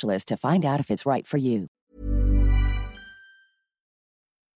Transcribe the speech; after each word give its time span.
to 0.00 0.36
find 0.36 0.64
out 0.64 0.80
if 0.80 0.90
it's 0.90 1.04
right 1.04 1.26
for 1.26 1.36
you. 1.38 1.68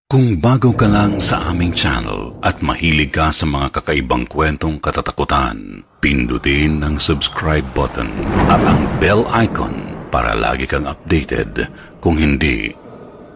Kung 0.07 0.39
bago 0.39 0.71
ka 0.71 0.87
lang 0.87 1.19
sa 1.19 1.51
aming 1.51 1.75
channel 1.75 2.39
at 2.39 2.63
mahilig 2.63 3.11
ka 3.11 3.27
sa 3.27 3.43
mga 3.43 3.75
kakaibang 3.75 4.23
kwentong 4.23 4.79
katatakutan, 4.79 5.83
pindutin 5.99 6.79
ang 6.79 6.95
subscribe 6.95 7.67
button 7.75 8.07
at 8.47 8.63
ang 8.63 8.87
bell 9.03 9.27
icon 9.35 10.07
para 10.07 10.31
lagi 10.31 10.63
kang 10.63 10.87
updated 10.87 11.67
kung 11.99 12.15
hindi 12.15 12.71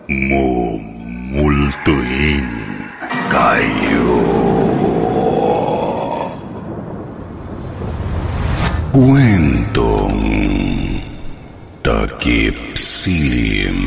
mumultuhin 0.08 1.68
kayo. 3.28 4.16
Kwentong 8.96 10.20
Takip 11.82 12.78
Silim 12.78 13.82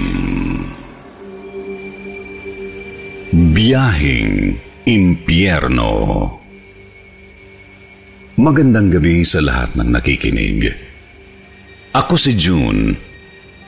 Biyahing 3.54 4.58
Impyerno 4.82 5.94
Magandang 8.34 8.90
gabi 8.90 9.22
sa 9.22 9.38
lahat 9.38 9.78
ng 9.78 9.94
nakikinig. 9.94 10.74
Ako 11.94 12.18
si 12.18 12.34
June. 12.34 12.98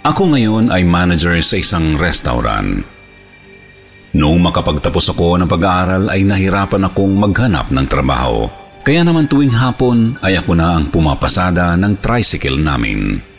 Ako 0.02 0.34
ngayon 0.34 0.74
ay 0.74 0.82
manager 0.82 1.38
sa 1.38 1.62
isang 1.62 1.94
restaurant. 1.94 2.82
Noong 4.10 4.40
makapagtapos 4.42 5.14
ako 5.14 5.38
ng 5.38 5.46
pag-aaral 5.46 6.10
ay 6.10 6.26
nahirapan 6.26 6.82
akong 6.82 7.14
maghanap 7.14 7.70
ng 7.70 7.86
trabaho. 7.86 8.50
Kaya 8.82 9.06
naman 9.06 9.30
tuwing 9.30 9.54
hapon 9.54 10.18
ay 10.18 10.34
ako 10.34 10.58
na 10.58 10.82
ang 10.82 10.90
pumapasada 10.90 11.78
ng 11.78 12.02
tricycle 12.02 12.58
namin. 12.58 13.35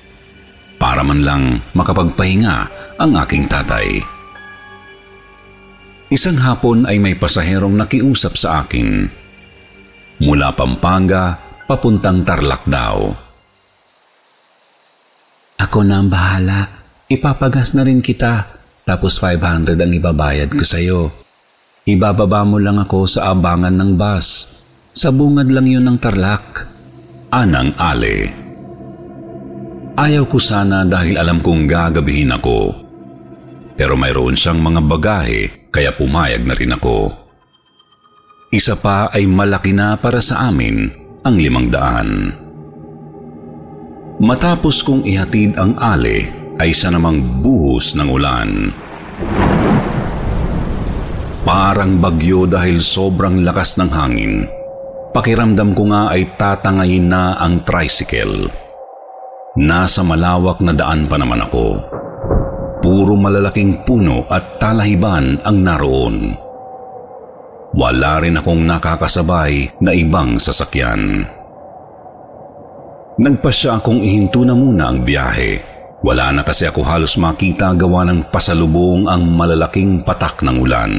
Para 0.77 1.01
man 1.01 1.25
lang 1.25 1.43
makapagpahinga 1.73 2.57
ang 3.01 3.11
aking 3.17 3.49
tatay. 3.49 3.97
Isang 6.07 6.39
hapon 6.39 6.87
ay 6.87 7.03
may 7.03 7.19
pasaherong 7.19 7.75
nakiusap 7.75 8.39
sa 8.39 8.63
akin. 8.63 9.09
Mula 10.23 10.55
Pampanga, 10.55 11.35
papuntang 11.67 12.23
Tarlac 12.23 12.63
daw. 12.63 13.11
Ako 15.57 15.83
na 15.83 15.99
ang 15.99 16.07
bahala. 16.07 16.79
Ipapagas 17.11 17.75
na 17.75 17.83
rin 17.83 17.99
kita. 17.99 18.47
Tapos 18.87 19.19
500 19.19 19.75
ang 19.75 19.91
ibabayad 19.91 20.49
ko 20.53 20.63
sa'yo. 20.63 21.01
Ibababa 21.83 22.47
mo 22.47 22.55
lang 22.55 22.79
ako 22.79 23.03
sa 23.03 23.35
abangan 23.35 23.75
ng 23.75 23.99
bus. 23.99 24.47
Sa 24.95 25.11
bungad 25.11 25.51
lang 25.51 25.67
yun 25.67 25.83
ng 25.83 25.97
Tarlac. 25.99 26.63
Anang 27.35 27.75
Ale. 27.75 28.46
Ayaw 29.97 30.29
ko 30.29 30.37
sana 30.37 30.85
dahil 30.85 31.17
alam 31.17 31.41
kong 31.41 31.65
gagabihin 31.65 32.29
ako. 32.29 32.69
Pero 33.73 33.97
mayroon 33.97 34.37
siyang 34.37 34.61
mga 34.61 34.81
bagahe 34.85 35.41
kaya 35.73 35.89
pumayag 35.89 36.45
na 36.45 36.53
rin 36.53 36.69
ako. 36.77 37.09
Isa 38.53 38.77
pa 38.77 39.09
ay 39.09 39.25
malaki 39.25 39.73
na 39.73 39.97
para 39.97 40.21
sa 40.21 40.53
amin 40.53 40.85
ang 41.25 41.41
limang 41.41 41.73
daan. 41.73 42.29
Matapos 44.21 44.85
kong 44.85 45.01
ihatid 45.01 45.57
ang 45.57 45.73
ale 45.81 46.29
ay 46.61 46.77
isa 46.77 46.93
namang 46.93 47.41
buhos 47.41 47.97
ng 47.97 48.09
ulan. 48.13 48.49
Parang 51.41 51.97
bagyo 51.97 52.45
dahil 52.45 52.85
sobrang 52.85 53.41
lakas 53.41 53.81
ng 53.81 53.89
hangin. 53.89 54.45
Pakiramdam 55.09 55.73
ko 55.73 55.89
nga 55.89 56.13
ay 56.13 56.37
tatangayin 56.37 57.09
na 57.09 57.33
ang 57.41 57.65
tricycle. 57.65 58.66
Nasa 59.57 60.05
malawak 60.05 60.61
na 60.61 60.69
daan 60.69 61.09
pa 61.09 61.17
naman 61.17 61.41
ako. 61.41 61.81
Puro 62.77 63.17
malalaking 63.17 63.81
puno 63.89 64.29
at 64.29 64.61
talahiban 64.61 65.41
ang 65.41 65.57
naroon. 65.65 66.37
Wala 67.73 68.21
rin 68.21 68.37
akong 68.37 68.61
nakakasabay 68.69 69.81
na 69.81 69.97
ibang 69.97 70.37
sasakyan. 70.37 71.25
Nagpasya 73.17 73.81
akong 73.81 73.97
ihinto 73.97 74.45
na 74.45 74.53
muna 74.53 74.93
ang 74.93 75.01
biyahe. 75.01 75.57
Wala 76.05 76.29
na 76.37 76.45
kasi 76.45 76.69
ako 76.69 76.85
halos 76.85 77.17
makita 77.17 77.73
gawa 77.73 78.05
ng 78.05 78.29
pasalubong 78.29 79.09
ang 79.09 79.25
malalaking 79.25 80.05
patak 80.05 80.45
ng 80.45 80.57
ulan. 80.61 80.93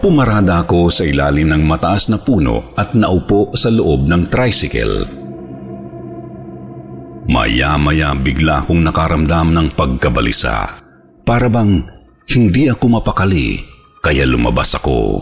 Pumarada 0.00 0.64
ako 0.64 0.88
sa 0.88 1.04
ilalim 1.04 1.52
ng 1.52 1.60
mataas 1.68 2.08
na 2.08 2.16
puno 2.16 2.72
at 2.72 2.96
naupo 2.96 3.52
sa 3.52 3.68
loob 3.68 4.08
ng 4.08 4.32
tricycle. 4.32 5.17
Maya-maya 7.28 8.16
bigla 8.16 8.64
akong 8.64 8.80
nakaramdam 8.80 9.52
ng 9.52 9.68
pagkabalisa. 9.76 10.80
Para 11.28 11.52
bang 11.52 11.84
hindi 12.32 12.72
ako 12.72 13.00
mapakali 13.00 13.60
kaya 14.00 14.24
lumabas 14.24 14.72
ako. 14.80 15.20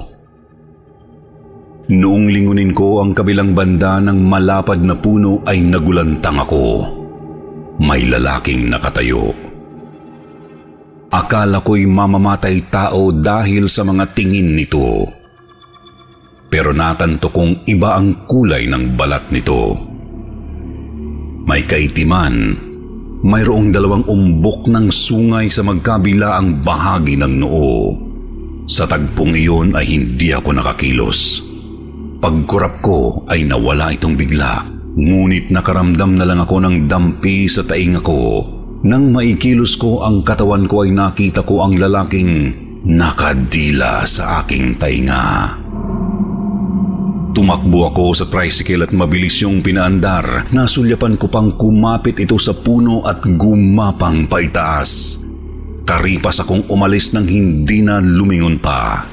Noong 1.87 2.27
lingunin 2.31 2.75
ko 2.75 3.03
ang 3.03 3.15
kabilang 3.15 3.55
banda 3.55 4.03
ng 4.03 4.19
malapad 4.22 4.83
na 4.83 4.99
puno 4.99 5.43
ay 5.47 5.62
nagulantang 5.62 6.39
ako. 6.43 6.65
May 7.78 8.11
lalaking 8.11 8.67
nakatayo. 8.67 9.31
Akala 11.15 11.62
ko'y 11.62 11.87
mamamatay 11.87 12.67
tao 12.67 13.15
dahil 13.15 13.71
sa 13.71 13.87
mga 13.87 14.11
tingin 14.15 14.59
nito. 14.59 15.06
Pero 16.50 16.75
natanto 16.75 17.31
kong 17.31 17.67
iba 17.71 17.94
ang 17.94 18.27
kulay 18.27 18.67
ng 18.67 18.99
balat 18.99 19.31
nito. 19.31 19.86
May 21.47 21.62
kaitiman, 21.62 22.59
mayroong 23.23 23.71
dalawang 23.71 24.03
umbok 24.11 24.67
ng 24.67 24.91
sungay 24.91 25.47
sa 25.47 25.62
magkabila 25.62 26.43
ang 26.43 26.59
bahagi 26.67 27.15
ng 27.15 27.34
noo. 27.39 27.95
Sa 28.67 28.83
tagpong 28.83 29.39
iyon 29.39 29.79
ay 29.79 29.87
hindi 29.87 30.35
ako 30.35 30.59
nakakilos. 30.59 31.47
Pagkurap 32.19 32.83
ko 32.83 33.23
ay 33.31 33.47
nawala 33.47 33.95
itong 33.95 34.19
bigla. 34.19 34.67
Ngunit 34.99 35.55
nakaramdam 35.55 36.19
na 36.19 36.27
lang 36.27 36.43
ako 36.43 36.67
ng 36.67 36.91
dampi 36.91 37.47
sa 37.47 37.62
taing 37.62 37.95
ako. 37.95 38.43
Nang 38.83 39.15
maikilos 39.15 39.79
ko 39.79 40.03
ang 40.03 40.26
katawan 40.26 40.67
ko 40.67 40.82
ay 40.82 40.91
nakita 40.91 41.47
ko 41.47 41.62
ang 41.62 41.79
lalaking 41.79 42.59
nakadila 42.82 44.03
sa 44.03 44.43
aking 44.43 44.75
tainga. 44.82 45.66
Tumakbo 47.37 47.93
ako 47.93 48.17
sa 48.17 48.25
tricycle 48.33 48.88
at 48.88 48.97
mabilis 48.97 49.44
yung 49.44 49.61
pinaandar. 49.61 50.49
Nasulyapan 50.56 51.21
ko 51.21 51.29
pang 51.29 51.53
kumapit 51.53 52.17
ito 52.17 52.41
sa 52.41 52.56
puno 52.56 53.05
at 53.05 53.21
gumapang 53.21 54.25
paitaas. 54.25 55.21
Karipas 55.85 56.41
akong 56.41 56.65
umalis 56.73 57.12
nang 57.12 57.29
hindi 57.29 57.85
na 57.85 58.00
lumingon 58.00 58.56
pa. 58.56 59.05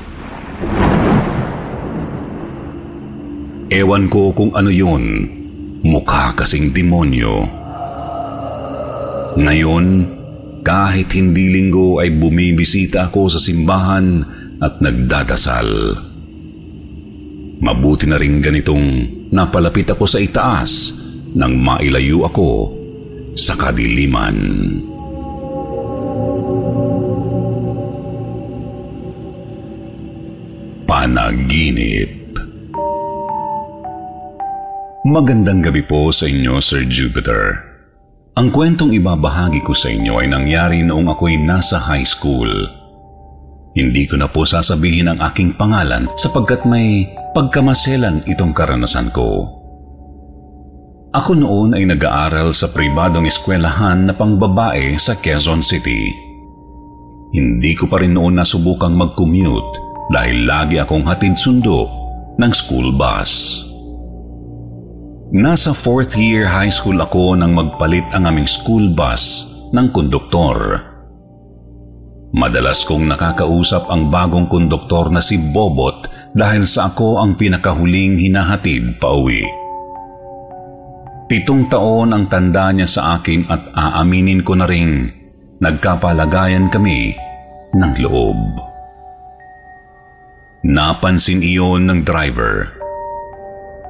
Ewan 3.67 4.07
ko 4.07 4.31
kung 4.31 4.55
ano 4.55 4.71
yun. 4.71 5.27
Mukha 5.83 6.31
kasing 6.31 6.71
demonyo. 6.71 7.43
Ngayon, 9.35 9.85
kahit 10.63 11.11
hindi 11.11 11.51
linggo 11.51 11.99
ay 11.99 12.15
bumibisita 12.15 13.11
ako 13.11 13.35
sa 13.35 13.43
simbahan 13.43 14.23
at 14.63 14.79
nagdadasal. 14.79 16.12
Mabuti 17.63 18.03
na 18.11 18.19
rin 18.19 18.43
ganitong 18.43 19.07
napalapit 19.31 19.87
ako 19.87 20.03
sa 20.03 20.19
itaas 20.19 20.91
nang 21.31 21.55
mailayo 21.55 22.27
ako 22.27 22.75
sa 23.39 23.55
kadiliman. 23.55 24.35
Panaginip 30.83 32.23
Magandang 35.03 35.59
gabi 35.59 35.83
po 35.83 36.11
sa 36.15 36.27
inyo, 36.27 36.63
Sir 36.63 36.87
Jupiter. 36.87 37.59
Ang 38.39 38.55
kwentong 38.55 38.91
ibabahagi 38.95 39.59
ko 39.63 39.75
sa 39.75 39.91
inyo 39.91 40.19
ay 40.19 40.31
nangyari 40.31 40.79
noong 40.79 41.11
ako'y 41.11 41.39
nasa 41.43 41.79
high 41.79 42.07
school. 42.07 42.47
Hindi 43.75 44.07
ko 44.07 44.15
na 44.15 44.31
po 44.31 44.47
sasabihin 44.47 45.11
ang 45.11 45.19
aking 45.19 45.59
pangalan 45.59 46.07
sapagkat 46.15 46.63
may 46.63 47.03
pagkamaselan 47.33 48.21
itong 48.29 48.53
karanasan 48.53 49.09
ko. 49.09 49.49
Ako 51.13 51.37
noon 51.37 51.77
ay 51.77 51.85
nag-aaral 51.89 52.53
sa 52.53 52.69
pribadong 52.69 53.25
eskwelahan 53.25 54.09
na 54.09 54.13
pangbabae 54.13 54.97
sa 54.97 55.17
Quezon 55.17 55.61
City. 55.61 56.09
Hindi 57.33 57.73
ko 57.73 57.89
pa 57.89 58.01
rin 58.01 58.13
noon 58.13 58.37
nasubukang 58.37 58.93
mag-commute 58.93 59.81
dahil 60.13 60.45
lagi 60.45 60.77
akong 60.77 61.05
hatid 61.05 61.33
sundo 61.37 61.89
ng 62.37 62.51
school 62.53 62.93
bus. 62.93 63.65
Nasa 65.33 65.73
fourth 65.73 66.13
year 66.13 66.45
high 66.45 66.69
school 66.69 67.01
ako 67.01 67.33
nang 67.33 67.57
magpalit 67.57 68.05
ang 68.13 68.29
aming 68.29 68.45
school 68.45 68.93
bus 68.93 69.49
ng 69.73 69.89
konduktor. 69.89 70.81
Madalas 72.33 72.85
kong 72.85 73.09
nakakausap 73.09 73.89
ang 73.89 74.09
bagong 74.09 74.49
konduktor 74.49 75.13
na 75.13 75.21
si 75.21 75.37
Bobot 75.37 76.09
dahil 76.33 76.65
sa 76.65 76.89
ako 76.93 77.21
ang 77.21 77.37
pinakahuling 77.37 78.17
hinahatid 78.17 78.97
pa 78.97 79.13
uwi. 79.13 79.45
Pitong 81.29 81.71
taon 81.71 82.13
ang 82.13 82.29
tanda 82.29 82.69
niya 82.73 82.89
sa 82.89 83.01
akin 83.17 83.47
at 83.49 83.71
aaminin 83.73 84.45
ko 84.45 84.53
na 84.57 84.67
ring 84.67 85.09
nagkapalagayan 85.63 86.67
kami 86.67 87.15
ng 87.73 87.93
loob. 88.03 88.37
Napansin 90.67 91.41
iyon 91.41 91.87
ng 91.87 92.01
driver 92.03 92.83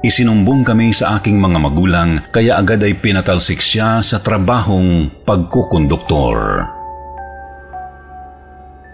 Isinumbong 0.04 0.68
kami 0.68 0.92
sa 0.92 1.16
aking 1.16 1.40
mga 1.40 1.58
magulang 1.64 2.10
kaya 2.28 2.60
agad 2.60 2.84
ay 2.84 2.92
pinatalsik 2.92 3.56
siya 3.56 4.04
sa 4.04 4.20
trabahong 4.20 5.08
pagkukonduktor. 5.24 6.68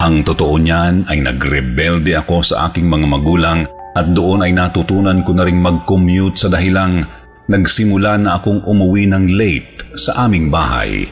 Ang 0.01 0.25
totoo 0.25 0.57
niyan 0.57 1.13
ay 1.13 1.21
nagrebelde 1.21 2.17
ako 2.17 2.41
sa 2.41 2.73
aking 2.73 2.89
mga 2.89 3.05
magulang 3.05 3.69
at 3.93 4.09
doon 4.17 4.49
ay 4.49 4.57
natutunan 4.57 5.21
ko 5.21 5.37
na 5.37 5.45
ring 5.45 5.61
mag-commute 5.61 6.41
sa 6.41 6.49
dahilang 6.49 7.05
nagsimula 7.53 8.17
na 8.17 8.41
akong 8.41 8.65
umuwi 8.65 9.05
ng 9.13 9.29
late 9.37 9.93
sa 10.01 10.25
aming 10.25 10.49
bahay. 10.49 11.05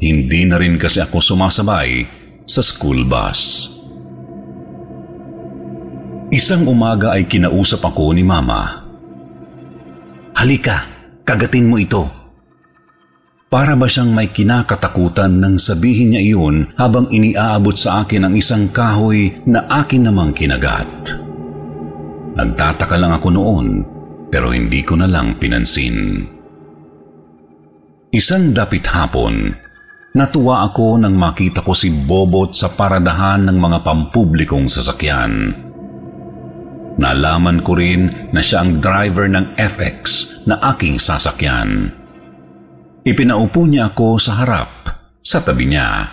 Hindi 0.00 0.40
na 0.48 0.56
rin 0.56 0.80
kasi 0.80 1.04
ako 1.04 1.20
sumasabay 1.20 2.08
sa 2.48 2.64
school 2.64 3.04
bus. 3.04 3.68
Isang 6.32 6.64
umaga 6.64 7.12
ay 7.12 7.28
kinausap 7.28 7.84
ako 7.84 8.16
ni 8.16 8.24
Mama. 8.24 8.88
Halika, 10.32 10.88
kagatin 11.28 11.68
mo 11.68 11.76
ito. 11.76 12.23
Para 13.52 13.78
ba 13.78 13.86
siyang 13.86 14.10
may 14.10 14.30
kinakatakutan 14.34 15.38
nang 15.38 15.56
sabihin 15.60 16.14
niya 16.14 16.22
iyon 16.34 16.74
habang 16.74 17.06
iniaabot 17.06 17.78
sa 17.78 18.02
akin 18.02 18.26
ang 18.26 18.34
isang 18.34 18.70
kahoy 18.74 19.30
na 19.46 19.64
akin 19.70 20.10
namang 20.10 20.34
kinagat. 20.34 21.14
Nagtataka 22.34 22.98
lang 22.98 23.14
ako 23.14 23.28
noon 23.30 23.66
pero 24.26 24.50
hindi 24.50 24.82
ko 24.82 24.98
na 24.98 25.06
lang 25.06 25.38
pinansin. 25.38 26.26
Isang 28.10 28.50
dapit 28.50 28.86
hapon, 28.90 29.54
natuwa 30.18 30.66
ako 30.66 30.98
nang 30.98 31.14
makita 31.14 31.62
ko 31.62 31.74
si 31.74 31.90
Bobot 31.94 32.54
sa 32.54 32.70
paradahan 32.70 33.46
ng 33.46 33.58
mga 33.58 33.78
pampublikong 33.86 34.66
sasakyan. 34.66 35.54
Nalaman 36.94 37.58
ko 37.62 37.74
rin 37.74 38.30
na 38.30 38.38
siya 38.38 38.62
ang 38.62 38.78
driver 38.78 39.26
ng 39.26 39.58
FX 39.58 40.02
na 40.46 40.62
aking 40.74 40.98
sasakyan. 40.98 41.90
Ipinaupo 43.04 43.68
niya 43.68 43.92
ako 43.92 44.16
sa 44.16 44.40
harap, 44.40 44.88
sa 45.20 45.44
tabi 45.44 45.68
niya. 45.68 46.08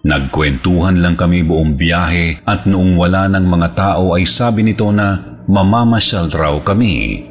Nagkwentuhan 0.00 0.96
lang 1.04 1.20
kami 1.20 1.44
buong 1.44 1.76
biyahe 1.76 2.40
at 2.48 2.64
noong 2.64 2.96
wala 2.96 3.28
ng 3.28 3.44
mga 3.44 3.68
tao 3.76 4.16
ay 4.16 4.24
sabi 4.24 4.64
nito 4.64 4.88
na 4.88 5.20
mamamasyal 5.44 6.32
raw 6.32 6.56
kami. 6.64 7.28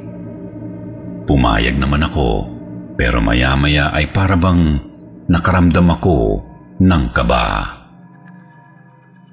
Pumayag 1.25 1.81
naman 1.81 2.05
ako 2.05 2.45
pero 2.93 3.17
maya-maya 3.17 3.89
ay 3.89 4.13
parabang 4.13 4.77
nakaramdam 5.25 5.89
ako 5.89 6.45
ng 6.85 7.03
kaba. 7.09 7.45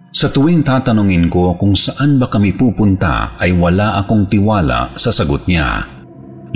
Sa 0.09 0.33
tuwing 0.33 0.65
tatanungin 0.65 1.29
ko 1.29 1.53
kung 1.61 1.77
saan 1.77 2.17
ba 2.17 2.33
kami 2.33 2.57
pupunta 2.57 3.37
ay 3.37 3.53
wala 3.53 4.01
akong 4.01 4.33
tiwala 4.33 4.97
sa 4.97 5.13
sagot 5.13 5.45
niya. 5.45 5.85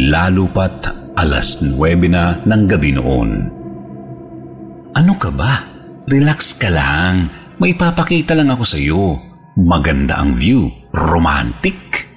Lalo 0.01 0.49
pat 0.49 1.10
alas 1.21 1.61
9 1.61 1.77
na 2.09 2.41
ng 2.49 2.63
gabi 2.65 2.97
noon. 2.97 3.31
Ano 4.97 5.13
ka 5.21 5.29
ba? 5.29 5.61
Relax 6.09 6.57
ka 6.57 6.73
lang. 6.73 7.29
May 7.61 7.77
papakita 7.77 8.33
lang 8.33 8.49
ako 8.49 8.65
sa 8.65 8.81
iyo. 8.81 9.21
Maganda 9.61 10.17
ang 10.17 10.33
view. 10.33 10.73
Romantic. 10.97 12.09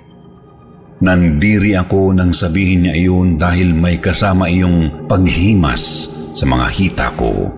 Nandiri 1.04 1.76
ako 1.76 2.16
nang 2.16 2.32
sabihin 2.32 2.88
niya 2.88 2.96
iyon 2.96 3.36
dahil 3.36 3.76
may 3.76 4.00
kasama 4.00 4.48
iyong 4.48 5.04
paghimas 5.12 6.16
sa 6.32 6.48
mga 6.48 6.68
hita 6.72 7.08
ko. 7.20 7.52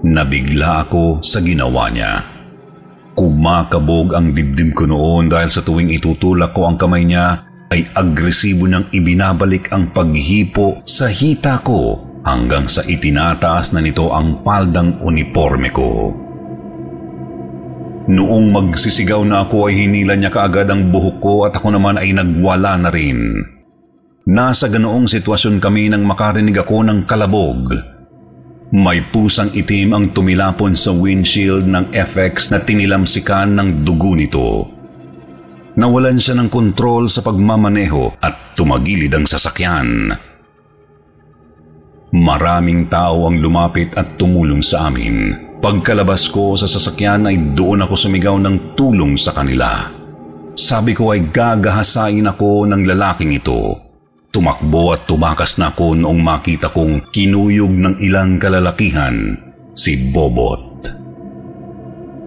Nabigla 0.00 0.88
ako 0.88 1.20
sa 1.20 1.44
ginawa 1.44 1.92
niya. 1.92 2.24
Kumakabog 3.12 4.16
ang 4.16 4.32
dibdib 4.32 4.72
ko 4.72 4.88
noon 4.88 5.28
dahil 5.28 5.52
sa 5.52 5.60
tuwing 5.60 5.92
itutulak 5.92 6.56
ko 6.56 6.66
ang 6.66 6.80
kamay 6.80 7.04
niya 7.04 7.53
ay 7.74 7.90
agresibo 7.90 8.70
niyang 8.70 8.86
ibinabalik 8.94 9.74
ang 9.74 9.90
paghipo 9.90 10.78
sa 10.86 11.10
hita 11.10 11.58
ko 11.66 11.98
hanggang 12.22 12.70
sa 12.70 12.86
itinataas 12.86 13.74
na 13.74 13.82
nito 13.82 14.14
ang 14.14 14.46
paldang 14.46 15.02
uniforme 15.02 15.74
ko. 15.74 16.14
Noong 18.04 18.46
magsisigaw 18.54 19.26
na 19.26 19.42
ako 19.42 19.66
ay 19.66 19.74
hinila 19.82 20.14
niya 20.14 20.30
kaagad 20.30 20.70
ang 20.70 20.94
buhok 20.94 21.16
ko 21.18 21.34
at 21.50 21.58
ako 21.58 21.74
naman 21.74 21.98
ay 21.98 22.14
nagwala 22.14 22.78
na 22.78 22.94
rin. 22.94 23.42
Nasa 24.30 24.70
ganoong 24.70 25.10
sitwasyon 25.10 25.58
kami 25.58 25.90
nang 25.90 26.06
makarinig 26.06 26.56
ako 26.56 26.86
ng 26.86 27.04
kalabog 27.10 27.92
may 28.74 29.06
pusang 29.06 29.54
itim 29.54 29.94
ang 29.94 30.06
tumilapon 30.10 30.74
sa 30.74 30.90
windshield 30.90 31.62
ng 31.62 31.94
FX 31.94 32.50
na 32.50 32.58
tinilamsikan 32.58 33.54
ng 33.54 33.86
dugo 33.86 34.18
nito. 34.18 34.66
Nawalan 35.74 36.22
siya 36.22 36.38
ng 36.38 36.46
kontrol 36.46 37.10
sa 37.10 37.18
pagmamaneho 37.26 38.22
at 38.22 38.54
tumagilid 38.54 39.10
ang 39.10 39.26
sasakyan. 39.26 40.14
Maraming 42.14 42.86
tao 42.86 43.26
ang 43.26 43.42
lumapit 43.42 43.90
at 43.98 44.14
tumulong 44.14 44.62
sa 44.62 44.86
amin. 44.86 45.34
Pagkalabas 45.58 46.30
ko 46.30 46.54
sa 46.54 46.70
sasakyan 46.70 47.26
ay 47.26 47.58
doon 47.58 47.82
ako 47.82 47.94
sumigaw 47.98 48.38
ng 48.38 48.78
tulong 48.78 49.18
sa 49.18 49.34
kanila. 49.34 49.90
Sabi 50.54 50.94
ko 50.94 51.10
ay 51.10 51.34
gagahasain 51.34 52.22
ako 52.30 52.70
ng 52.70 52.86
lalaking 52.86 53.34
ito. 53.34 53.74
Tumakbo 54.30 54.94
at 54.94 55.10
tumakas 55.10 55.58
na 55.58 55.74
ako 55.74 55.98
noong 55.98 56.22
makita 56.22 56.70
kong 56.70 57.10
kinuyog 57.10 57.74
ng 57.74 57.94
ilang 57.98 58.38
kalalakihan 58.38 59.34
si 59.74 59.98
Bobot. 60.14 60.73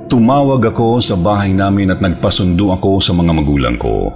Tumawag 0.08 0.72
ako 0.72 1.04
sa 1.04 1.20
bahay 1.20 1.52
namin 1.52 1.92
at 1.92 2.00
nagpasundo 2.00 2.72
ako 2.72 3.04
sa 3.04 3.12
mga 3.12 3.32
magulang 3.36 3.76
ko. 3.76 4.16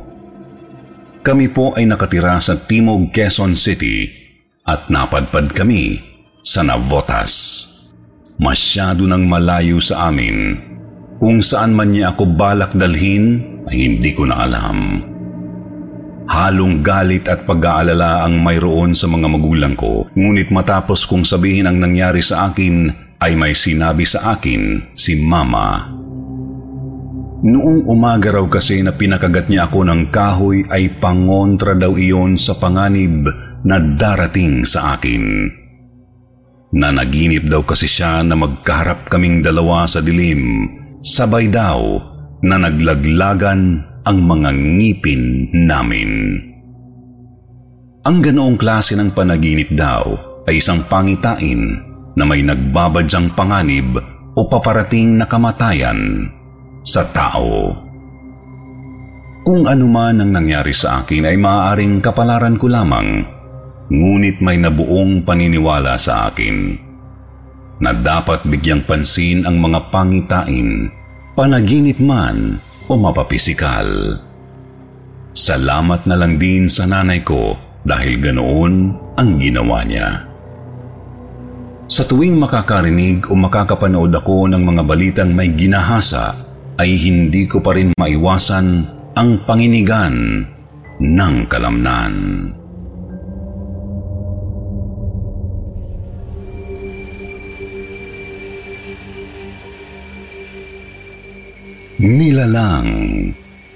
Kami 1.19 1.51
po 1.51 1.75
ay 1.75 1.83
nakatira 1.83 2.39
sa 2.39 2.55
Timog, 2.55 3.11
Quezon 3.11 3.59
City 3.59 4.07
at 4.63 4.87
napadpad 4.87 5.51
kami 5.51 5.99
sa 6.39 6.63
Navotas. 6.63 7.67
Masyado 8.39 9.03
nang 9.03 9.27
malayo 9.27 9.83
sa 9.83 10.07
amin. 10.07 10.55
Kung 11.19 11.43
saan 11.43 11.75
man 11.75 11.93
niya 11.93 12.15
ako 12.15 12.23
balak 12.39 12.71
dalhin 12.73 13.43
ay 13.67 13.85
hindi 13.85 14.15
ko 14.15 14.25
na 14.25 14.47
alam. 14.47 14.77
Halong 16.31 16.79
galit 16.79 17.27
at 17.27 17.43
pag-aalala 17.43 18.23
ang 18.23 18.39
mayroon 18.39 18.95
sa 18.95 19.11
mga 19.11 19.27
magulang 19.27 19.75
ko. 19.75 20.07
Ngunit 20.15 20.55
matapos 20.55 21.03
kong 21.03 21.27
sabihin 21.27 21.67
ang 21.67 21.83
nangyari 21.83 22.23
sa 22.23 22.47
akin, 22.47 23.10
ay 23.21 23.37
may 23.37 23.53
sinabi 23.53 24.01
sa 24.01 24.33
akin 24.33 24.93
si 24.97 25.21
Mama. 25.21 25.93
Noong 27.41 27.89
umaga 27.89 28.33
raw 28.33 28.45
kasi 28.49 28.81
na 28.85 28.93
pinakagat 28.93 29.49
niya 29.49 29.69
ako 29.69 29.85
ng 29.85 30.01
kahoy 30.13 30.65
ay 30.69 30.97
pangontra 31.01 31.73
daw 31.73 31.97
iyon 31.97 32.37
sa 32.37 32.57
panganib 32.57 33.29
na 33.65 33.77
darating 33.77 34.65
sa 34.65 34.97
akin. 34.97 35.49
Nanaginip 36.71 37.49
daw 37.49 37.65
kasi 37.65 37.89
siya 37.89 38.21
na 38.25 38.37
magkaharap 38.37 39.09
kaming 39.09 39.41
dalawa 39.41 39.89
sa 39.89 40.05
dilim. 40.05 40.69
Sabay 41.01 41.49
daw 41.49 41.97
na 42.45 42.61
naglaglagan 42.61 43.61
ang 44.05 44.17
mga 44.17 44.49
ngipin 44.53 45.49
namin. 45.65 46.41
Ang 48.01 48.17
ganoong 48.21 48.57
klase 48.57 48.97
ng 48.97 49.13
panaginip 49.13 49.69
daw 49.73 50.17
ay 50.49 50.57
isang 50.57 50.81
pangitain 50.89 51.90
na 52.15 52.23
may 52.27 52.43
nagbabadyang 52.43 53.31
panganib 53.35 53.95
o 54.35 54.41
paparating 54.47 55.19
na 55.19 55.25
kamatayan 55.27 56.27
sa 56.81 57.05
tao. 57.11 57.75
Kung 59.41 59.65
ano 59.65 59.85
man 59.89 60.21
ang 60.21 60.31
nangyari 60.31 60.71
sa 60.71 61.01
akin 61.01 61.25
ay 61.25 61.37
maaaring 61.37 61.97
kapalaran 61.97 62.61
ko 62.61 62.69
lamang, 62.69 63.25
ngunit 63.89 64.37
may 64.39 64.61
nabuong 64.61 65.25
paniniwala 65.25 65.97
sa 65.97 66.29
akin 66.29 66.77
na 67.81 67.91
dapat 67.97 68.45
bigyang 68.45 68.85
pansin 68.85 69.41
ang 69.43 69.57
mga 69.57 69.89
pangitain, 69.89 70.93
panaginip 71.33 71.97
man 71.97 72.61
o 72.85 72.93
mapapisikal. 72.93 73.89
Salamat 75.33 76.05
na 76.05 76.15
lang 76.19 76.37
din 76.37 76.69
sa 76.69 76.85
nanay 76.85 77.25
ko 77.25 77.57
dahil 77.81 78.21
ganoon 78.21 78.73
ang 79.17 79.29
ginawa 79.41 79.81
niya. 79.81 80.30
Sa 81.91 82.07
tuwing 82.07 82.39
makakarinig 82.39 83.27
o 83.27 83.35
makakapanood 83.35 84.15
ako 84.15 84.47
ng 84.47 84.63
mga 84.63 84.83
balitang 84.87 85.35
may 85.35 85.51
ginahasa, 85.51 86.31
ay 86.79 86.95
hindi 86.95 87.43
ko 87.51 87.59
pa 87.59 87.75
rin 87.75 87.91
maiwasan 87.99 88.87
ang 89.11 89.43
panginigan 89.43 90.47
ng 91.03 91.35
kalamnan. 91.51 92.15
Nilalang 101.99 102.87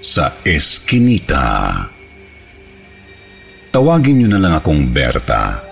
sa 0.00 0.32
Eskinita. 0.40 1.84
Tawagin 3.68 4.24
niyo 4.24 4.28
na 4.32 4.40
lang 4.40 4.56
akong 4.56 4.88
Berta. 4.88 5.65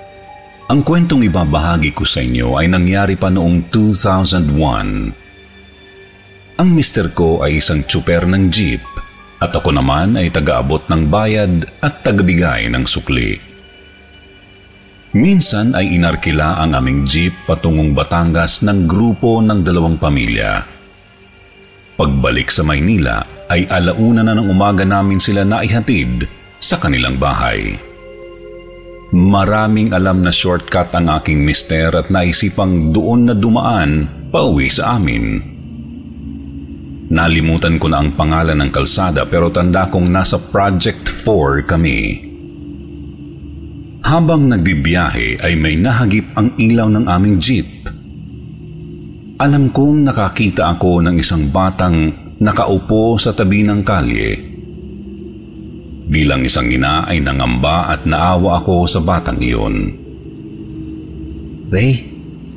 Ang 0.65 0.81
kwentong 0.81 1.21
ibabahagi 1.29 1.93
ko 1.93 2.09
sa 2.09 2.25
inyo 2.25 2.57
ay 2.57 2.73
nangyari 2.73 3.21
pa 3.21 3.29
noong 3.29 3.69
2001. 3.69 5.13
Ang 6.57 6.69
mister 6.73 7.13
ko 7.13 7.45
ay 7.45 7.61
isang 7.61 7.85
tsuper 7.85 8.25
ng 8.25 8.49
jeep 8.49 8.81
at 9.45 9.53
ako 9.53 9.77
naman 9.77 10.17
ay 10.17 10.33
tagaabot 10.33 10.81
ng 10.89 11.13
bayad 11.13 11.69
at 11.85 12.01
tagabigay 12.01 12.73
ng 12.73 12.89
sukli. 12.89 13.37
Minsan 15.13 15.77
ay 15.77 16.01
inarkila 16.01 16.57
ang 16.57 16.73
aming 16.73 17.05
jeep 17.05 17.37
patungong 17.45 17.93
Batangas 17.93 18.65
ng 18.65 18.89
grupo 18.89 19.45
ng 19.45 19.61
dalawang 19.61 20.01
pamilya. 20.01 20.65
Pagbalik 21.95 22.49
sa 22.49 22.65
Maynila 22.65 23.21
ay 23.53 23.69
alauna 23.69 24.25
na 24.25 24.33
ng 24.33 24.49
umaga 24.49 24.89
namin 24.89 25.21
sila 25.21 25.45
naihatid 25.45 26.25
sa 26.57 26.81
kanilang 26.81 27.21
bahay. 27.21 27.94
Maraming 29.15 29.95
alam 29.95 30.27
na 30.27 30.35
shortcut 30.35 30.91
ang 30.91 31.07
aking 31.07 31.47
mister 31.47 31.87
at 31.95 32.11
naisipang 32.11 32.91
doon 32.91 33.31
na 33.31 33.35
dumaan 33.39 34.11
pauwi 34.35 34.67
sa 34.67 34.99
amin. 34.99 35.39
Nalimutan 37.15 37.79
ko 37.79 37.87
na 37.87 38.03
ang 38.03 38.19
pangalan 38.19 38.59
ng 38.59 38.75
kalsada 38.75 39.23
pero 39.23 39.55
tanda 39.55 39.87
kong 39.87 40.11
nasa 40.11 40.43
Project 40.43 41.07
4 41.07 41.63
kami. 41.63 41.99
Habang 44.03 44.51
nagbibiyahe 44.51 45.39
ay 45.39 45.55
may 45.63 45.79
nahagip 45.79 46.35
ang 46.35 46.51
ilaw 46.59 46.91
ng 46.91 47.07
aming 47.07 47.39
jeep. 47.39 47.87
Alam 49.39 49.71
kong 49.71 50.11
nakakita 50.11 50.75
ako 50.75 51.07
ng 51.07 51.23
isang 51.23 51.55
batang 51.55 52.11
nakaupo 52.43 53.15
sa 53.15 53.31
tabi 53.31 53.63
ng 53.63 53.87
kalye 53.87 54.54
Bilang 56.05 56.45
isang 56.45 56.69
ina 56.69 57.09
ay 57.09 57.25
nangamba 57.25 57.89
at 57.89 58.05
naawa 58.05 58.61
ako 58.61 58.85
sa 58.85 59.01
batang 59.01 59.41
iyon. 59.41 59.77
Ray, 61.73 61.97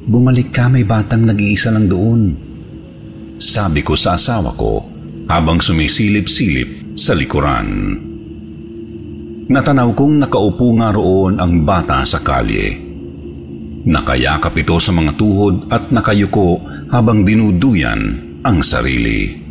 bumalik 0.03 0.51
ka 0.51 0.67
may 0.67 0.83
batang 0.83 1.23
nag-iisa 1.23 1.71
lang 1.71 1.87
doon. 1.87 2.21
Sabi 3.39 3.79
ko 3.81 3.95
sa 3.95 4.19
asawa 4.19 4.51
ko 4.51 4.83
habang 5.31 5.63
sumisilip-silip 5.63 6.97
sa 6.99 7.15
likuran. 7.15 7.67
Natanaw 9.47 9.95
kong 9.95 10.27
nakaupo 10.27 10.75
nga 10.75 10.91
roon 10.91 11.39
ang 11.39 11.63
bata 11.63 12.03
sa 12.03 12.19
kalye. 12.19 12.75
Nakayakap 13.87 14.51
ito 14.59 14.75
sa 14.75 14.91
mga 14.91 15.15
tuhod 15.15 15.71
at 15.71 15.87
nakayuko 15.87 16.59
habang 16.91 17.23
dinuduyan 17.23 18.19
ang 18.43 18.59
sarili. 18.59 19.46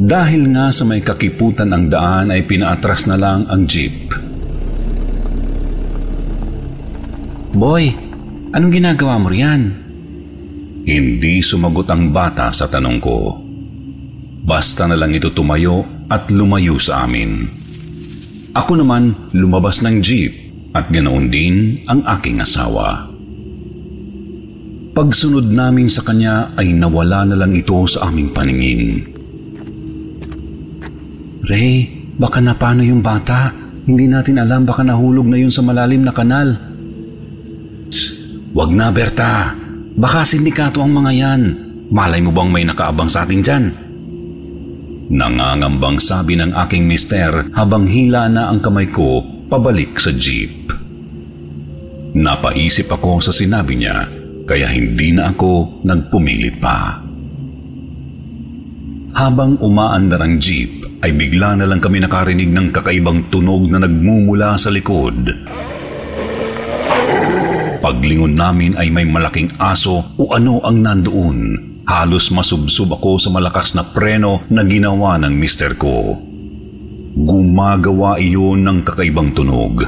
Dahil 0.00 0.48
nga 0.56 0.72
sa 0.72 0.88
may 0.88 1.04
kakiputan 1.04 1.68
ang 1.68 1.92
daan 1.92 2.32
ay 2.32 2.48
pinaatras 2.48 3.04
na 3.10 3.20
lang 3.20 3.44
ang 3.52 3.68
jeep. 3.68 4.08
Boy, 7.52 7.92
anong 8.56 8.72
ginagawa 8.72 9.20
mo 9.20 9.28
riyan? 9.28 9.62
Hindi 10.88 11.44
sumagot 11.44 11.92
ang 11.92 12.08
bata 12.08 12.48
sa 12.48 12.64
tanong 12.72 12.98
ko. 12.98 13.36
Basta 14.42 14.88
na 14.88 14.96
lang 14.96 15.12
ito 15.12 15.28
tumayo 15.30 15.84
at 16.08 16.32
lumayo 16.32 16.80
sa 16.80 17.04
amin. 17.04 17.46
Ako 18.56 18.80
naman 18.80 19.12
lumabas 19.36 19.84
ng 19.84 20.00
jeep 20.00 20.32
at 20.72 20.88
ganoon 20.88 21.28
din 21.28 21.84
ang 21.84 22.00
aking 22.18 22.40
asawa. 22.40 23.12
Pagsunod 24.92 25.52
namin 25.52 25.88
sa 25.88 26.04
kanya 26.04 26.52
ay 26.56 26.72
nawala 26.72 27.24
na 27.28 27.36
lang 27.36 27.52
ito 27.52 27.84
sa 27.88 28.08
aming 28.08 28.32
paningin. 28.32 29.11
Ray, 31.42 31.90
baka 32.14 32.38
na 32.38 32.54
paano 32.54 32.86
yung 32.86 33.02
bata? 33.02 33.50
Hindi 33.82 34.06
natin 34.06 34.38
alam 34.38 34.62
baka 34.62 34.86
nahulog 34.86 35.26
na 35.26 35.42
yun 35.42 35.50
sa 35.50 35.58
malalim 35.58 36.06
na 36.06 36.14
kanal. 36.14 36.54
Tss, 37.90 38.04
wag 38.54 38.70
na 38.70 38.94
Berta. 38.94 39.50
Baka 39.98 40.22
sindikato 40.22 40.78
ang 40.78 40.94
mga 40.94 41.12
yan. 41.12 41.42
Malay 41.90 42.22
mo 42.22 42.30
bang 42.30 42.48
may 42.48 42.62
nakaabang 42.62 43.10
sa 43.10 43.26
atin 43.26 43.42
dyan? 43.42 43.64
Nangangambang 45.12 45.98
sabi 46.00 46.38
ng 46.38 46.54
aking 46.56 46.86
mister 46.86 47.52
habang 47.52 47.84
hila 47.84 48.30
na 48.30 48.48
ang 48.48 48.62
kamay 48.62 48.88
ko 48.88 49.20
pabalik 49.50 49.98
sa 49.98 50.14
jeep. 50.14 50.72
Napaisip 52.16 52.88
ako 52.88 53.18
sa 53.18 53.34
sinabi 53.34 53.76
niya 53.76 54.08
kaya 54.46 54.70
hindi 54.70 55.10
na 55.10 55.34
ako 55.34 55.84
nagpumilit 55.84 56.56
pa. 56.62 57.02
Habang 59.12 59.60
umaandar 59.60 60.24
ang 60.24 60.40
jeep, 60.40 60.81
ay 61.02 61.10
bigla 61.10 61.58
na 61.58 61.66
lang 61.66 61.82
kami 61.82 61.98
nakarinig 61.98 62.54
ng 62.54 62.70
kakaibang 62.70 63.26
tunog 63.26 63.66
na 63.66 63.82
nagmumula 63.82 64.54
sa 64.54 64.70
likod. 64.70 65.34
Paglingon 67.82 68.38
namin 68.38 68.78
ay 68.78 68.94
may 68.94 69.02
malaking 69.02 69.58
aso 69.58 70.14
o 70.14 70.30
ano 70.30 70.62
ang 70.62 70.78
nandoon. 70.78 71.38
Halos 71.82 72.30
masubsob 72.30 72.94
ako 72.94 73.18
sa 73.18 73.34
malakas 73.34 73.74
na 73.74 73.82
preno 73.82 74.46
na 74.54 74.62
ginawa 74.62 75.18
ng 75.18 75.34
mister 75.34 75.74
ko. 75.74 76.14
Gumagawa 77.18 78.22
iyon 78.22 78.62
ng 78.62 78.78
kakaibang 78.86 79.34
tunog. 79.34 79.82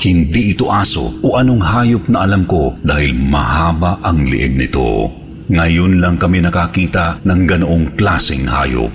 Hindi 0.00 0.56
ito 0.56 0.72
aso 0.72 1.20
o 1.20 1.36
anong 1.36 1.60
hayop 1.60 2.04
na 2.08 2.24
alam 2.24 2.48
ko 2.48 2.80
dahil 2.80 3.12
mahaba 3.12 4.00
ang 4.00 4.24
lieg 4.24 4.56
nito. 4.56 5.23
Ngayon 5.44 6.00
lang 6.00 6.16
kami 6.16 6.40
nakakita 6.40 7.20
ng 7.20 7.40
ganoong 7.44 7.86
klaseng 8.00 8.48
hayop. 8.48 8.88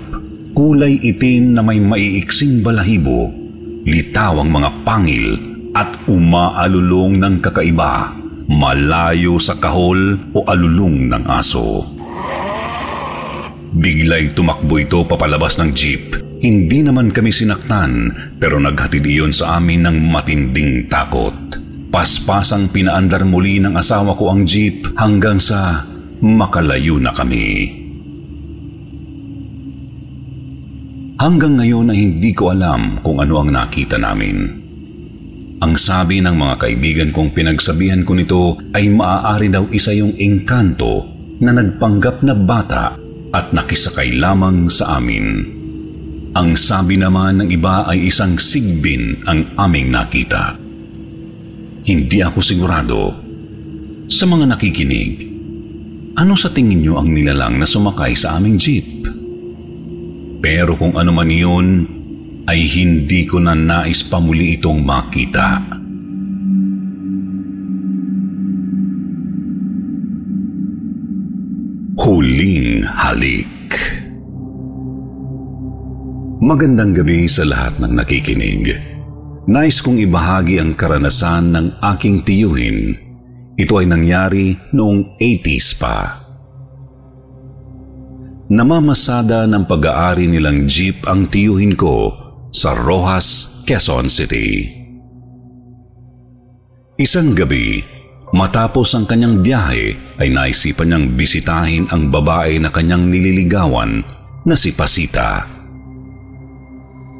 Kulay 0.50 0.98
itim 0.98 1.54
na 1.54 1.62
may 1.62 1.78
maiiksing 1.78 2.58
balahibo, 2.66 3.30
litaw 3.86 4.42
ang 4.42 4.50
mga 4.50 4.70
pangil 4.82 5.38
at 5.78 5.94
umaalulong 6.10 7.22
ng 7.22 7.34
kakaiba, 7.38 8.10
malayo 8.50 9.38
sa 9.38 9.54
kahol 9.62 10.18
o 10.34 10.42
alulong 10.50 11.14
ng 11.14 11.24
aso. 11.30 11.86
Biglay 13.70 14.34
tumakbo 14.34 14.82
ito 14.82 15.06
papalabas 15.06 15.54
ng 15.62 15.70
jeep. 15.70 16.18
Hindi 16.42 16.82
naman 16.82 17.14
kami 17.14 17.30
sinaktan 17.30 18.10
pero 18.42 18.58
naghatid 18.58 19.06
iyon 19.06 19.30
sa 19.30 19.62
amin 19.62 19.86
ng 19.86 19.96
matinding 20.10 20.90
takot. 20.90 21.36
Paspasang 21.94 22.74
pinaandar 22.74 23.22
muli 23.22 23.62
ng 23.62 23.78
asawa 23.78 24.18
ko 24.18 24.34
ang 24.34 24.42
jeep 24.42 24.82
hanggang 24.98 25.38
sa 25.38 25.86
makalayo 26.20 27.00
na 27.00 27.12
kami. 27.16 27.76
Hanggang 31.20 31.60
ngayon 31.60 31.92
ay 31.92 31.98
hindi 32.00 32.32
ko 32.32 32.48
alam 32.48 33.04
kung 33.04 33.20
ano 33.20 33.44
ang 33.44 33.52
nakita 33.52 34.00
namin. 34.00 34.56
Ang 35.60 35.76
sabi 35.76 36.24
ng 36.24 36.32
mga 36.32 36.54
kaibigan 36.56 37.10
kong 37.12 37.36
pinagsabihan 37.36 38.00
ko 38.08 38.16
nito 38.16 38.56
ay 38.72 38.88
maaari 38.88 39.52
daw 39.52 39.68
isa 39.68 39.92
yung 39.92 40.16
engkanto 40.16 41.04
na 41.44 41.52
nagpanggap 41.52 42.24
na 42.24 42.32
bata 42.32 42.96
at 43.36 43.52
nakisakay 43.52 44.16
lamang 44.16 44.72
sa 44.72 44.96
amin. 44.96 45.44
Ang 46.32 46.56
sabi 46.56 46.96
naman 46.96 47.44
ng 47.44 47.48
iba 47.52 47.84
ay 47.84 48.08
isang 48.08 48.40
sigbin 48.40 49.20
ang 49.28 49.44
aming 49.60 49.92
nakita. 49.92 50.56
Hindi 51.84 52.18
ako 52.24 52.38
sigurado. 52.40 53.00
Sa 54.08 54.24
mga 54.24 54.56
nakikinig, 54.56 55.29
ano 56.16 56.34
sa 56.34 56.50
tingin 56.50 56.82
niyo 56.82 56.98
ang 56.98 57.10
nilalang 57.10 57.60
na 57.60 57.66
sumakay 57.68 58.14
sa 58.14 58.38
aming 58.38 58.56
jeep? 58.58 59.06
Pero 60.40 60.74
kung 60.74 60.96
ano 60.96 61.12
man 61.12 61.28
iyon, 61.28 61.68
ay 62.48 62.66
hindi 62.66 63.28
ko 63.28 63.38
na 63.38 63.54
nais 63.54 64.02
pa 64.02 64.18
muli 64.18 64.58
itong 64.58 64.80
makita. 64.82 65.78
Huling 72.00 72.80
halik 72.80 73.60
Magandang 76.40 76.96
gabi 76.96 77.28
sa 77.28 77.44
lahat 77.44 77.84
ng 77.84 78.00
nakikinig. 78.00 78.72
Nais 79.44 79.84
kong 79.84 80.00
ibahagi 80.00 80.56
ang 80.56 80.72
karanasan 80.72 81.52
ng 81.52 81.66
aking 81.84 82.24
tiyuhin. 82.24 83.09
Ito 83.60 83.76
ay 83.76 83.92
nangyari 83.92 84.56
noong 84.72 85.20
80s 85.20 85.68
pa. 85.76 86.16
Namamasada 88.48 89.44
ng 89.44 89.68
pag-aari 89.68 90.32
nilang 90.32 90.64
jeep 90.64 91.04
ang 91.04 91.28
tiyuhin 91.28 91.76
ko 91.76 92.08
sa 92.48 92.72
Rojas, 92.72 93.60
Quezon 93.68 94.08
City. 94.08 94.64
Isang 96.96 97.36
gabi, 97.36 97.84
matapos 98.32 98.96
ang 98.96 99.04
kanyang 99.04 99.44
biyahe 99.44 100.16
ay 100.16 100.28
naisipan 100.32 100.88
niyang 100.88 101.06
bisitahin 101.12 101.84
ang 101.92 102.08
babae 102.08 102.56
na 102.64 102.72
kanyang 102.72 103.12
nililigawan 103.12 104.00
na 104.48 104.56
si 104.56 104.72
Pasita. 104.72 105.59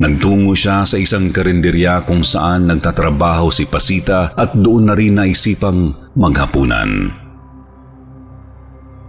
Nagtungo 0.00 0.56
siya 0.56 0.88
sa 0.88 0.96
isang 0.96 1.28
karinderya 1.28 2.08
kung 2.08 2.24
saan 2.24 2.64
nagtatrabaho 2.64 3.52
si 3.52 3.68
Pasita 3.68 4.32
at 4.32 4.56
doon 4.56 4.88
na 4.88 4.96
rin 4.96 5.20
naisipang 5.20 5.92
maghapunan. 6.16 7.12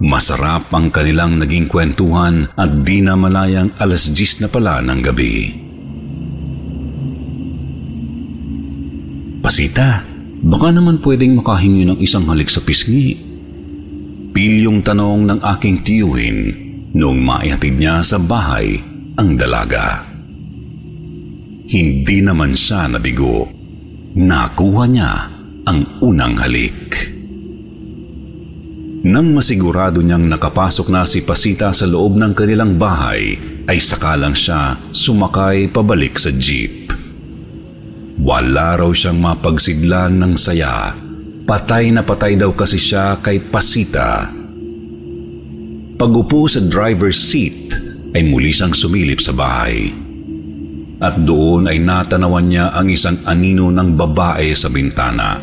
Masarap 0.04 0.68
ang 0.68 0.92
kanilang 0.92 1.40
naging 1.40 1.64
kwentuhan 1.64 2.44
at 2.60 2.84
di 2.84 3.00
na 3.00 3.16
malayang 3.16 3.72
alas 3.80 4.12
10 4.12 4.44
na 4.44 4.48
pala 4.52 4.84
ng 4.84 5.00
gabi. 5.00 5.34
Pasita, 9.40 10.04
baka 10.44 10.76
naman 10.76 11.00
pwedeng 11.00 11.40
makahingi 11.40 11.88
ng 11.88 11.98
isang 12.04 12.28
halik 12.28 12.52
sa 12.52 12.60
pisngi. 12.60 13.16
Pilyong 14.36 14.84
tanong 14.84 15.24
ng 15.24 15.40
aking 15.56 15.80
tiyuhin 15.80 16.38
noong 16.92 17.20
maihatid 17.24 17.80
niya 17.80 18.04
sa 18.04 18.20
bahay 18.20 18.76
ang 19.16 19.40
dalaga. 19.40 20.11
Hindi 21.72 22.20
naman 22.20 22.52
siya 22.52 22.84
nabigo. 22.84 23.48
Nakuha 24.12 24.84
niya 24.92 25.12
ang 25.64 26.04
unang 26.04 26.36
halik. 26.36 27.08
Nang 29.08 29.32
masigurado 29.32 30.04
niyang 30.04 30.28
nakapasok 30.28 30.92
na 30.92 31.08
si 31.08 31.24
Pasita 31.24 31.72
sa 31.72 31.88
loob 31.88 32.20
ng 32.20 32.36
kanilang 32.36 32.76
bahay, 32.76 33.40
ay 33.64 33.80
sakalang 33.80 34.36
siya 34.36 34.76
sumakay 34.92 35.72
pabalik 35.72 36.20
sa 36.20 36.28
jeep. 36.36 36.92
Wala 38.20 38.76
raw 38.76 38.92
siyang 38.92 39.16
mapagsidlan 39.16 40.20
ng 40.20 40.36
saya. 40.36 40.92
Patay 41.48 41.88
na 41.88 42.04
patay 42.04 42.36
daw 42.36 42.52
kasi 42.52 42.76
siya 42.76 43.16
kay 43.24 43.40
Pasita. 43.40 44.28
Pagupo 45.96 46.44
sa 46.52 46.60
driver's 46.60 47.16
seat 47.16 47.72
ay 48.12 48.28
muli 48.28 48.52
siyang 48.52 48.76
sumilip 48.76 49.24
sa 49.24 49.32
bahay. 49.32 50.01
At 51.02 51.18
doon 51.18 51.66
ay 51.66 51.82
natanawan 51.82 52.46
niya 52.46 52.70
ang 52.70 52.86
isang 52.86 53.18
anino 53.26 53.74
ng 53.74 53.98
babae 53.98 54.54
sa 54.54 54.70
bintana. 54.70 55.34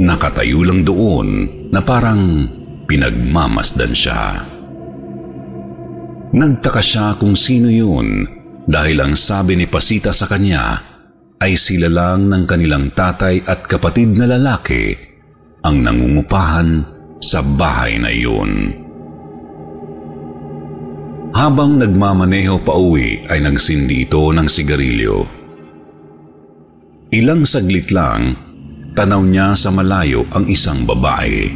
Nakatayo 0.00 0.64
lang 0.64 0.80
doon 0.82 1.28
na 1.68 1.84
parang 1.84 2.48
pinagmamasdan 2.88 3.92
siya. 3.92 4.40
Nagtaka 6.34 6.82
siya 6.82 7.14
kung 7.20 7.36
sino 7.36 7.68
yun 7.68 8.24
dahil 8.64 9.04
ang 9.04 9.14
sabi 9.14 9.54
ni 9.54 9.68
Pasita 9.68 10.10
sa 10.10 10.26
kanya 10.26 10.80
ay 11.38 11.54
sila 11.60 11.92
lang 11.92 12.32
ng 12.32 12.48
kanilang 12.48 12.90
tatay 12.96 13.44
at 13.44 13.68
kapatid 13.68 14.16
na 14.16 14.24
lalaki 14.24 14.96
ang 15.60 15.84
nangungupahan 15.84 16.82
sa 17.20 17.44
bahay 17.44 18.00
na 18.00 18.08
iyon. 18.08 18.83
Habang 21.34 21.82
nagmamaneho 21.82 22.62
pa 22.62 22.78
uwi 22.78 23.26
ay 23.26 23.42
nagsindi 23.42 24.06
ito 24.06 24.30
ng 24.30 24.46
sigarilyo. 24.46 25.26
Ilang 27.10 27.42
saglit 27.42 27.90
lang, 27.90 28.38
tanaw 28.94 29.18
niya 29.26 29.58
sa 29.58 29.74
malayo 29.74 30.22
ang 30.30 30.46
isang 30.46 30.86
babae. 30.86 31.50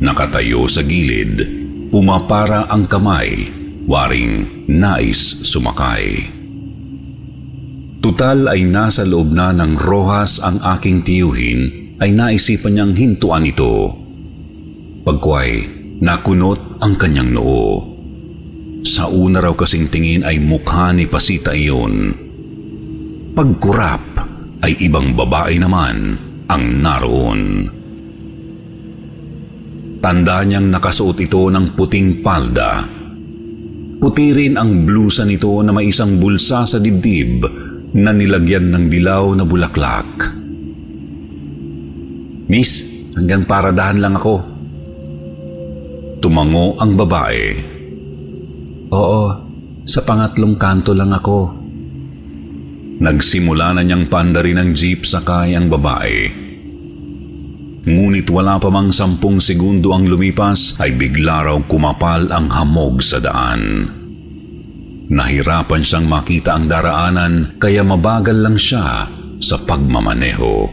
Nakatayo 0.00 0.64
sa 0.64 0.80
gilid, 0.80 1.44
umapara 1.92 2.64
ang 2.72 2.88
kamay, 2.88 3.52
waring 3.84 4.64
nais 4.64 5.44
sumakay. 5.44 6.32
Tutal 8.00 8.48
ay 8.48 8.64
nasa 8.64 9.04
loob 9.04 9.28
na 9.28 9.52
ng 9.52 9.76
rohas 9.76 10.40
ang 10.40 10.56
aking 10.64 11.04
tiyuhin 11.04 11.92
ay 12.00 12.16
naisipan 12.16 12.80
niyang 12.80 12.96
hintuan 12.96 13.44
ito. 13.44 13.92
Pagkway, 15.04 15.68
nakunot 16.00 16.80
ang 16.80 16.96
kanyang 16.96 17.36
noo. 17.36 17.97
Sa 18.88 19.04
una 19.12 19.44
raw 19.44 19.52
kasing 19.52 19.92
tingin 19.92 20.24
ay 20.24 20.40
mukha 20.40 20.96
ni 20.96 21.04
Pasita 21.04 21.52
iyon. 21.52 22.08
Pagkurap 23.36 24.16
ay 24.64 24.80
ibang 24.80 25.12
babae 25.12 25.60
naman 25.60 26.16
ang 26.48 26.64
naroon. 26.80 27.68
Tanda 30.00 30.40
niyang 30.40 30.72
nakasuot 30.72 31.20
ito 31.20 31.52
ng 31.52 31.76
puting 31.76 32.24
palda. 32.24 32.80
Puti 34.00 34.32
rin 34.32 34.56
ang 34.56 34.88
blusa 34.88 35.28
nito 35.28 35.52
na 35.60 35.76
may 35.76 35.92
isang 35.92 36.16
bulsa 36.16 36.64
sa 36.64 36.80
dibdib 36.80 37.44
na 37.92 38.08
nilagyan 38.16 38.72
ng 38.72 38.84
dilaw 38.88 39.36
na 39.36 39.44
bulaklak. 39.44 40.32
Miss, 42.48 42.88
hanggang 43.12 43.44
paradahan 43.44 44.00
lang 44.00 44.16
ako. 44.16 44.36
Tumango 46.24 46.80
ang 46.80 46.96
babae. 46.96 47.76
Oo, 48.88 49.22
sa 49.84 50.00
pangatlong 50.04 50.56
kanto 50.56 50.96
lang 50.96 51.12
ako. 51.12 51.52
Nagsimula 52.98 53.78
na 53.78 53.82
niyang 53.84 54.10
pandarin 54.10 54.58
ng 54.58 54.70
jeep 54.74 55.06
sakay 55.06 55.54
ang 55.54 55.70
babae. 55.70 56.48
Ngunit 57.88 58.28
wala 58.28 58.60
pa 58.60 58.68
mang 58.68 58.92
sampung 58.92 59.40
segundo 59.40 59.96
ang 59.96 60.04
lumipas 60.04 60.76
ay 60.76 60.92
bigla 60.92 61.48
raw 61.48 61.56
kumapal 61.64 62.28
ang 62.28 62.52
hamog 62.52 63.00
sa 63.00 63.16
daan. 63.16 63.88
Nahirapan 65.08 65.80
siyang 65.80 66.04
makita 66.04 66.52
ang 66.52 66.68
daraanan 66.68 67.56
kaya 67.56 67.80
mabagal 67.80 68.36
lang 68.44 68.60
siya 68.60 69.08
sa 69.40 69.56
pagmamaneho. 69.64 70.68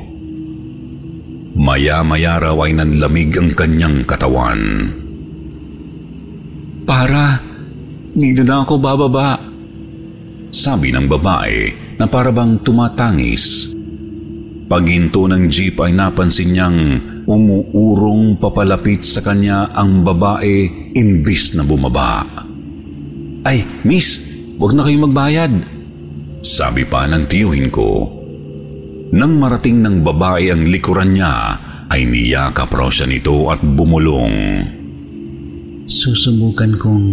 Maya-maya 1.56 2.44
raw 2.44 2.58
ay 2.68 2.76
nanlamig 2.76 3.32
ang 3.40 3.56
kanyang 3.56 4.04
katawan. 4.04 4.92
Para, 6.84 7.40
dito 8.16 8.42
na 8.48 8.64
ako 8.64 8.80
bababa. 8.80 9.38
Sabi 10.56 10.96
ng 10.96 11.06
babae 11.12 11.60
na 12.00 12.08
parabang 12.08 12.64
tumatangis. 12.64 13.76
Paghinto 14.66 15.28
ng 15.30 15.46
jeep 15.52 15.78
ay 15.84 15.94
napansin 15.94 16.56
niyang 16.56 16.80
umuurong 17.28 18.40
papalapit 18.42 19.06
sa 19.06 19.22
kanya 19.22 19.70
ang 19.76 20.02
babae 20.02 20.90
imbis 20.96 21.54
na 21.54 21.62
bumaba. 21.62 22.26
Ay, 23.46 23.62
miss, 23.86 24.26
Huwag 24.56 24.72
na 24.72 24.88
kayong 24.88 25.06
magbayad. 25.12 25.54
Sabi 26.40 26.88
pa 26.88 27.04
ng 27.12 27.28
tiyuhin 27.28 27.68
ko. 27.68 28.08
Nang 29.12 29.36
marating 29.36 29.84
ng 29.84 30.00
babae 30.00 30.48
ang 30.48 30.64
likuran 30.72 31.12
niya, 31.12 31.60
ay 31.92 32.08
niyakap 32.08 32.72
raw 32.72 32.88
siya 32.88 33.06
nito 33.06 33.52
at 33.52 33.60
bumulong. 33.60 34.64
Susubukan 35.86 36.80
kong 36.80 37.06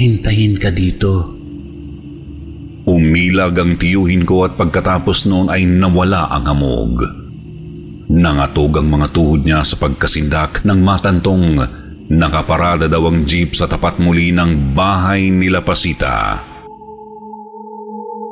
hintayin 0.00 0.56
ka 0.56 0.72
dito. 0.72 1.36
Umilag 2.88 3.52
ang 3.60 3.76
tiyuhin 3.76 4.24
ko 4.24 4.48
at 4.48 4.56
pagkatapos 4.56 5.28
noon 5.28 5.52
ay 5.52 5.68
nawala 5.68 6.32
ang 6.32 6.48
hamog. 6.48 7.04
Nangatog 8.08 8.80
ang 8.80 8.88
mga 8.88 9.12
tuhod 9.12 9.44
niya 9.44 9.60
sa 9.60 9.76
pagkasindak 9.76 10.64
ng 10.64 10.80
matantong 10.80 11.60
nakaparada 12.10 12.88
daw 12.88 13.12
ang 13.12 13.28
jeep 13.28 13.52
sa 13.52 13.68
tapat 13.68 14.00
muli 14.00 14.32
ng 14.32 14.72
bahay 14.72 15.28
nila 15.28 15.60
Pasita. 15.60 16.42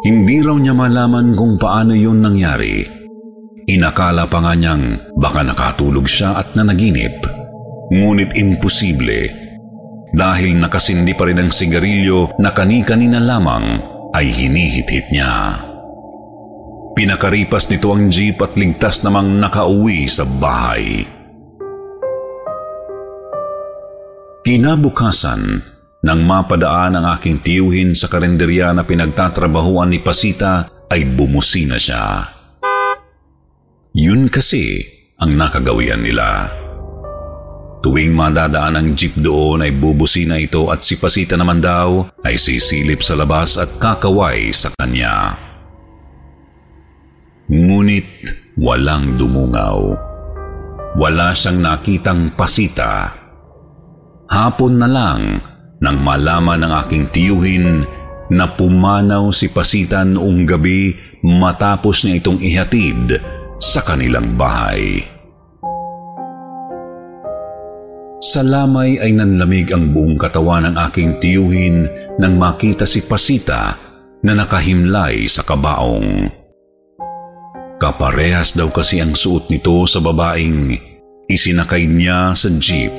Hindi 0.02 0.40
raw 0.40 0.56
niya 0.56 0.72
malaman 0.72 1.36
kung 1.36 1.60
paano 1.60 1.92
yun 1.92 2.24
nangyari. 2.24 2.82
Inakala 3.68 4.24
pa 4.26 4.40
nga 4.40 4.56
niyang 4.56 5.14
baka 5.20 5.44
nakatulog 5.44 6.08
siya 6.08 6.40
at 6.40 6.56
nanaginip. 6.56 7.20
Ngunit 7.92 8.34
imposible. 8.34 9.47
Dahil 10.14 10.56
nakasindi 10.56 11.12
pa 11.12 11.28
rin 11.28 11.40
ang 11.42 11.50
sigarilyo 11.52 12.40
na 12.40 12.50
kani-kanina 12.52 13.20
lamang 13.20 13.64
ay 14.16 14.32
hinihit-hit 14.32 15.12
niya. 15.12 15.64
Pinakaripas 16.96 17.70
nito 17.70 17.94
ang 17.94 18.10
jeep 18.10 18.42
at 18.42 18.58
ligtas 18.58 19.06
namang 19.06 19.38
nakauwi 19.38 20.10
sa 20.10 20.26
bahay. 20.26 21.06
Kinabukasan, 24.42 25.62
nang 25.98 26.20
mapadaan 26.24 26.98
ang 26.98 27.06
aking 27.14 27.42
tiyuhin 27.42 27.92
sa 27.92 28.08
karinderya 28.08 28.72
na 28.72 28.86
pinagtatrabahuan 28.86 29.92
ni 29.92 30.00
Pasita 30.00 30.86
ay 30.88 31.04
bumusina 31.04 31.76
siya. 31.76 32.24
Yun 33.92 34.30
kasi 34.30 34.78
ang 35.18 35.34
nakagawian 35.34 36.02
nila. 36.02 36.48
Tuwing 37.88 38.12
madadaan 38.12 38.76
ang 38.76 38.88
jeep 38.92 39.16
doon 39.16 39.64
ay 39.64 39.72
bubusina 39.72 40.36
ito 40.36 40.68
at 40.68 40.84
si 40.84 41.00
Pasita 41.00 41.40
naman 41.40 41.56
daw 41.56 42.04
ay 42.20 42.36
sisilip 42.36 43.00
sa 43.00 43.16
labas 43.16 43.56
at 43.56 43.80
kakaway 43.80 44.52
sa 44.52 44.68
kanya. 44.76 45.32
Ngunit 47.48 48.04
walang 48.60 49.16
dumungaw. 49.16 49.96
Wala 51.00 51.32
siyang 51.32 51.64
nakitang 51.64 52.36
pasita. 52.36 53.08
Hapon 54.28 54.76
na 54.76 54.88
lang 54.92 55.40
nang 55.80 55.96
malaman 56.04 56.68
ng 56.68 56.72
aking 56.84 57.04
tiyuhin 57.08 57.88
na 58.28 58.52
pumanaw 58.52 59.32
si 59.32 59.48
Pasita 59.48 60.04
noong 60.04 60.44
gabi 60.44 60.92
matapos 61.24 62.04
niya 62.04 62.20
itong 62.20 62.36
ihatid 62.36 63.16
sa 63.56 63.80
kanilang 63.80 64.36
bahay. 64.36 65.16
Sa 68.18 68.42
lamay 68.42 68.98
ay 68.98 69.14
nanlamig 69.14 69.70
ang 69.70 69.94
buong 69.94 70.18
katawan 70.18 70.66
ng 70.66 70.74
aking 70.90 71.22
tiyuhin 71.22 71.86
nang 72.18 72.34
makita 72.34 72.82
si 72.82 73.06
Pasita 73.06 73.78
na 74.26 74.32
nakahimlay 74.34 75.30
sa 75.30 75.46
kabaong. 75.46 76.26
Kaparehas 77.78 78.58
daw 78.58 78.74
kasi 78.74 78.98
ang 78.98 79.14
suot 79.14 79.46
nito 79.54 79.86
sa 79.86 80.02
babaeng 80.02 80.74
isinakay 81.30 81.86
niya 81.86 82.34
sa 82.34 82.50
jeep. 82.58 82.90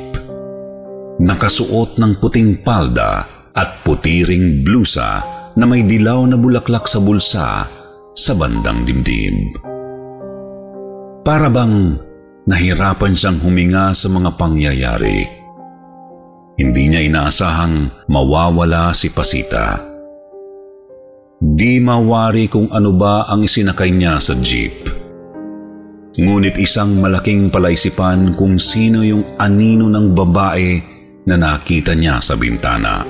Nakasuot 1.19 1.99
ng 1.99 2.15
puting 2.23 2.63
palda 2.63 3.27
at 3.51 3.83
putiring 3.83 4.63
blusa 4.63 5.19
na 5.59 5.67
may 5.67 5.83
dilaw 5.83 6.23
na 6.31 6.39
bulaklak 6.39 6.87
sa 6.87 7.03
bulsa 7.03 7.67
sa 8.15 8.31
bandang 8.39 8.87
dibdib. 8.87 9.51
Para 11.27 11.51
bang 11.51 12.07
nahirapan 12.45 13.17
siyang 13.17 13.39
huminga 13.41 13.91
sa 13.91 14.07
mga 14.07 14.29
pangyayari. 14.39 15.39
Hindi 16.59 16.91
niya 16.91 17.01
inaasahang 17.07 18.07
mawawala 18.11 18.91
si 18.91 19.11
Pasita. 19.15 19.79
Di 21.39 21.79
mawari 21.79 22.51
kung 22.51 22.67
ano 22.67 22.91
ba 22.91 23.23
ang 23.31 23.47
isinakay 23.47 23.95
niya 23.95 24.19
sa 24.19 24.35
jeep. 24.35 24.91
Ngunit 26.19 26.59
isang 26.59 26.99
malaking 26.99 27.47
palaisipan 27.47 28.35
kung 28.35 28.59
sino 28.59 29.07
yung 29.07 29.23
anino 29.39 29.87
ng 29.87 30.11
babae 30.11 30.69
na 31.23 31.39
nakita 31.39 31.95
niya 31.95 32.19
sa 32.19 32.35
bintana. 32.35 33.07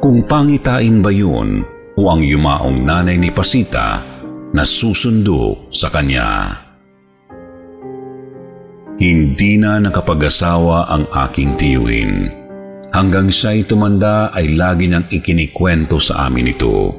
Kung 0.00 0.24
pangitain 0.24 1.04
ba 1.04 1.12
yun 1.12 1.60
o 1.92 2.00
ang 2.08 2.24
yumaong 2.24 2.88
nanay 2.88 3.20
ni 3.20 3.28
Pasita 3.28 4.00
na 4.56 4.64
susundo 4.64 5.68
sa 5.68 5.92
kanya. 5.92 6.65
Hindi 8.96 9.60
na 9.60 9.76
nakapag-asawa 9.76 10.88
ang 10.88 11.04
aking 11.28 11.60
tiyuhin. 11.60 12.32
Hanggang 12.96 13.28
siya'y 13.28 13.68
tumanda 13.68 14.32
ay 14.32 14.56
lagi 14.56 14.88
niyang 14.88 15.04
ikinikwento 15.12 16.00
sa 16.00 16.24
amin 16.24 16.48
ito. 16.48 16.96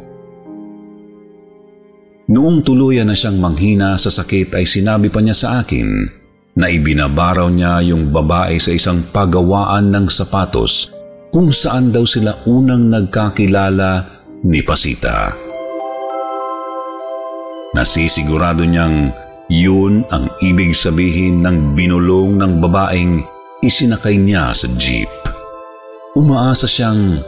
Noong 2.30 2.62
tuluyan 2.62 3.10
na 3.10 3.18
siyang 3.18 3.42
manghina 3.42 3.98
sa 3.98 4.14
sakit 4.14 4.54
ay 4.54 4.70
sinabi 4.70 5.10
pa 5.10 5.26
niya 5.26 5.34
sa 5.34 5.48
akin 5.66 6.06
na 6.54 6.70
ibinabaraw 6.70 7.50
niya 7.50 7.82
yung 7.82 8.14
babae 8.14 8.62
sa 8.62 8.78
isang 8.78 9.02
pagawaan 9.10 9.90
ng 9.90 10.06
sapatos 10.06 10.94
kung 11.34 11.50
saan 11.50 11.90
daw 11.90 12.06
sila 12.06 12.38
unang 12.46 12.94
nagkakilala 12.94 14.06
ni 14.46 14.62
Pasita. 14.62 15.34
Nasisigurado 17.74 18.62
niyang 18.70 19.27
yun 19.48 20.04
ang 20.12 20.28
ibig 20.44 20.76
sabihin 20.76 21.40
ng 21.44 21.76
binulong 21.76 22.36
ng 22.36 22.60
babaeng 22.60 23.24
isinakay 23.64 24.20
niya 24.20 24.52
sa 24.52 24.68
jeep. 24.76 25.10
Umaasa 26.20 26.68
siyang 26.68 27.24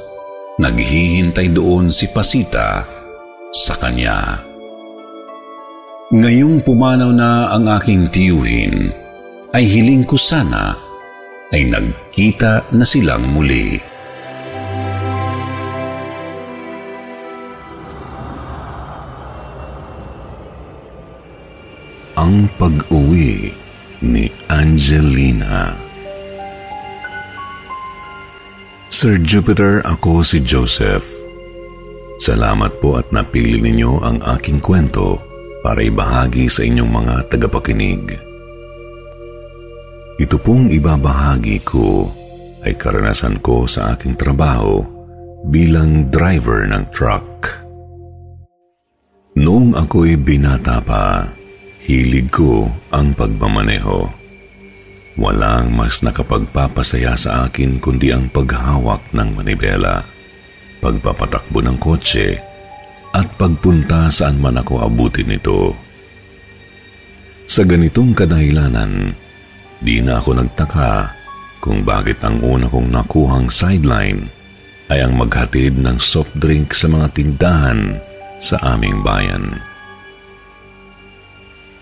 naghihintay 0.60 1.56
doon 1.56 1.88
si 1.88 2.12
Pasita 2.12 2.84
sa 3.56 3.74
kanya. 3.80 4.44
Ngayong 6.10 6.66
pumanaw 6.66 7.14
na 7.14 7.54
ang 7.54 7.70
aking 7.70 8.10
tiyuhin, 8.10 8.90
ay 9.54 9.66
hiling 9.66 10.06
ko 10.06 10.18
sana 10.18 10.74
ay 11.54 11.70
nagkita 11.70 12.70
na 12.74 12.86
silang 12.86 13.26
muli. 13.30 13.78
Ang 22.30 22.46
pag-uwi 22.62 23.50
ni 24.06 24.30
Angelina 24.54 25.74
Sir 28.94 29.18
Jupiter, 29.18 29.82
ako 29.82 30.22
si 30.22 30.38
Joseph. 30.46 31.10
Salamat 32.22 32.78
po 32.78 33.02
at 33.02 33.10
napili 33.10 33.58
ninyo 33.58 34.06
ang 34.06 34.22
aking 34.22 34.62
kwento 34.62 35.18
para 35.66 35.82
ibahagi 35.82 36.46
sa 36.46 36.62
inyong 36.62 36.92
mga 36.94 37.16
tagapakinig. 37.34 38.14
Ito 40.22 40.38
pong 40.38 40.70
ibabahagi 40.70 41.66
ko 41.66 42.14
ay 42.62 42.78
karanasan 42.78 43.42
ko 43.42 43.66
sa 43.66 43.98
aking 43.98 44.14
trabaho 44.14 44.86
bilang 45.50 46.14
driver 46.14 46.62
ng 46.70 46.94
truck. 46.94 47.58
Noong 49.34 49.74
ako'y 49.74 50.14
binata 50.14 50.78
pa, 50.86 51.39
Hilig 51.90 52.30
ko 52.30 52.70
ang 52.94 53.18
pagmamaneho. 53.18 54.14
Walang 55.18 55.74
mas 55.74 56.06
nakapagpapasaya 56.06 57.18
sa 57.18 57.50
akin 57.50 57.82
kundi 57.82 58.14
ang 58.14 58.30
paghawak 58.30 59.10
ng 59.10 59.34
manibela, 59.34 60.06
pagpapatakbo 60.86 61.66
ng 61.66 61.82
kotse, 61.82 62.38
at 63.10 63.26
pagpunta 63.42 64.06
saan 64.14 64.38
man 64.38 64.62
ako 64.62 64.86
abutin 64.86 65.34
nito. 65.34 65.74
Sa 67.50 67.66
ganitong 67.66 68.14
kadahilanan, 68.14 69.10
di 69.82 69.98
na 69.98 70.22
ako 70.22 70.46
nagtaka 70.46 71.10
kung 71.58 71.82
bakit 71.82 72.22
ang 72.22 72.38
una 72.46 72.70
kong 72.70 72.94
nakuhang 72.94 73.50
sideline 73.50 74.30
ay 74.94 75.02
ang 75.02 75.18
maghatid 75.18 75.74
ng 75.82 75.98
soft 75.98 76.38
drink 76.38 76.70
sa 76.70 76.86
mga 76.86 77.18
tindahan 77.18 77.98
sa 78.38 78.78
aming 78.78 79.02
bayan. 79.02 79.69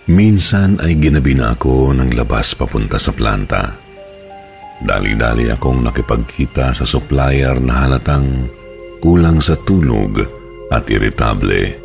Minsan 0.07 0.79
ay 0.79 0.95
ginabi 0.95 1.35
na 1.35 1.51
ako 1.51 1.91
ng 1.91 2.15
labas 2.15 2.55
papunta 2.55 2.95
sa 2.95 3.11
planta. 3.11 3.75
Dali-dali 4.79 5.51
akong 5.51 5.83
nakipagkita 5.83 6.71
sa 6.71 6.87
supplier 6.87 7.59
na 7.59 7.83
halatang 7.83 8.47
kulang 9.03 9.43
sa 9.43 9.59
tulog 9.67 10.23
at 10.71 10.87
iritable. 10.87 11.75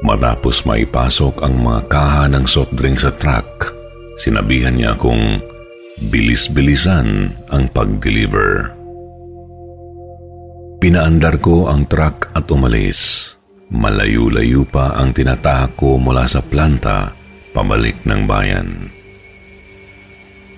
Matapos 0.00 0.64
maipasok 0.64 1.44
ang 1.44 1.60
mga 1.60 1.80
kaha 1.92 2.24
ng 2.32 2.44
soft 2.48 2.72
drink 2.72 3.04
sa 3.04 3.12
truck, 3.12 3.68
sinabihan 4.16 4.80
niya 4.80 4.96
akong 4.96 5.40
bilis-bilisan 6.08 7.36
ang 7.52 7.64
pag-deliver. 7.68 8.72
Pinaandar 10.80 11.36
ko 11.40 11.68
ang 11.68 11.84
truck 11.84 12.32
at 12.32 12.48
umalis. 12.48 13.35
Malayo-layo 13.66 14.62
pa 14.62 14.94
ang 14.94 15.10
tinatahak 15.10 15.74
ko 15.74 15.98
mula 15.98 16.22
sa 16.30 16.38
planta 16.38 17.10
pabalik 17.50 17.98
ng 18.06 18.22
bayan. 18.22 18.68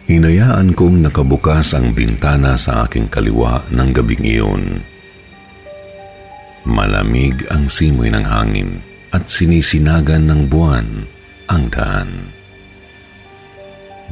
Hinayaan 0.08 0.76
kong 0.76 1.04
nakabukas 1.08 1.72
ang 1.72 1.96
bintana 1.96 2.56
sa 2.60 2.84
aking 2.84 3.08
kaliwa 3.08 3.64
ng 3.72 3.88
gabing 3.92 4.24
iyon. 4.24 4.64
Malamig 6.68 7.48
ang 7.48 7.68
simoy 7.68 8.12
ng 8.12 8.24
hangin 8.24 8.80
at 9.12 9.24
sinisinagan 9.28 10.28
ng 10.28 10.40
buwan 10.48 10.88
ang 11.48 11.64
daan. 11.72 12.28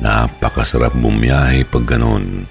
Napakasarap 0.00 0.96
bumiyahe 0.96 1.68
pag 1.68 1.85
ganon, 1.85 2.44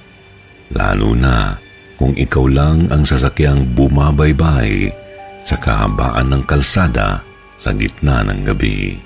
lalo 0.74 1.10
na 1.18 1.58
kung 1.98 2.14
ikaw 2.14 2.46
lang 2.50 2.90
ang 2.94 3.02
sasakyang 3.06 3.66
bumabaybay 3.74 5.05
sa 5.46 5.62
kahabaan 5.62 6.34
ng 6.34 6.44
kalsada 6.50 7.22
sa 7.56 7.72
gitna 7.78 8.26
ng 8.26 8.42
gabi. 8.42 8.98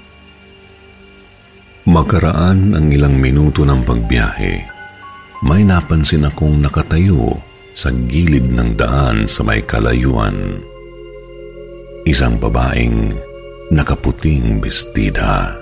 Makaraan 1.84 2.80
ang 2.80 2.88
ilang 2.88 3.20
minuto 3.20 3.68
ng 3.68 3.84
pagbiyahe, 3.84 4.54
may 5.44 5.68
napansin 5.68 6.24
akong 6.24 6.64
nakatayo 6.64 7.36
sa 7.76 7.92
gilid 7.92 8.48
ng 8.56 8.80
daan 8.80 9.28
sa 9.28 9.44
may 9.44 9.60
kalayuan. 9.68 10.64
Isang 12.08 12.40
babaeng 12.40 13.14
nakaputing 13.70 14.64
bestida. 14.64 15.54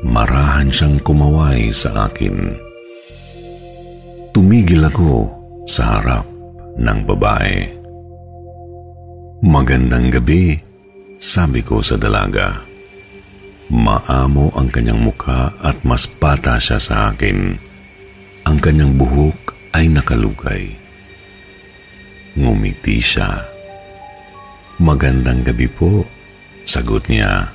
Marahan 0.00 0.72
siyang 0.72 0.96
kumaway 1.04 1.68
sa 1.72 2.08
akin. 2.08 2.56
Tumigil 4.32 4.80
ako 4.80 5.28
sa 5.68 6.00
harap 6.00 6.24
ng 6.80 6.98
babae. 7.04 7.79
Magandang 9.40 10.12
gabi, 10.12 10.52
sabi 11.16 11.64
ko 11.64 11.80
sa 11.80 11.96
dalaga. 11.96 12.60
Maamo 13.72 14.52
ang 14.52 14.68
kanyang 14.68 15.00
mukha 15.00 15.56
at 15.64 15.80
mas 15.80 16.04
bata 16.04 16.60
siya 16.60 16.76
sa 16.76 17.08
akin. 17.08 17.56
Ang 18.44 18.56
kanyang 18.60 19.00
buhok 19.00 19.56
ay 19.72 19.88
nakalugay. 19.88 20.76
Ngumiti 22.36 23.00
siya. 23.00 23.40
Magandang 24.76 25.40
gabi 25.40 25.72
po, 25.72 26.04
sagot 26.68 27.08
niya. 27.08 27.48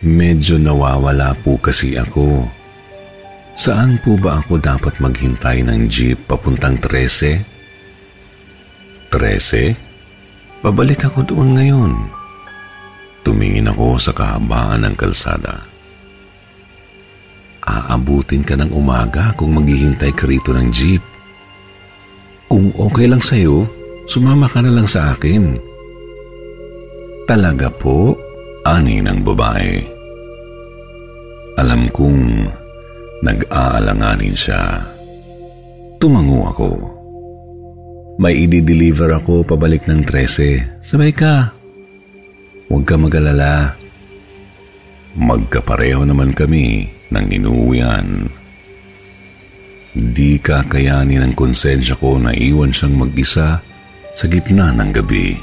Medyo 0.00 0.56
nawawala 0.56 1.36
po 1.44 1.60
kasi 1.60 2.00
ako. 2.00 2.48
Saan 3.52 4.00
po 4.00 4.16
ba 4.16 4.40
ako 4.40 4.56
dapat 4.56 4.96
maghintay 5.04 5.68
ng 5.68 5.84
jeep 5.84 6.16
papuntang 6.24 6.80
13? 6.80 7.44
13? 9.12 9.83
Babalik 10.64 11.04
ako 11.04 11.20
doon 11.28 11.60
ngayon. 11.60 11.92
Tumingin 13.20 13.68
ako 13.68 14.00
sa 14.00 14.16
kahabaan 14.16 14.88
ng 14.88 14.94
kalsada. 14.96 15.60
Aabutin 17.64 18.40
ka 18.40 18.56
ng 18.56 18.72
umaga 18.72 19.36
kung 19.36 19.52
maghihintay 19.60 20.12
ka 20.16 20.24
rito 20.24 20.56
ng 20.56 20.68
jeep. 20.72 21.04
Kung 22.48 22.72
okay 22.76 23.04
lang 23.04 23.20
sa'yo, 23.20 23.68
sumama 24.08 24.48
ka 24.48 24.64
na 24.64 24.72
lang 24.72 24.88
sa 24.88 25.12
akin. 25.12 25.60
Talaga 27.28 27.68
po, 27.68 28.16
ani 28.64 29.04
ng 29.04 29.20
babae. 29.20 29.84
Alam 31.60 31.88
kong 31.92 32.20
Nag-aalanganin 33.24 34.36
siya. 34.36 34.84
Tumango 35.96 36.44
ako. 36.44 36.93
May 38.14 38.46
i-deliver 38.46 39.10
ako 39.10 39.42
pabalik 39.42 39.90
ng 39.90 40.06
13. 40.06 40.86
Sabay 40.86 41.10
ka. 41.10 41.50
Huwag 42.70 42.86
ka 42.86 42.94
mag-alala. 42.94 43.74
Magkapareho 45.18 46.06
naman 46.06 46.30
kami 46.30 46.86
ng 47.10 47.26
inuwian. 47.34 48.30
Di 49.94 50.38
kakayanin 50.38 51.26
ng 51.26 51.34
konsensya 51.34 51.98
ko 51.98 52.18
na 52.22 52.30
iwan 52.30 52.70
siyang 52.70 53.02
mag-isa 53.02 53.58
sa 54.14 54.24
gitna 54.30 54.70
ng 54.70 54.90
gabi. 54.94 55.34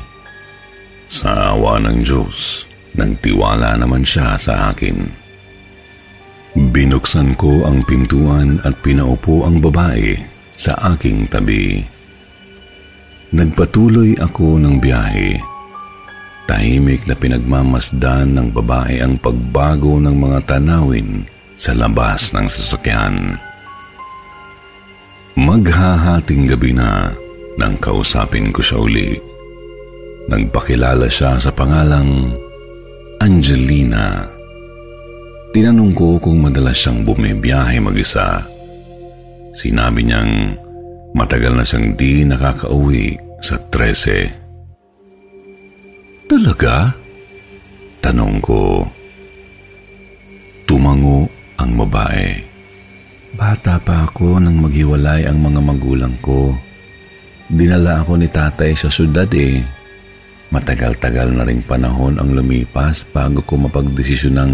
Sa 1.12 1.56
awa 1.56 1.76
ng 1.84 2.08
Diyos, 2.08 2.68
nagtiwala 2.96 3.76
naman 3.84 4.08
siya 4.08 4.40
sa 4.40 4.72
akin. 4.72 4.96
Binuksan 6.72 7.36
ko 7.36 7.68
ang 7.68 7.84
pintuan 7.84 8.64
at 8.64 8.80
pinaupo 8.80 9.44
ang 9.44 9.60
babae 9.60 10.16
sa 10.56 10.76
aking 10.96 11.28
tabi. 11.28 11.84
Nagpatuloy 13.32 14.20
ako 14.20 14.60
ng 14.60 14.76
biyahe. 14.84 15.40
Tahimik 16.52 17.08
na 17.08 17.16
pinagmamasdan 17.16 18.36
ng 18.36 18.52
babae 18.52 19.00
ang 19.00 19.16
pagbago 19.16 20.04
ng 20.04 20.12
mga 20.12 20.40
tanawin 20.52 21.24
sa 21.56 21.72
labas 21.72 22.36
ng 22.36 22.44
sasakyan. 22.52 23.40
Maghahating 25.40 26.44
gabi 26.44 26.76
na 26.76 27.16
nang 27.56 27.80
kausapin 27.80 28.52
ko 28.52 28.60
siya 28.60 28.84
uli. 28.84 29.16
Nagpakilala 30.28 31.08
siya 31.08 31.40
sa 31.40 31.56
pangalang 31.56 32.36
Angelina. 33.24 34.28
Tinanong 35.56 35.96
ko 35.96 36.20
kung 36.20 36.44
madalas 36.44 36.76
siyang 36.76 37.08
bumibiyahe 37.08 37.80
mag-isa. 37.80 38.44
Sinabi 39.56 40.04
niyang 40.04 40.56
matagal 41.12 41.52
na 41.56 41.66
siyang 41.68 41.96
di 41.96 42.24
nakakauwi 42.24 43.20
sa 43.42 43.58
13. 43.70 46.30
Talaga? 46.32 46.96
Tanong 48.00 48.40
ko. 48.40 48.88
Tumango 50.64 51.28
ang 51.60 51.76
babae. 51.76 52.40
Bata 53.36 53.76
pa 53.80 54.08
ako 54.08 54.40
nang 54.40 54.64
maghiwalay 54.64 55.28
ang 55.28 55.44
mga 55.44 55.60
magulang 55.60 56.16
ko. 56.24 56.56
Dinala 57.52 58.00
ako 58.00 58.16
ni 58.16 58.32
tatay 58.32 58.72
sa 58.76 58.88
syudad 58.88 59.28
eh. 59.36 59.60
Matagal-tagal 60.52 61.36
na 61.36 61.44
ring 61.48 61.64
panahon 61.64 62.20
ang 62.20 62.32
lumipas 62.32 63.08
bago 63.12 63.44
ko 63.44 63.56
mapagdesisyon 63.60 64.36
ng 64.40 64.52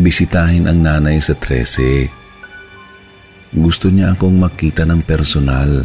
bisitahin 0.00 0.68
ang 0.68 0.80
nanay 0.80 1.20
sa 1.20 1.36
13. 1.36 2.21
Gusto 3.52 3.92
niya 3.92 4.16
akong 4.16 4.40
makita 4.40 4.88
ng 4.88 5.04
personal. 5.04 5.84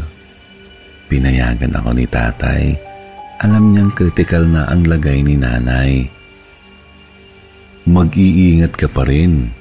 Pinayagan 1.12 1.76
ako 1.76 1.90
ni 1.92 2.08
tatay. 2.08 2.72
Alam 3.44 3.76
niyang 3.76 3.92
kritikal 3.92 4.48
na 4.48 4.72
ang 4.72 4.88
lagay 4.88 5.20
ni 5.20 5.36
nanay. 5.36 6.08
Mag-iingat 7.88 8.72
ka 8.76 8.88
pa 8.88 9.04
rin. 9.04 9.52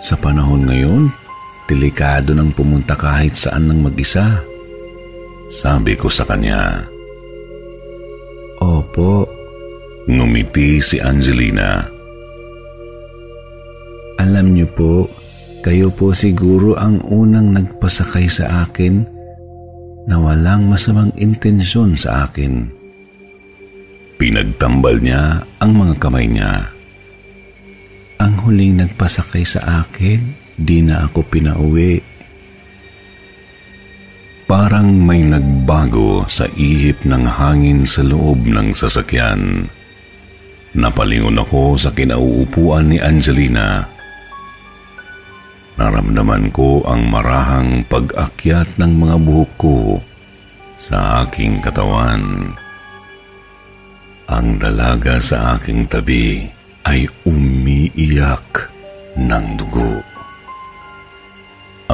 Sa 0.00 0.16
panahon 0.16 0.64
ngayon, 0.64 1.12
delikado 1.68 2.32
nang 2.32 2.56
pumunta 2.56 2.96
kahit 2.96 3.36
saan 3.36 3.68
ng 3.68 3.84
mag-isa. 3.84 4.40
Sabi 5.52 5.92
ko 5.92 6.08
sa 6.08 6.24
kanya. 6.24 6.88
Opo. 8.64 9.28
Ngumiti 10.08 10.80
si 10.80 10.96
Angelina. 11.04 11.84
Alam 14.16 14.56
niyo 14.56 14.66
po, 14.72 15.04
kayo 15.62 15.90
po 15.90 16.14
siguro 16.14 16.78
ang 16.78 17.02
unang 17.06 17.50
nagpasakay 17.54 18.26
sa 18.30 18.66
akin 18.66 19.02
na 20.08 20.16
walang 20.16 20.70
masamang 20.70 21.12
intensyon 21.18 21.92
sa 21.92 22.24
akin. 22.24 22.64
Pinagtambal 24.18 24.98
niya 24.98 25.44
ang 25.62 25.72
mga 25.78 25.94
kamay 26.00 26.26
niya. 26.26 26.72
Ang 28.18 28.34
huling 28.42 28.82
nagpasakay 28.82 29.46
sa 29.46 29.84
akin, 29.84 30.18
di 30.58 30.82
na 30.82 31.06
ako 31.06 31.22
pinauwi. 31.22 32.02
Parang 34.48 34.90
may 34.90 35.22
nagbago 35.22 36.24
sa 36.26 36.48
ihip 36.56 37.04
ng 37.04 37.24
hangin 37.28 37.84
sa 37.84 38.00
loob 38.00 38.42
ng 38.48 38.72
sasakyan. 38.72 39.68
Napalingon 40.72 41.36
ako 41.36 41.76
sa 41.76 41.92
kinauupuan 41.92 42.90
ni 42.90 42.98
Angelina. 42.98 43.97
Naramdaman 45.78 46.50
ko 46.50 46.82
ang 46.90 47.06
marahang 47.06 47.86
pag-akyat 47.86 48.82
ng 48.82 48.92
mga 48.98 49.16
buhok 49.22 49.52
ko 49.54 49.76
sa 50.74 51.22
aking 51.22 51.62
katawan. 51.62 52.50
Ang 54.26 54.58
dalaga 54.58 55.22
sa 55.22 55.54
aking 55.54 55.86
tabi 55.86 56.50
ay 56.82 57.06
umiiyak 57.22 58.74
ng 59.14 59.46
dugo. 59.54 60.02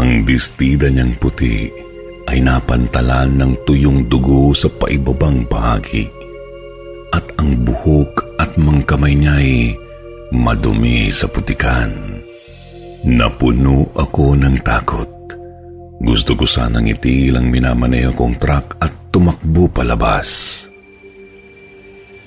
Ang 0.00 0.24
bestida 0.24 0.88
niyang 0.88 1.20
puti 1.20 1.68
ay 2.24 2.40
napantalan 2.40 3.36
ng 3.36 3.52
tuyong 3.68 4.08
dugo 4.08 4.56
sa 4.56 4.72
paibabang 4.72 5.44
bahagi 5.44 6.08
at 7.12 7.22
ang 7.36 7.62
buhok 7.62 8.40
at 8.40 8.48
mga 8.56 8.82
kamay 8.88 9.12
niya 9.12 9.36
ay 9.38 9.52
madumi 10.32 11.12
sa 11.12 11.28
putikan. 11.28 12.13
Napuno 13.04 13.84
ako 13.92 14.32
ng 14.32 14.64
takot. 14.64 15.12
Gusto 16.00 16.32
ko 16.40 16.48
sanang 16.48 16.88
itigil 16.88 17.36
ang 17.36 17.52
minamaneho 17.52 18.16
kong 18.16 18.40
truck 18.40 18.80
at 18.80 19.12
tumakbo 19.12 19.68
palabas. 19.68 20.64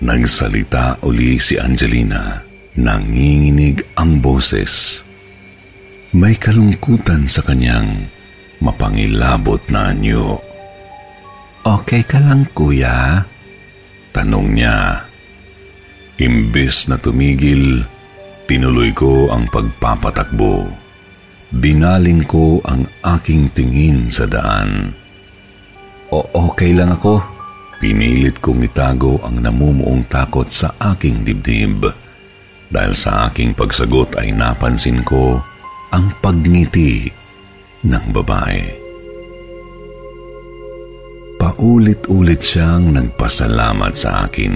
Nagsalita 0.05 1.01
uli 1.01 1.41
si 1.41 1.57
Angelina. 1.57 2.45
Nanginginig 2.77 3.97
ang 3.97 4.21
boses. 4.21 5.01
May 6.13 6.37
kalungkutan 6.37 7.25
sa 7.25 7.41
kanyang 7.41 8.05
mapangilabot 8.61 9.65
na 9.73 9.89
anyo. 9.89 10.37
Okay 11.65 12.05
ka 12.05 12.21
lang, 12.21 12.45
kuya? 12.53 13.25
Tanong 14.13 14.53
niya. 14.53 15.09
Imbes 16.21 16.85
na 16.85 17.01
tumigil, 17.01 17.81
Tinuloy 18.47 18.95
ko 18.95 19.27
ang 19.27 19.51
pagpapatakbo. 19.51 20.71
Binaling 21.51 22.23
ko 22.23 22.63
ang 22.63 22.87
aking 23.03 23.51
tingin 23.51 24.07
sa 24.07 24.23
daan. 24.23 24.95
O 26.15 26.23
okay 26.31 26.71
lang 26.71 26.95
ako. 26.95 27.19
Pinilit 27.83 28.39
kong 28.39 28.63
itago 28.63 29.19
ang 29.19 29.43
namumuong 29.43 30.07
takot 30.07 30.47
sa 30.47 30.71
aking 30.95 31.27
dibdib. 31.27 31.91
Dahil 32.71 32.95
sa 32.95 33.27
aking 33.27 33.51
pagsagot 33.51 34.15
ay 34.15 34.31
napansin 34.31 35.03
ko 35.03 35.43
ang 35.91 36.07
pagngiti 36.23 37.11
ng 37.83 38.05
babae. 38.15 38.63
Paulit-ulit 41.35 42.39
siyang 42.39 42.95
nagpasalamat 42.95 43.93
sa 43.93 44.23
akin. 44.23 44.55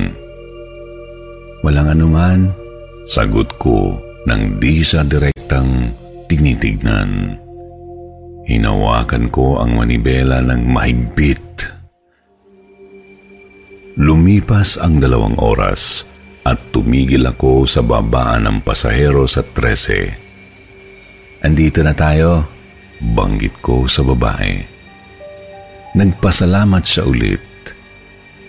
Walang 1.62 1.94
anuman, 1.94 2.61
Sagot 3.06 3.58
ko 3.58 3.98
nang 4.30 4.62
di 4.62 4.86
sa 4.86 5.02
direktang 5.02 5.90
tinitignan. 6.30 7.34
Hinawakan 8.46 9.34
ko 9.34 9.62
ang 9.62 9.78
manibela 9.78 10.42
ng 10.46 10.62
mahigpit. 10.70 11.42
Lumipas 14.02 14.82
ang 14.82 14.98
dalawang 14.98 15.38
oras 15.38 16.10
at 16.42 16.58
tumigil 16.74 17.22
ako 17.28 17.70
sa 17.70 17.86
babaan 17.86 18.50
ng 18.50 18.58
pasahero 18.66 19.30
sa 19.30 19.46
13. 19.46 21.46
Andito 21.46 21.86
na 21.86 21.94
tayo, 21.94 22.50
banggit 23.02 23.62
ko 23.62 23.86
sa 23.90 24.04
babae. 24.06 24.62
Nagpasalamat 25.98 26.84
siya 26.86 27.04
ulit. 27.06 27.42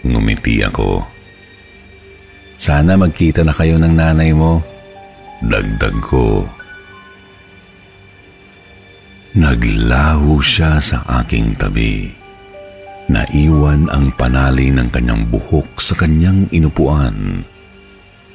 Ngumiti 0.06 0.62
ako. 0.62 1.11
Sana 2.62 2.94
magkita 2.94 3.42
na 3.42 3.50
kayo 3.50 3.74
ng 3.74 3.90
nanay 3.90 4.30
mo. 4.30 4.62
Dagdag 5.42 5.98
ko. 5.98 6.46
Naglaho 9.34 10.38
siya 10.38 10.78
sa 10.78 11.02
aking 11.18 11.58
tabi. 11.58 12.06
Naiwan 13.10 13.90
ang 13.90 14.14
panali 14.14 14.70
ng 14.70 14.94
kanyang 14.94 15.26
buhok 15.26 15.82
sa 15.82 15.98
kanyang 15.98 16.46
inupuan. 16.54 17.42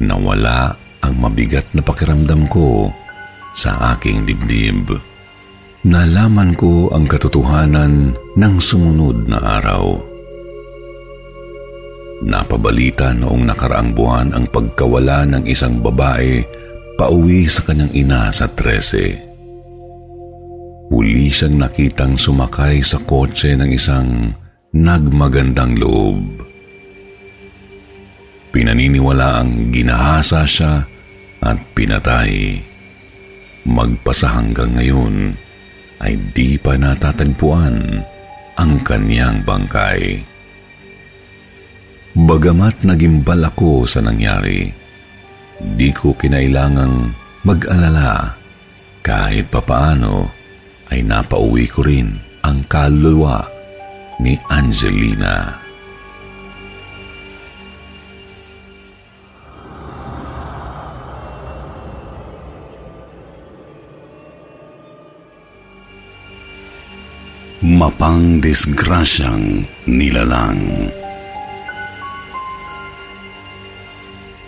Nawala 0.04 0.76
ang 1.00 1.16
mabigat 1.24 1.72
na 1.72 1.80
pakiramdam 1.80 2.52
ko 2.52 2.92
sa 3.56 3.96
aking 3.96 4.28
dibdib. 4.28 4.92
Nalaman 5.88 6.52
ko 6.60 6.92
ang 6.92 7.08
katotohanan 7.08 8.12
ng 8.36 8.54
sumunod 8.60 9.24
na 9.32 9.40
araw. 9.40 10.17
Napabalita 12.26 13.14
noong 13.14 13.46
nakaraang 13.46 13.94
buwan 13.94 14.34
ang 14.34 14.50
pagkawala 14.50 15.30
ng 15.30 15.46
isang 15.46 15.78
babae 15.78 16.42
pauwi 16.98 17.46
sa 17.46 17.62
kanyang 17.62 17.94
ina 17.94 18.34
sa 18.34 18.50
13. 18.50 20.90
Huli 20.90 21.30
siyang 21.30 21.62
nakitang 21.62 22.18
sumakay 22.18 22.82
sa 22.82 22.98
kotse 23.06 23.54
ng 23.54 23.70
isang 23.70 24.34
nagmagandang 24.74 25.78
loob. 25.78 26.18
Pinaniniwala 28.50 29.46
ang 29.46 29.70
ginahasa 29.70 30.42
siya 30.42 30.82
at 31.46 31.58
pinatay. 31.78 32.58
Magpasa 33.68 34.42
hanggang 34.42 34.74
ngayon 34.74 35.38
ay 36.02 36.18
di 36.34 36.58
pa 36.58 36.74
natatagpuan 36.74 38.02
ang 38.58 38.82
kanyang 38.82 39.46
bangkay. 39.46 40.18
Bagamat 42.18 42.82
nagimbal 42.82 43.46
ako 43.46 43.86
sa 43.86 44.02
nangyari, 44.02 44.66
di 45.62 45.94
ko 45.94 46.18
kinailangang 46.18 47.14
mag-alala 47.46 48.34
kahit 49.06 49.46
papaano 49.54 50.26
ay 50.90 51.06
napauwi 51.06 51.70
ko 51.70 51.86
rin 51.86 52.18
ang 52.42 52.66
kaluluwa 52.66 53.46
ni 54.18 54.34
Angelina. 54.50 55.62
Mapang 67.62 68.42
disgrasyang 68.42 69.70
nilalang. 69.86 70.90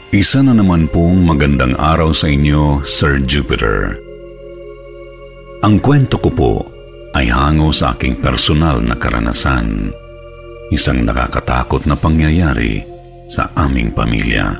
Isa 0.10 0.42
na 0.42 0.58
naman 0.58 0.90
pong 0.90 1.22
magandang 1.22 1.78
araw 1.78 2.18
sa 2.18 2.26
inyo, 2.26 2.82
Sir 2.82 3.22
Jupiter. 3.22 3.94
Ang 5.62 5.78
kwento 5.78 6.18
ko 6.18 6.34
po 6.34 6.54
ay 7.14 7.30
hango 7.30 7.70
sa 7.70 7.94
aking 7.94 8.18
personal 8.18 8.82
na 8.82 8.98
karanasan. 8.98 9.94
Isang 10.74 11.06
nakakatakot 11.06 11.86
na 11.86 11.94
pangyayari 11.94 12.82
sa 13.30 13.54
aming 13.54 13.94
pamilya. 13.94 14.58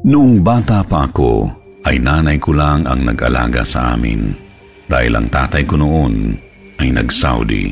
Noong 0.00 0.40
bata 0.40 0.80
pa 0.80 1.04
ako, 1.04 1.52
ay 1.84 2.00
nanay 2.00 2.40
ko 2.40 2.56
lang 2.56 2.88
ang 2.88 3.04
nag-alaga 3.04 3.60
sa 3.60 3.92
amin 3.92 4.32
dahil 4.88 5.20
ang 5.20 5.28
tatay 5.28 5.68
ko 5.68 5.76
noon 5.76 6.32
ay 6.80 6.96
nag-Saudi. 6.96 7.68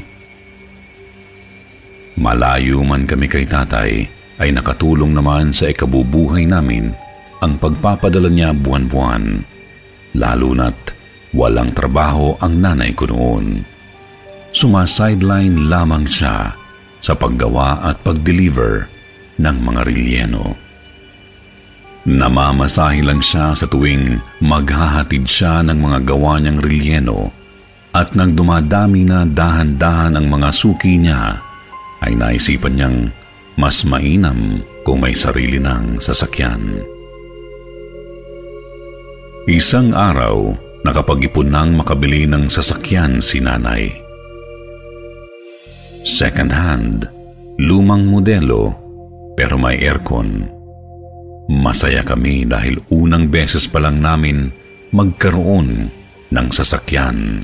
Malayo 2.20 2.84
man 2.84 3.08
kami 3.08 3.24
kay 3.24 3.48
tatay, 3.48 4.17
ay 4.38 4.54
nakatulong 4.54 5.12
naman 5.14 5.50
sa 5.50 5.70
ikabubuhay 5.70 6.46
namin 6.46 6.94
ang 7.38 7.58
pagpapadala 7.58 8.30
niya 8.30 8.50
buwan-buwan, 8.54 9.42
lalo 10.18 10.48
na't 10.54 10.78
walang 11.34 11.70
trabaho 11.74 12.34
ang 12.42 12.58
nanay 12.58 12.94
ko 12.94 13.06
noon. 13.06 13.62
Sumasideline 14.50 15.68
lamang 15.70 16.08
siya 16.08 16.56
sa 16.98 17.12
paggawa 17.14 17.78
at 17.84 18.00
pag-deliver 18.02 18.90
ng 19.38 19.56
mga 19.62 19.80
relyeno. 19.86 20.56
Namamasahe 22.08 23.04
lang 23.04 23.20
siya 23.20 23.52
sa 23.52 23.68
tuwing 23.68 24.18
maghahatid 24.40 25.28
siya 25.28 25.60
ng 25.62 25.78
mga 25.78 25.98
gawa 26.08 26.40
niyang 26.40 26.58
relyeno 26.58 27.28
at 27.92 28.14
nang 28.16 28.32
dumadami 28.32 29.04
na 29.04 29.24
dahan-dahan 29.28 30.16
ang 30.16 30.26
mga 30.28 30.48
suki 30.52 31.00
niya, 31.00 31.40
ay 31.98 32.14
naisipan 32.14 32.78
niyang 32.78 32.98
mas 33.58 33.82
mainam 33.82 34.62
kung 34.86 35.02
may 35.02 35.10
sarili 35.12 35.58
ng 35.58 35.98
sasakyan. 35.98 36.78
Isang 39.50 39.90
araw, 39.90 40.54
nakapag-ipon 40.86 41.50
nang 41.50 41.74
makabili 41.74 42.30
ng 42.30 42.46
sasakyan 42.46 43.18
si 43.18 43.42
nanay. 43.42 43.90
Second 46.06 46.54
hand, 46.54 47.10
lumang 47.58 48.06
modelo, 48.06 48.78
pero 49.34 49.58
may 49.58 49.82
aircon. 49.82 50.46
Masaya 51.50 52.06
kami 52.06 52.46
dahil 52.46 52.78
unang 52.94 53.26
beses 53.26 53.66
pa 53.66 53.82
lang 53.82 53.98
namin 53.98 54.54
magkaroon 54.94 55.90
ng 56.30 56.46
sasakyan. 56.54 57.42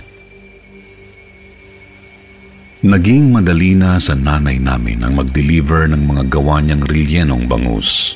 Naging 2.84 3.32
madali 3.32 3.72
na 3.72 3.96
sa 3.96 4.12
nanay 4.12 4.60
namin 4.60 5.00
ang 5.00 5.16
mag-deliver 5.16 5.88
ng 5.88 6.04
mga 6.04 6.28
gawa 6.28 6.60
niyang 6.60 6.84
relyenong 6.84 7.48
bangus. 7.48 8.12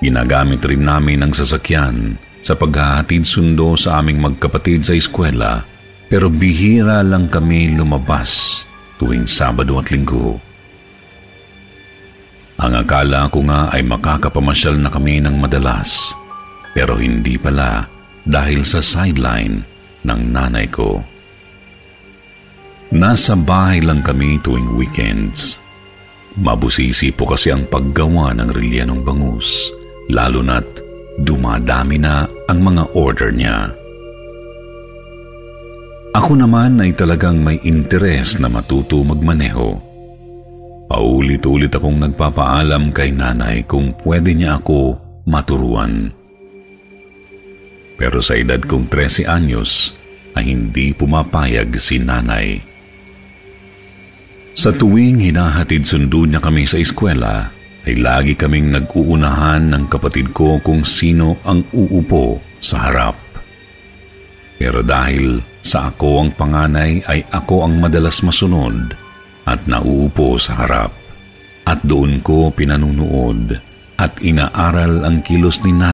Ginagamit 0.00 0.64
rin 0.64 0.88
namin 0.88 1.20
ang 1.20 1.36
sasakyan 1.36 2.16
sa 2.40 2.56
paghahatid 2.56 3.28
sundo 3.28 3.76
sa 3.76 4.00
aming 4.00 4.24
magkapatid 4.24 4.88
sa 4.88 4.96
eskwela 4.96 5.68
pero 6.08 6.32
bihira 6.32 7.04
lang 7.04 7.28
kami 7.28 7.76
lumabas 7.76 8.64
tuwing 8.96 9.28
Sabado 9.28 9.76
at 9.76 9.92
Linggo. 9.92 10.40
Ang 12.64 12.80
akala 12.80 13.28
ko 13.28 13.44
nga 13.44 13.68
ay 13.68 13.84
makakapamasyal 13.84 14.80
na 14.80 14.88
kami 14.88 15.20
ng 15.20 15.36
madalas 15.36 16.16
pero 16.72 16.96
hindi 16.96 17.36
pala 17.36 17.84
dahil 18.24 18.64
sa 18.64 18.80
sideline 18.80 19.60
ng 20.08 20.20
nanay 20.32 20.72
ko. 20.72 21.04
Nasa 22.92 23.32
bahay 23.32 23.80
lang 23.80 24.04
kami 24.04 24.36
tuwing 24.44 24.76
weekends. 24.76 25.62
Mabusisi 26.34 27.14
po 27.14 27.30
kasi 27.30 27.54
ang 27.54 27.64
paggawa 27.70 28.34
ng 28.34 28.50
relyenong 28.50 29.06
bangus, 29.06 29.70
lalo 30.10 30.42
na't 30.42 30.66
dumadami 31.22 31.96
na 31.96 32.26
ang 32.50 32.58
mga 32.58 32.90
order 32.98 33.30
niya. 33.30 33.70
Ako 36.14 36.38
naman 36.38 36.78
ay 36.78 36.94
talagang 36.94 37.42
may 37.42 37.58
interes 37.66 38.38
na 38.38 38.46
matuto 38.46 39.02
magmaneho. 39.02 39.78
Paulit-ulit 40.86 41.74
akong 41.74 41.98
nagpapaalam 41.98 42.94
kay 42.94 43.10
nanay 43.10 43.66
kung 43.66 43.94
pwede 44.06 44.30
niya 44.30 44.62
ako 44.62 44.94
maturuan. 45.26 46.14
Pero 47.98 48.18
sa 48.22 48.38
edad 48.38 48.62
kong 48.62 48.90
13 48.90 49.26
anyos 49.26 49.94
ay 50.34 50.54
hindi 50.54 50.94
pumapayag 50.94 51.78
si 51.78 51.98
nanay. 52.02 52.73
Sa 54.54 54.70
tuwing 54.70 55.18
hinahatid 55.18 55.82
sundo 55.82 56.22
niya 56.22 56.38
kami 56.38 56.62
sa 56.62 56.78
eskwela, 56.78 57.50
ay 57.84 58.00
lagi 58.00 58.32
kaming 58.38 58.72
nag-uunahan 58.72 59.66
ng 59.68 59.84
kapatid 59.92 60.32
ko 60.32 60.56
kung 60.62 60.86
sino 60.86 61.36
ang 61.44 61.66
uupo 61.74 62.40
sa 62.62 62.88
harap. 62.88 63.18
Pero 64.56 64.80
dahil 64.80 65.42
sa 65.60 65.92
ako 65.92 66.10
ang 66.24 66.30
panganay 66.32 67.02
ay 67.04 67.20
ako 67.28 67.66
ang 67.66 67.82
madalas 67.82 68.22
masunod 68.22 68.94
at 69.44 69.60
nauupo 69.68 70.40
sa 70.40 70.64
harap. 70.64 70.94
At 71.64 71.82
doon 71.84 72.22
ko 72.22 72.48
pinanunood 72.54 73.58
at 73.98 74.12
inaaral 74.22 75.04
ang 75.04 75.20
kilos 75.24 75.60
ni 75.64 75.72
na. 75.72 75.93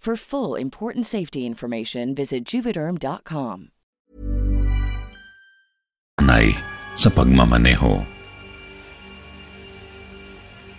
For 0.00 0.16
full 0.16 0.56
important 0.56 1.04
safety 1.04 1.44
information, 1.44 2.16
visit 2.16 2.48
juvederm.com. 2.48 3.68
Nanay 6.16 6.56
sa 6.96 7.12
pagmamaneho. 7.12 8.00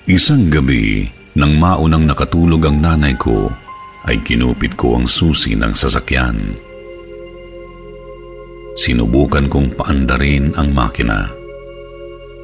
Isang 0.10 0.50
gabi, 0.50 1.06
nang 1.38 1.54
maunang 1.54 2.10
nakatulog 2.10 2.66
ang 2.66 2.82
nanay 2.82 3.14
ko, 3.14 3.54
ay 4.10 4.26
kinupit 4.26 4.74
ko 4.74 4.98
ang 4.98 5.06
susi 5.06 5.54
ng 5.54 5.70
sasakyan. 5.70 6.58
Sinubukan 8.74 9.46
kong 9.46 9.78
paandarin 9.78 10.58
ang 10.58 10.74
makina. 10.74 11.30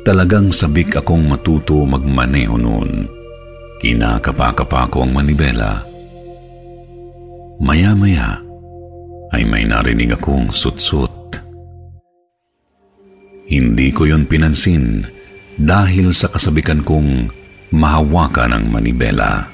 Talagang 0.05 0.53
sabik 0.53 0.93
akong 1.01 1.25
matuto 1.25 1.81
magmaneho 1.89 2.53
noon. 2.53 3.09
Kinakapakapa 3.81 4.93
ko 4.93 5.01
ang 5.01 5.17
manibela. 5.17 5.96
Maya-maya 7.57 8.37
ay 9.33 9.41
may 9.41 9.65
narinig 9.65 10.13
akong 10.13 10.53
sutsut. 10.53 11.09
Hindi 13.49 13.89
ko 13.89 14.05
yon 14.05 14.29
pinansin 14.29 15.01
dahil 15.57 16.13
sa 16.13 16.29
kasabikan 16.29 16.85
kong 16.85 17.33
mahawakan 17.73 18.53
ang 18.53 18.65
manibela. 18.69 19.49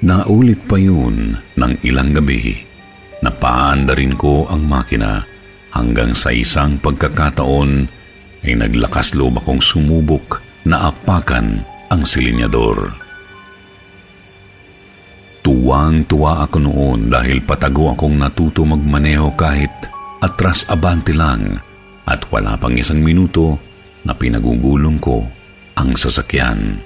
Naulit 0.00 0.64
pa 0.64 0.80
yun 0.80 1.36
ng 1.60 1.72
ilang 1.84 2.16
gabi 2.16 2.56
na 3.20 3.28
paanda 3.28 3.92
rin 3.92 4.16
ko 4.16 4.48
ang 4.48 4.64
makina 4.64 5.24
hanggang 5.76 6.16
sa 6.16 6.32
isang 6.32 6.80
pagkakataon 6.80 7.84
ay 8.48 8.52
naglakas 8.56 9.12
loob 9.12 9.42
akong 9.44 9.60
sumubok 9.60 10.40
na 10.64 10.88
apakan 10.88 11.60
ang 11.92 12.02
silinyador. 12.06 13.05
Tuwang-tuwa 15.66 16.46
ako 16.46 16.62
noon 16.62 17.10
dahil 17.10 17.42
patago 17.42 17.90
akong 17.90 18.14
natuto 18.14 18.62
magmaneho 18.62 19.34
kahit 19.34 19.74
atras 20.22 20.62
abante 20.70 21.10
lang 21.10 21.58
at 22.06 22.22
wala 22.30 22.54
pang 22.54 22.78
isang 22.78 23.02
minuto 23.02 23.58
na 24.06 24.14
pinagugulong 24.14 25.02
ko 25.02 25.26
ang 25.74 25.98
sasakyan. 25.98 26.78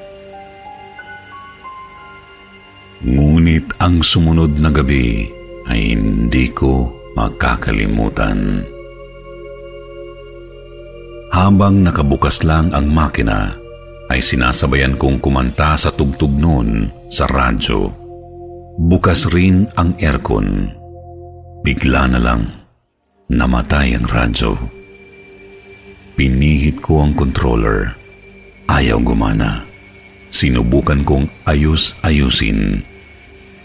Ngunit 3.05 3.69
ang 3.85 4.01
sumunod 4.01 4.57
na 4.57 4.73
gabi 4.73 5.29
ay 5.69 5.93
hindi 5.93 6.49
ko 6.49 6.89
makakalimutan. 7.21 8.65
Habang 11.37 11.85
nakabukas 11.85 12.49
lang 12.49 12.73
ang 12.73 12.89
makina, 12.89 13.53
ay 14.09 14.25
sinasabayan 14.25 14.97
kong 14.97 15.21
kumanta 15.21 15.77
sa 15.77 15.93
tugtog 15.93 16.33
noon 16.33 16.89
sa 17.13 17.29
radyo. 17.29 18.00
Bukas 18.81 19.29
rin 19.37 19.69
ang 19.77 19.93
aircon. 20.01 20.73
Bigla 21.61 22.09
na 22.09 22.17
lang, 22.17 22.49
namatay 23.29 23.93
ang 23.93 24.09
radyo. 24.09 24.57
Pinihit 26.17 26.81
ko 26.81 27.05
ang 27.05 27.13
controller. 27.13 27.93
Ayaw 28.73 28.97
gumana. 29.05 29.69
Sinubukan 30.33 31.05
kong 31.05 31.29
ayus-ayusin. 31.45 32.81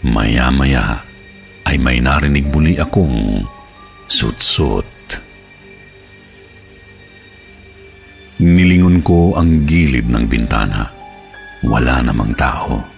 Maya-maya 0.04 1.00
ay 1.64 1.80
may 1.80 1.96
narinig 1.96 2.52
muli 2.52 2.76
akong 2.76 3.40
sutsut. 4.12 4.84
Nilingon 8.36 9.00
ko 9.00 9.32
ang 9.32 9.64
gilid 9.64 10.12
ng 10.12 10.28
bintana. 10.28 10.92
Wala 11.64 12.04
namang 12.04 12.36
tao. 12.36 12.95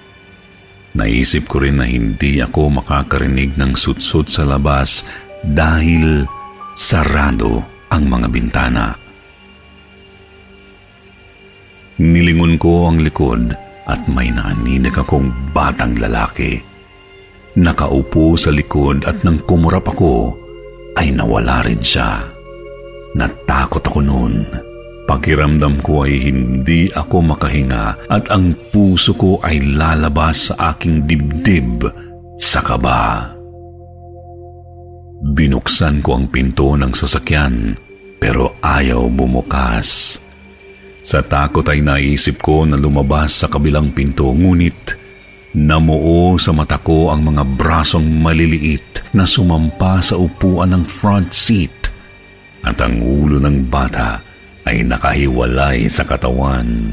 Naisip 0.99 1.47
ko 1.47 1.63
rin 1.63 1.79
na 1.79 1.87
hindi 1.87 2.43
ako 2.43 2.83
makakarinig 2.83 3.55
ng 3.55 3.79
sutsut 3.79 4.27
sa 4.27 4.43
labas 4.43 5.07
dahil 5.47 6.27
sarado 6.75 7.63
ang 7.87 8.11
mga 8.11 8.27
bintana. 8.27 8.87
Nilingon 12.03 12.59
ko 12.59 12.91
ang 12.91 12.99
likod 12.99 13.55
at 13.87 14.03
may 14.11 14.35
naaninig 14.35 14.95
akong 14.99 15.31
batang 15.55 15.95
lalaki. 16.03 16.59
Nakaupo 17.59 18.35
sa 18.35 18.51
likod 18.51 19.07
at 19.07 19.23
nang 19.23 19.39
kumurap 19.47 19.87
ako, 19.87 20.35
ay 20.99 21.15
nawala 21.15 21.63
rin 21.63 21.79
siya. 21.79 22.23
Natakot 23.15 23.83
ako 23.87 23.99
noon. 24.03 24.35
Pakiramdam 25.09 25.81
ko 25.81 26.05
ay 26.05 26.21
hindi 26.21 26.93
ako 26.93 27.33
makahinga 27.33 28.13
at 28.13 28.29
ang 28.29 28.53
puso 28.69 29.17
ko 29.17 29.41
ay 29.41 29.57
lalabas 29.65 30.53
sa 30.53 30.77
aking 30.77 31.09
dibdib 31.09 31.89
sa 32.37 32.61
kaba. 32.61 33.33
Binuksan 35.33 36.05
ko 36.05 36.13
ang 36.13 36.29
pinto 36.29 36.77
ng 36.77 36.93
sasakyan 36.93 37.73
pero 38.21 38.61
ayaw 38.61 39.09
bumukas. 39.09 40.21
Sa 41.01 41.25
takot 41.25 41.65
ay 41.65 41.81
naisip 41.81 42.45
ko 42.45 42.69
na 42.69 42.77
lumabas 42.77 43.41
sa 43.41 43.49
kabilang 43.49 43.97
pinto 43.97 44.29
ngunit 44.29 44.93
namuo 45.57 46.37
sa 46.37 46.53
mata 46.53 46.77
ko 46.77 47.09
ang 47.09 47.25
mga 47.33 47.49
brasong 47.57 48.05
maliliit 48.21 49.17
na 49.17 49.25
sumampa 49.25 50.05
sa 50.05 50.21
upuan 50.21 50.77
ng 50.77 50.85
front 50.85 51.33
seat 51.33 51.73
at 52.61 52.77
ang 52.85 53.01
ulo 53.01 53.41
ng 53.41 53.73
bata 53.73 54.28
ay 54.69 54.85
nakahiwalay 54.85 55.89
sa 55.89 56.05
katawan. 56.05 56.93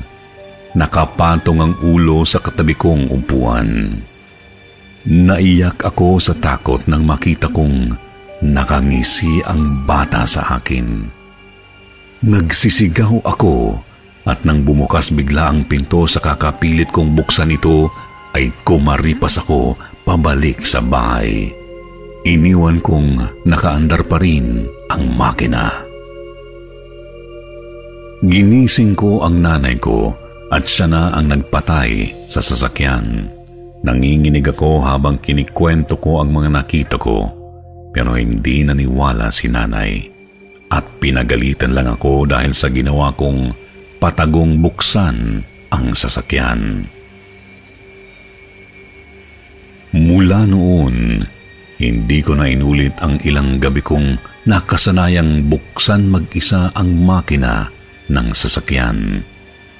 Nakapatong 0.75 1.59
ang 1.59 1.73
ulo 1.83 2.23
sa 2.23 2.39
katabi 2.39 2.75
kong 2.75 3.11
upuan. 3.11 3.99
Naiyak 5.05 5.83
ako 5.83 6.17
sa 6.17 6.33
takot 6.33 6.81
nang 6.89 7.03
makita 7.03 7.51
kong 7.51 7.93
nakangisi 8.41 9.43
ang 9.45 9.85
bata 9.85 10.23
sa 10.25 10.57
akin. 10.57 11.05
Nagsisigaw 12.25 13.21
ako 13.21 13.77
at 14.25 14.41
nang 14.41 14.65
bumukas 14.65 15.13
bigla 15.13 15.53
ang 15.53 15.61
pinto 15.69 16.09
sa 16.09 16.17
kakapilit 16.17 16.89
kong 16.89 17.13
buksan 17.13 17.53
ito 17.53 17.93
ay 18.33 18.49
kumaripas 18.65 19.37
ako 19.37 19.77
pabalik 20.01 20.65
sa 20.65 20.81
bahay. 20.81 21.53
Iniwan 22.25 22.81
kong 22.81 23.45
nakaandar 23.45 24.01
pa 24.09 24.17
rin 24.17 24.65
ang 24.89 25.13
makina. 25.13 25.84
Ginising 28.25 28.97
ko 28.97 29.21
ang 29.21 29.37
nanay 29.37 29.77
ko 29.77 30.09
at 30.49 30.65
siya 30.65 30.89
na 30.89 31.13
ang 31.13 31.29
nagpatay 31.29 32.25
sa 32.25 32.41
sasakyan. 32.41 33.29
Nanginginig 33.85 34.49
ako 34.49 34.81
habang 34.81 35.21
kinikwento 35.21 36.01
ko 36.01 36.25
ang 36.25 36.33
mga 36.33 36.49
nakita 36.49 36.97
ko 36.97 37.29
pero 37.93 38.17
hindi 38.17 38.65
naniwala 38.65 39.29
si 39.29 39.45
nanay 39.45 40.09
at 40.73 40.81
pinagalitan 40.97 41.77
lang 41.77 41.85
ako 41.85 42.25
dahil 42.25 42.49
sa 42.49 42.65
ginawa 42.73 43.13
kong 43.13 43.53
patagong 44.01 44.57
buksan 44.57 45.45
ang 45.69 45.85
sasakyan. 45.93 46.81
Mula 49.93 50.49
noon, 50.49 51.21
hindi 51.77 52.19
ko 52.25 52.33
na 52.33 52.49
inulit 52.49 52.97
ang 53.05 53.21
ilang 53.21 53.61
gabi 53.61 53.85
kong 53.85 54.17
nakasanayang 54.49 55.45
buksan 55.45 56.09
mag-isa 56.09 56.73
ang 56.73 56.89
makina 57.05 57.75
ng 58.11 58.27
sasakyan. 58.33 59.23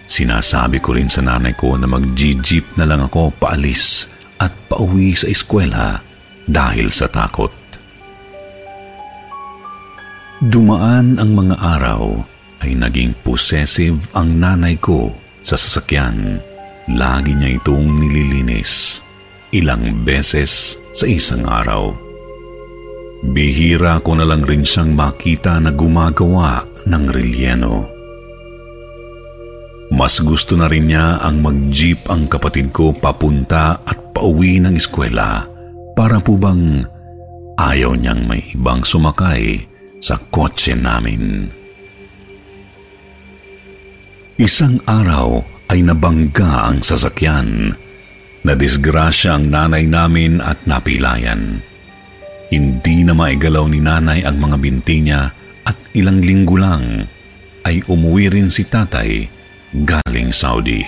Sinasabi 0.06 0.78
ko 0.80 0.94
rin 0.94 1.10
sa 1.10 1.26
nanay 1.26 1.58
ko 1.58 1.74
na 1.76 1.90
mag-jeep 1.90 2.78
na 2.78 2.86
lang 2.86 3.02
ako 3.06 3.34
paalis 3.36 4.06
at 4.38 4.54
pauwi 4.70 5.18
sa 5.18 5.26
eskwela 5.26 6.00
dahil 6.46 6.94
sa 6.94 7.10
takot. 7.10 7.50
Dumaan 10.46 11.18
ang 11.18 11.32
mga 11.34 11.56
araw 11.58 12.04
ay 12.62 12.78
naging 12.78 13.18
possessive 13.26 13.98
ang 14.14 14.38
nanay 14.38 14.78
ko 14.78 15.10
sa 15.42 15.58
sasakyan. 15.58 16.38
Lagi 16.86 17.34
niya 17.34 17.58
itong 17.58 17.98
nililinis 17.98 19.02
ilang 19.56 20.04
beses 20.04 20.76
sa 20.92 21.08
isang 21.08 21.48
araw. 21.48 21.96
Bihira 23.26 24.04
ko 24.04 24.20
na 24.20 24.28
lang 24.28 24.44
rin 24.44 24.68
siyang 24.68 24.92
makita 24.92 25.58
na 25.64 25.72
gumagawa 25.72 26.68
ng 26.84 27.04
relyeno. 27.08 27.95
Mas 29.94 30.18
gusto 30.22 30.58
na 30.58 30.66
rin 30.66 30.90
niya 30.90 31.22
ang 31.22 31.46
mag-jeep 31.46 32.10
ang 32.10 32.26
kapatid 32.26 32.74
ko 32.74 32.90
papunta 32.94 33.86
at 33.86 34.16
pauwi 34.16 34.58
ng 34.58 34.74
eskwela 34.80 35.46
para 35.94 36.18
po 36.18 36.36
bang 36.40 36.82
ayaw 37.60 37.94
niyang 37.94 38.26
may 38.26 38.42
ibang 38.52 38.82
sumakay 38.82 39.62
sa 40.02 40.18
kotse 40.34 40.74
namin. 40.74 41.48
Isang 44.36 44.82
araw 44.84 45.40
ay 45.72 45.86
nabangga 45.86 46.68
ang 46.68 46.84
sasakyan 46.84 47.72
Nadisgrasya 48.46 49.42
ang 49.42 49.50
nanay 49.50 49.90
namin 49.90 50.38
at 50.38 50.70
napilayan. 50.70 51.66
Hindi 52.54 53.02
na 53.02 53.18
maigalaw 53.18 53.66
ni 53.66 53.82
nanay 53.82 54.22
ang 54.22 54.38
mga 54.38 54.62
binti 54.62 55.02
niya 55.02 55.34
at 55.66 55.74
ilang 55.98 56.22
linggo 56.22 56.54
lang 56.54 57.10
ay 57.66 57.82
umuwi 57.90 58.30
rin 58.30 58.54
si 58.54 58.70
tatay 58.70 59.26
galing 59.84 60.32
Saudi. 60.32 60.86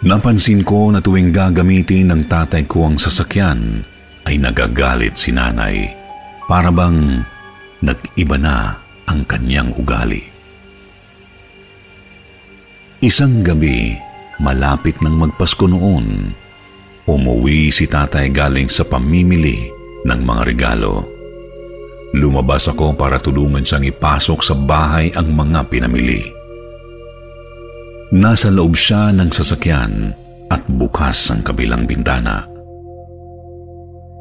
Napansin 0.00 0.62
ko 0.62 0.88
na 0.94 1.02
tuwing 1.02 1.34
gagamitin 1.34 2.08
ng 2.08 2.22
tatay 2.30 2.64
ko 2.64 2.88
ang 2.88 2.96
sasakyan 2.96 3.84
ay 4.24 4.38
nagagalit 4.38 5.18
si 5.18 5.34
nanay. 5.34 5.90
Para 6.46 6.72
bang 6.72 7.20
nag-iba 7.82 8.36
na 8.40 8.78
ang 9.10 9.20
kanyang 9.26 9.74
ugali. 9.76 10.22
Isang 13.00 13.40
gabi, 13.44 13.96
malapit 14.40 15.00
ng 15.00 15.14
magpasko 15.14 15.68
noon, 15.68 16.32
umuwi 17.08 17.72
si 17.72 17.88
tatay 17.88 18.28
galing 18.28 18.68
sa 18.68 18.84
pamimili 18.84 19.68
ng 20.04 20.20
mga 20.20 20.42
regalo. 20.48 21.04
Lumabas 22.16 22.66
ako 22.66 22.96
para 22.96 23.22
tulungan 23.22 23.62
siyang 23.62 23.86
ipasok 23.86 24.40
sa 24.42 24.54
bahay 24.56 25.12
ang 25.14 25.30
mga 25.30 25.70
pinamili. 25.70 26.39
Nasa 28.10 28.50
loob 28.50 28.74
siya 28.74 29.14
ng 29.14 29.30
sasakyan 29.30 30.10
at 30.50 30.66
bukas 30.66 31.30
ang 31.30 31.46
kabilang 31.46 31.86
bintana. 31.86 32.42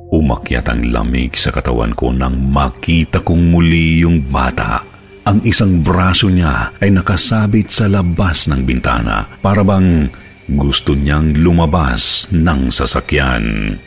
Umakyat 0.09 0.65
ang 0.69 0.89
lamig 0.89 1.33
sa 1.37 1.49
katawan 1.49 1.93
ko 1.93 2.13
nang 2.13 2.37
makita 2.37 3.21
kong 3.21 3.49
muli 3.53 4.01
yung 4.05 4.25
bata 4.29 4.89
ang 5.29 5.45
isang 5.45 5.85
braso 5.85 6.25
niya 6.25 6.73
ay 6.81 6.89
nakasabit 6.89 7.69
sa 7.69 7.85
labas 7.85 8.49
ng 8.49 8.65
bintana 8.65 9.29
para 9.45 9.61
bang 9.61 10.09
gusto 10.49 10.97
niyang 10.97 11.37
lumabas 11.37 12.25
ng 12.33 12.73
sasakyan. 12.73 13.77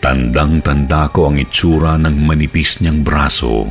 Tandang-tanda 0.00 1.12
ko 1.12 1.28
ang 1.28 1.36
itsura 1.36 2.00
ng 2.00 2.16
manipis 2.16 2.80
niyang 2.80 3.04
braso. 3.04 3.68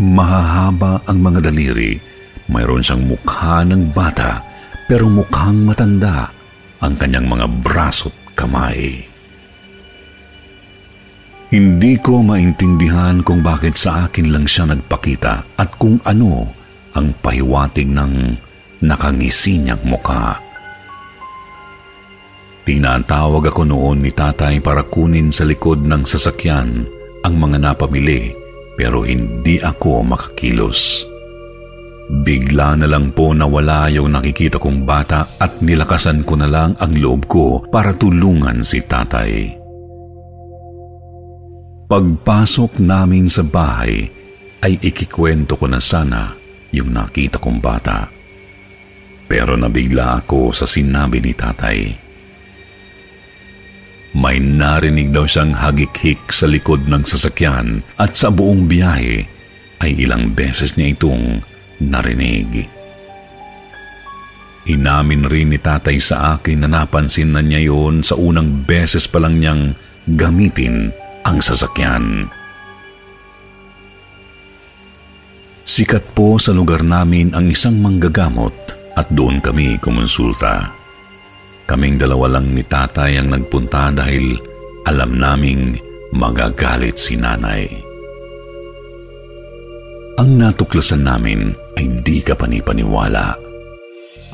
Mahahaba 0.00 1.04
ang 1.04 1.20
mga 1.20 1.52
daliri. 1.52 2.00
Mayroon 2.48 2.80
siyang 2.80 3.04
mukha 3.04 3.60
ng 3.68 3.92
bata 3.92 4.47
pero 4.88 5.06
mukhang 5.06 5.68
matanda 5.68 6.32
ang 6.80 6.96
kanyang 6.96 7.28
mga 7.28 7.46
braso't 7.60 8.16
kamay. 8.32 9.04
Hindi 11.48 11.96
ko 12.00 12.20
maintindihan 12.24 13.24
kung 13.24 13.40
bakit 13.40 13.76
sa 13.76 14.08
akin 14.08 14.32
lang 14.32 14.44
siya 14.44 14.68
nagpakita 14.68 15.56
at 15.56 15.68
kung 15.80 16.00
ano 16.04 16.44
ang 16.96 17.12
pahiwatig 17.20 17.88
ng 17.88 18.12
nakangisi 18.84 19.60
niyang 19.60 19.80
mukha. 19.84 20.40
Tinatawag 22.68 23.48
ako 23.48 23.64
noon 23.64 24.04
ni 24.04 24.12
tatay 24.12 24.60
para 24.60 24.84
kunin 24.84 25.32
sa 25.32 25.48
likod 25.48 25.80
ng 25.88 26.04
sasakyan 26.04 26.84
ang 27.24 27.34
mga 27.40 27.64
napamili 27.64 28.28
pero 28.76 29.08
hindi 29.08 29.56
ako 29.56 30.04
makakilos. 30.04 31.08
Bigla 32.08 32.72
na 32.72 32.88
lang 32.88 33.12
po 33.12 33.36
nawala 33.36 33.92
yung 33.92 34.16
nakikita 34.16 34.56
kong 34.56 34.88
bata 34.88 35.36
at 35.36 35.60
nilakasan 35.60 36.24
ko 36.24 36.40
na 36.40 36.48
lang 36.48 36.72
ang 36.80 36.96
loob 36.96 37.28
ko 37.28 37.60
para 37.68 37.92
tulungan 37.92 38.64
si 38.64 38.80
tatay. 38.80 39.52
Pagpasok 41.88 42.80
namin 42.80 43.28
sa 43.28 43.44
bahay, 43.44 44.08
ay 44.64 44.80
ikikwento 44.80 45.60
ko 45.60 45.68
na 45.68 45.78
sana 45.78 46.32
yung 46.72 46.96
nakita 46.96 47.36
kong 47.36 47.60
bata. 47.60 48.08
Pero 49.28 49.60
nabigla 49.60 50.24
ako 50.24 50.52
sa 50.56 50.64
sinabi 50.64 51.20
ni 51.20 51.32
tatay. 51.36 51.78
May 54.16 54.40
narinig 54.40 55.12
daw 55.12 55.28
siyang 55.28 55.52
hagik-hik 55.52 56.32
sa 56.32 56.48
likod 56.48 56.88
ng 56.88 57.04
sasakyan 57.04 57.84
at 58.00 58.16
sa 58.16 58.32
buong 58.32 58.64
biyahe 58.64 59.28
ay 59.84 59.90
ilang 60.00 60.32
beses 60.32 60.74
niya 60.74 60.96
itong 60.96 61.44
narinig. 61.82 62.66
Inamin 64.68 65.24
rin 65.24 65.48
ni 65.48 65.58
tatay 65.58 65.96
sa 65.96 66.36
akin 66.36 66.66
na 66.66 66.68
napansin 66.68 67.32
na 67.32 67.40
niya 67.40 67.72
yon 67.72 68.04
sa 68.04 68.20
unang 68.20 68.68
beses 68.68 69.08
pa 69.08 69.16
lang 69.16 69.40
niyang 69.40 69.72
gamitin 70.12 70.92
ang 71.24 71.40
sasakyan. 71.40 72.28
Sikat 75.64 76.12
po 76.12 76.36
sa 76.36 76.52
lugar 76.52 76.84
namin 76.84 77.32
ang 77.32 77.48
isang 77.48 77.80
manggagamot 77.80 78.52
at 78.98 79.08
doon 79.14 79.38
kami 79.40 79.78
kumonsulta. 79.80 80.74
Kaming 81.68 82.00
dalawa 82.00 82.36
lang 82.40 82.52
ni 82.52 82.64
tatay 82.64 83.20
ang 83.20 83.32
nagpunta 83.32 83.92
dahil 83.94 84.36
alam 84.88 85.16
naming 85.16 85.76
magagalit 86.12 86.96
si 86.96 87.14
nanay. 87.14 87.87
Ang 90.18 90.34
natuklasan 90.34 91.06
namin 91.06 91.54
ay 91.78 92.02
di 92.02 92.18
ka 92.18 92.34
panipaniwala. 92.34 93.38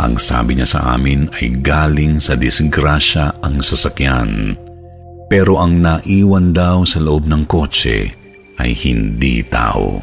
Ang 0.00 0.16
sabi 0.16 0.56
niya 0.56 0.64
sa 0.64 0.96
amin 0.96 1.28
ay 1.36 1.60
galing 1.60 2.24
sa 2.24 2.40
disgrasya 2.40 3.44
ang 3.44 3.60
sasakyan 3.60 4.56
pero 5.28 5.60
ang 5.60 5.84
naiwan 5.84 6.56
daw 6.56 6.88
sa 6.88 7.04
loob 7.04 7.28
ng 7.28 7.44
kotse 7.44 8.08
ay 8.56 8.72
hindi 8.72 9.44
tao. 9.44 10.00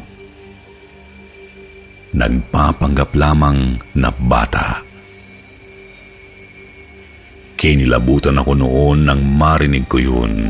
Nagpapanggap 2.14 3.10
lamang 3.18 3.74
na 3.98 4.14
bata. 4.14 4.86
Kinilabutan 7.58 8.38
ako 8.38 8.52
noon 8.54 9.10
nang 9.10 9.22
marinig 9.26 9.90
ko 9.90 9.98
yun. 9.98 10.46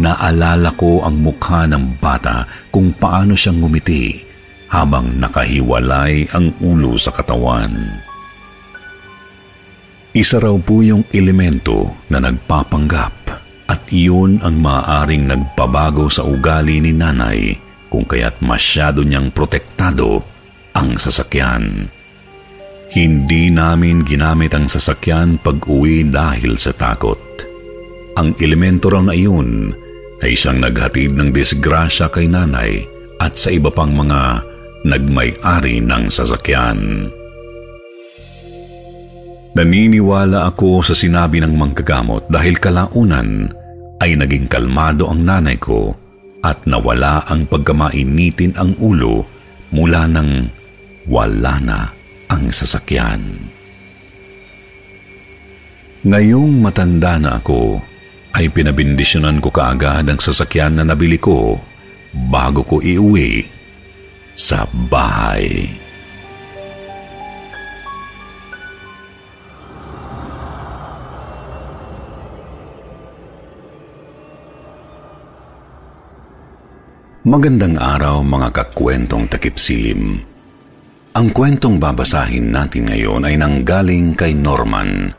Naalala 0.00 0.72
ko 0.80 1.04
ang 1.04 1.20
mukha 1.20 1.68
ng 1.68 2.00
bata 2.00 2.48
kung 2.72 2.96
paano 2.96 3.36
siyang 3.36 3.60
ngumiti 3.60 4.25
habang 4.70 5.18
nakahiwalay 5.18 6.26
ang 6.34 6.50
ulo 6.58 6.98
sa 6.98 7.14
katawan. 7.14 8.02
Isa 10.16 10.40
raw 10.40 10.56
po 10.56 10.80
yung 10.80 11.04
elemento 11.12 11.92
na 12.08 12.24
nagpapanggap 12.24 13.14
at 13.68 13.80
iyon 13.92 14.40
ang 14.40 14.56
maaaring 14.56 15.28
nagpabago 15.28 16.08
sa 16.08 16.24
ugali 16.24 16.80
ni 16.80 16.96
nanay 16.96 17.52
kung 17.92 18.08
kaya't 18.08 18.40
masyado 18.40 19.04
niyang 19.04 19.28
protektado 19.28 20.24
ang 20.72 20.96
sasakyan. 20.96 21.92
Hindi 22.96 23.52
namin 23.52 24.06
ginamit 24.08 24.56
ang 24.56 24.72
sasakyan 24.72 25.36
pag 25.42 25.60
uwi 25.68 26.06
dahil 26.08 26.56
sa 26.56 26.72
takot. 26.72 27.18
Ang 28.16 28.32
elemento 28.40 28.88
raw 28.88 29.04
na 29.04 29.12
iyon 29.12 29.74
ay 30.24 30.32
siyang 30.32 30.64
naghatid 30.64 31.12
ng 31.12 31.28
disgrasya 31.28 32.08
kay 32.08 32.24
nanay 32.24 32.88
at 33.20 33.36
sa 33.36 33.52
iba 33.52 33.68
pang 33.68 33.92
mga 33.92 34.40
nagmay-ari 34.86 35.82
ng 35.82 36.06
sasakyan. 36.06 37.10
Naniniwala 39.56 40.52
ako 40.52 40.84
sa 40.84 40.94
sinabi 40.94 41.42
ng 41.42 41.56
manggagamot 41.56 42.28
dahil 42.30 42.60
kalaunan 42.60 43.50
ay 43.98 44.14
naging 44.14 44.46
kalmado 44.46 45.08
ang 45.08 45.24
nanay 45.24 45.56
ko 45.56 45.96
at 46.44 46.62
nawala 46.68 47.24
ang 47.26 47.48
pagkamainitin 47.48 48.54
ang 48.54 48.76
ulo 48.78 49.24
mula 49.72 50.04
nang 50.06 50.46
wala 51.08 51.56
na 51.58 51.80
ang 52.28 52.52
sasakyan. 52.52 53.22
Ngayong 56.06 56.62
matanda 56.62 57.18
na 57.18 57.40
ako, 57.42 57.82
ay 58.36 58.52
pinabindisyonan 58.52 59.40
ko 59.40 59.48
kaagad 59.48 60.04
ang 60.04 60.20
sasakyan 60.20 60.76
na 60.76 60.84
nabili 60.84 61.16
ko 61.16 61.56
bago 62.28 62.60
ko 62.60 62.84
iuwi 62.84 63.55
sa 64.36 64.68
bahay. 64.92 65.64
Magandang 77.26 77.80
araw 77.80 78.22
mga 78.22 78.54
kakwentong 78.54 79.26
takipsilim. 79.26 80.20
Ang 81.16 81.28
kwentong 81.32 81.80
babasahin 81.80 82.52
natin 82.52 82.92
ngayon 82.92 83.24
ay 83.26 83.34
nanggaling 83.40 84.14
kay 84.14 84.36
Norman. 84.36 85.10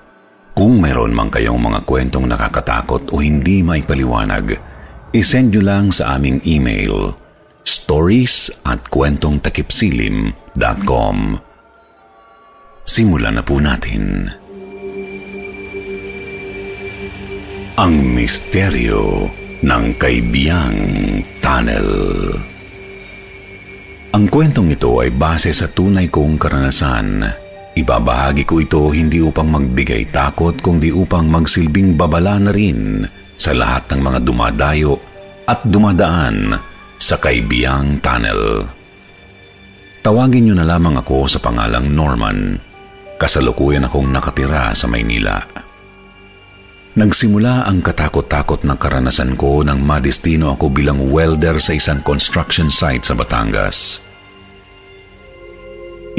Kung 0.53 0.77
mayroon 0.77 1.11
man 1.11 1.33
kayong 1.33 1.57
mga 1.59 1.83
kwentong 1.89 2.29
nakakatakot 2.29 3.11
o 3.11 3.19
hindi 3.19 3.65
maipaliwanag, 3.65 4.55
isend 5.11 5.51
nyo 5.51 5.61
lang 5.65 5.85
sa 5.89 6.15
aming 6.15 6.39
email 6.47 7.26
stories 7.67 8.47
at 8.63 8.79
kwentongtakipsilim.com 8.87 11.17
Simulan 12.87 13.35
na 13.35 13.43
po 13.43 13.59
natin. 13.59 14.31
Ang 17.75 18.15
Misteryo 18.15 19.27
ng 19.59 19.85
Kaibiyang 19.99 20.79
Tunnel 21.43 21.91
Ang 24.15 24.31
kwentong 24.31 24.71
ito 24.71 25.03
ay 25.03 25.11
base 25.11 25.51
sa 25.51 25.67
tunay 25.67 26.07
kong 26.07 26.39
karanasan. 26.39 27.27
Ibabahagi 27.75 28.47
ko 28.47 28.63
ito 28.63 28.87
hindi 28.95 29.19
upang 29.19 29.51
magbigay 29.51 30.07
takot 30.09 30.55
kundi 30.63 30.87
upang 30.89 31.27
magsilbing 31.27 31.99
babala 31.99 32.39
na 32.39 32.55
rin 32.55 33.03
sa 33.35 33.51
lahat 33.51 33.91
ng 33.91 33.99
mga 34.01 34.19
dumadayo 34.25 34.97
at 35.45 35.61
dumadaan 35.67 36.66
sa 37.07 37.15
Kaibiyang 37.15 38.03
Tunnel. 38.03 38.67
Tawagin 40.03 40.43
niyo 40.43 40.59
na 40.59 40.67
lamang 40.67 40.99
ako 40.99 41.23
sa 41.31 41.39
pangalang 41.39 41.87
Norman. 41.87 42.59
Kasalukuyan 43.15 43.87
akong 43.87 44.11
nakatira 44.11 44.75
sa 44.75 44.91
Maynila. 44.91 45.39
Nagsimula 46.99 47.63
ang 47.63 47.79
katakot-takot 47.79 48.67
na 48.67 48.75
karanasan 48.75 49.39
ko 49.39 49.63
nang 49.63 49.87
madestino 49.87 50.59
ako 50.59 50.67
bilang 50.67 50.99
welder 51.07 51.63
sa 51.63 51.79
isang 51.79 52.03
construction 52.03 52.67
site 52.67 53.07
sa 53.07 53.15
Batangas. 53.15 54.03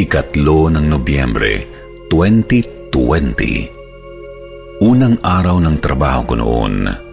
Ikatlo 0.01 0.72
ng 0.72 0.89
Nobyembre 0.89 1.68
2020. 2.09 4.89
Unang 4.89 5.20
araw 5.20 5.61
ng 5.61 5.76
trabaho 5.84 6.24
ko 6.24 6.34
noon. 6.39 7.07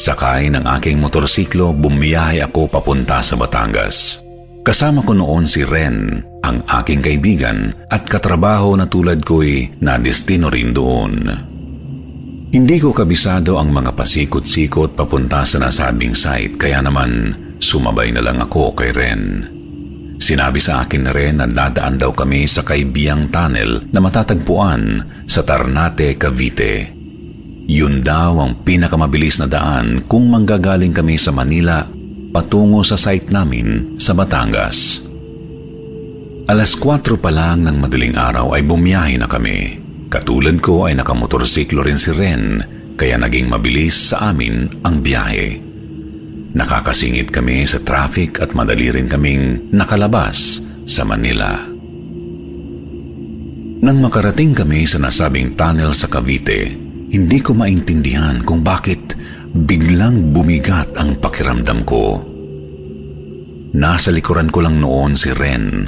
Sakay 0.00 0.48
ng 0.48 0.64
aking 0.64 0.96
motorsiklo, 0.96 1.76
bumiyahe 1.76 2.40
ako 2.40 2.72
papunta 2.72 3.20
sa 3.20 3.36
Batangas. 3.36 4.24
Kasama 4.64 5.04
ko 5.04 5.12
noon 5.12 5.44
si 5.44 5.60
Ren, 5.60 6.16
ang 6.40 6.64
aking 6.64 7.04
kaibigan 7.04 7.68
at 7.84 8.08
katrabaho 8.08 8.72
na 8.80 8.88
tulad 8.88 9.20
ko'y 9.20 9.84
na 9.84 10.00
destino 10.00 10.48
rin 10.48 10.72
doon. 10.72 11.12
Hindi 12.48 12.76
ko 12.80 12.96
kabisado 12.96 13.60
ang 13.60 13.76
mga 13.76 13.92
pasikot-sikot 13.92 14.96
papunta 14.96 15.44
sa 15.44 15.60
nasabing 15.60 16.16
site 16.16 16.56
kaya 16.56 16.80
naman 16.80 17.36
sumabay 17.60 18.08
na 18.08 18.24
lang 18.24 18.40
ako 18.40 18.72
kay 18.72 18.96
Ren. 18.96 19.44
Sinabi 20.16 20.64
sa 20.64 20.80
akin 20.80 21.02
na 21.04 21.12
rin 21.12 21.44
na 21.44 21.46
dadaan 21.48 22.00
daw 22.00 22.16
kami 22.16 22.48
sa 22.48 22.64
Kaibiyang 22.64 23.28
Tunnel 23.28 23.84
na 23.92 24.00
matatagpuan 24.00 24.82
sa 25.28 25.44
Tarnate, 25.44 26.16
Cavite. 26.16 26.99
Yun 27.70 28.02
daw 28.02 28.42
ang 28.42 28.66
pinakamabilis 28.66 29.38
na 29.38 29.46
daan 29.46 30.02
kung 30.10 30.26
manggagaling 30.26 30.90
kami 30.90 31.14
sa 31.14 31.30
Manila 31.30 31.86
patungo 32.34 32.82
sa 32.82 32.98
site 32.98 33.30
namin 33.30 33.94
sa 33.94 34.10
Batangas. 34.10 35.06
Alas 36.50 36.74
4 36.74 37.14
pa 37.14 37.30
lang 37.30 37.62
ng 37.62 37.78
madaling 37.78 38.18
araw 38.18 38.58
ay 38.58 38.66
bumiyahe 38.66 39.14
na 39.22 39.30
kami. 39.30 39.78
Katulad 40.10 40.58
ko 40.58 40.90
ay 40.90 40.98
nakamotorsiklo 40.98 41.86
rin 41.86 41.94
si 41.94 42.10
Ren 42.10 42.58
kaya 42.98 43.14
naging 43.14 43.46
mabilis 43.46 44.10
sa 44.10 44.34
amin 44.34 44.82
ang 44.82 44.98
biyahe. 44.98 45.62
Nakakasingit 46.50 47.30
kami 47.30 47.62
sa 47.70 47.78
traffic 47.86 48.42
at 48.42 48.50
madali 48.50 48.90
rin 48.90 49.06
kaming 49.06 49.70
nakalabas 49.70 50.58
sa 50.90 51.06
Manila. 51.06 51.54
Nang 53.80 53.98
makarating 54.02 54.58
kami 54.58 54.82
sa 54.90 54.98
nasabing 54.98 55.54
tunnel 55.54 55.94
sa 55.94 56.10
Cavite, 56.10 56.89
hindi 57.10 57.38
ko 57.42 57.58
maintindihan 57.58 58.38
kung 58.46 58.62
bakit 58.62 59.18
biglang 59.50 60.30
bumigat 60.30 60.94
ang 60.94 61.18
pakiramdam 61.18 61.82
ko. 61.82 62.22
Nasa 63.74 64.14
likuran 64.14 64.50
ko 64.50 64.62
lang 64.62 64.78
noon 64.78 65.18
si 65.18 65.34
Ren. 65.34 65.86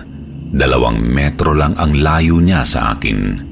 Dalawang 0.52 0.98
metro 0.98 1.54
lang 1.54 1.78
ang 1.78 1.94
layo 1.94 2.42
niya 2.42 2.66
sa 2.66 2.94
akin. 2.94 3.50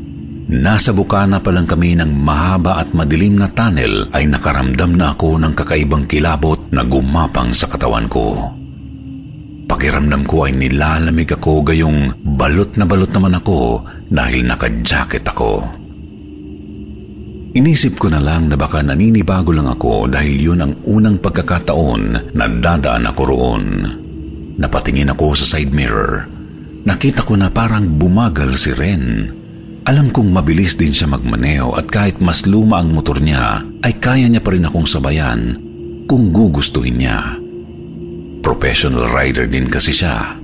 Nasa 0.50 0.90
bukana 0.90 1.38
pa 1.38 1.54
lang 1.54 1.70
kami 1.70 1.94
ng 1.94 2.10
mahaba 2.10 2.82
at 2.82 2.90
madilim 2.90 3.38
na 3.38 3.46
tunnel 3.54 4.10
ay 4.10 4.26
nakaramdam 4.26 4.98
na 4.98 5.14
ako 5.14 5.38
ng 5.38 5.54
kakaibang 5.54 6.10
kilabot 6.10 6.74
na 6.74 6.82
gumapang 6.82 7.54
sa 7.54 7.70
katawan 7.70 8.10
ko. 8.10 8.50
Pakiramdam 9.70 10.26
ko 10.26 10.50
ay 10.50 10.58
nilalamig 10.58 11.30
ako 11.30 11.62
gayong 11.62 12.18
balot 12.34 12.74
na 12.74 12.82
balot 12.82 13.14
naman 13.14 13.38
ako 13.38 13.86
dahil 14.10 14.42
naka-jacket 14.42 15.22
ako. 15.22 15.62
Inisip 17.50 17.98
ko 17.98 18.06
na 18.06 18.22
lang 18.22 18.46
na 18.46 18.54
baka 18.54 18.78
naninibago 18.78 19.50
lang 19.50 19.66
ako 19.66 20.06
dahil 20.06 20.34
yun 20.38 20.62
ang 20.62 20.72
unang 20.86 21.18
pagkakataon 21.18 22.30
na 22.30 22.46
dadaan 22.46 23.10
ako 23.10 23.22
roon. 23.26 23.64
Napatingin 24.54 25.10
ako 25.10 25.34
sa 25.34 25.58
side 25.58 25.74
mirror. 25.74 26.30
Nakita 26.86 27.26
ko 27.26 27.34
na 27.34 27.50
parang 27.50 27.90
bumagal 27.98 28.54
si 28.54 28.70
Ren. 28.70 29.34
Alam 29.82 30.14
kong 30.14 30.30
mabilis 30.30 30.78
din 30.78 30.94
siya 30.94 31.10
magmaneo 31.10 31.74
at 31.74 31.90
kahit 31.90 32.22
mas 32.22 32.46
luma 32.46 32.78
ang 32.78 32.94
motor 32.94 33.18
niya, 33.18 33.66
ay 33.82 33.98
kaya 33.98 34.30
niya 34.30 34.44
pa 34.44 34.54
rin 34.54 34.68
akong 34.70 34.86
sabayan 34.86 35.58
kung 36.06 36.30
gugustuhin 36.30 37.02
niya. 37.02 37.34
Professional 38.40 39.10
rider 39.10 39.50
din 39.50 39.66
kasi 39.66 39.90
siya. 39.90 40.39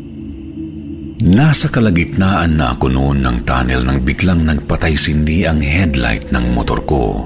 Nasa 1.17 1.73
kalagitnaan 1.73 2.61
na 2.61 2.77
ako 2.77 2.93
noon 2.93 3.25
ng 3.25 3.49
tunnel 3.49 3.81
nang 3.89 4.05
biglang 4.05 4.45
nagpatay 4.45 5.01
sindi 5.01 5.49
ang 5.49 5.65
headlight 5.65 6.29
ng 6.29 6.53
motor 6.53 6.85
ko. 6.85 7.25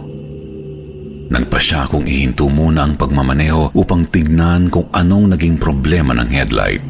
Nagpa 1.30 1.59
siya 1.59 1.91
kung 1.91 2.07
ihinto 2.07 2.47
muna 2.47 2.86
ang 2.86 2.95
pagmamaneho 2.95 3.74
upang 3.74 4.07
tignan 4.07 4.70
kung 4.70 4.86
anong 4.95 5.34
naging 5.34 5.59
problema 5.59 6.14
ng 6.14 6.30
headlight. 6.30 6.86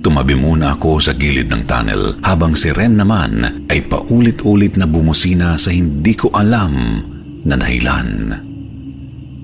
Tumabi 0.00 0.32
muna 0.32 0.80
ako 0.80 0.96
sa 0.96 1.12
gilid 1.12 1.52
ng 1.52 1.68
tunnel 1.68 2.16
habang 2.24 2.56
si 2.56 2.72
Ren 2.72 2.96
naman 2.96 3.68
ay 3.68 3.84
paulit-ulit 3.84 4.80
na 4.80 4.88
bumusina 4.88 5.60
sa 5.60 5.68
hindi 5.68 6.16
ko 6.16 6.32
alam 6.32 7.04
na 7.44 7.54
dahilan. 7.56 8.08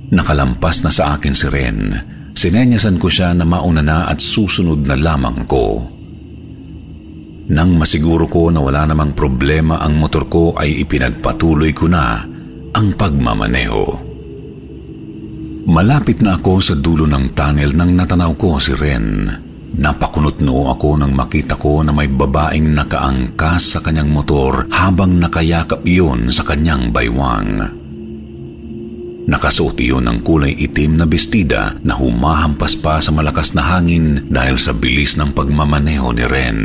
Nakalampas 0.09 0.81
na 0.81 0.89
sa 0.89 1.13
akin 1.21 1.35
si 1.37 1.47
Ren. 1.53 1.81
Sinenyasan 2.33 2.97
ko 2.97 3.13
siya 3.13 3.37
na 3.37 3.45
mauna 3.45 3.85
na 3.85 4.09
at 4.09 4.17
susunod 4.25 4.81
na 4.89 4.97
lamang 4.97 5.45
ko. 5.45 5.98
Nang 7.49 7.81
masiguro 7.81 8.29
ko 8.29 8.53
na 8.53 8.61
wala 8.61 8.85
namang 8.85 9.17
problema 9.17 9.81
ang 9.81 9.97
motor 9.97 10.29
ko 10.29 10.53
ay 10.53 10.85
ipinagpatuloy 10.85 11.73
ko 11.73 11.89
na 11.89 12.21
ang 12.77 12.93
pagmamaneho. 12.93 14.05
Malapit 15.69 16.21
na 16.21 16.37
ako 16.37 16.53
sa 16.61 16.75
dulo 16.77 17.09
ng 17.09 17.33
tunnel 17.33 17.73
nang 17.73 17.93
natanaw 17.97 18.33
ko 18.37 18.61
si 18.61 18.73
Ren. 18.77 19.29
Napakunot 19.69 20.41
noo 20.41 20.73
ako 20.73 20.97
nang 20.97 21.13
makita 21.13 21.61
ko 21.61 21.85
na 21.85 21.93
may 21.93 22.09
babaeng 22.09 22.73
nakaangkas 22.73 23.77
sa 23.77 23.79
kanyang 23.85 24.09
motor 24.09 24.69
habang 24.73 25.17
nakayakap 25.21 25.85
iyon 25.85 26.33
sa 26.33 26.45
kanyang 26.45 26.89
baywang. 26.89 27.65
Nakasuot 29.29 29.77
iyon 29.77 30.09
ng 30.09 30.25
kulay 30.25 30.57
itim 30.57 31.01
na 31.01 31.05
bestida 31.05 31.77
na 31.85 31.93
humahampas 31.97 32.81
pa 32.81 32.97
sa 32.97 33.13
malakas 33.13 33.53
na 33.53 33.61
hangin 33.61 34.25
dahil 34.33 34.57
sa 34.57 34.73
bilis 34.73 35.21
ng 35.21 35.37
pagmamaneho 35.37 36.09
ni 36.17 36.25
Ren. 36.25 36.61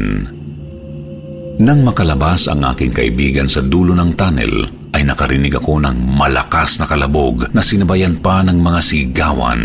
Nang 1.61 1.85
makalabas 1.85 2.49
ang 2.49 2.65
aking 2.65 2.89
kaibigan 2.89 3.45
sa 3.45 3.61
dulo 3.61 3.93
ng 3.93 4.17
tunnel, 4.17 4.65
ay 4.89 5.05
nakarinig 5.05 5.53
ako 5.53 5.85
ng 5.85 6.17
malakas 6.17 6.81
na 6.81 6.89
kalabog 6.89 7.45
na 7.53 7.61
sinabayan 7.61 8.17
pa 8.17 8.41
ng 8.41 8.57
mga 8.57 8.79
sigawan. 8.81 9.61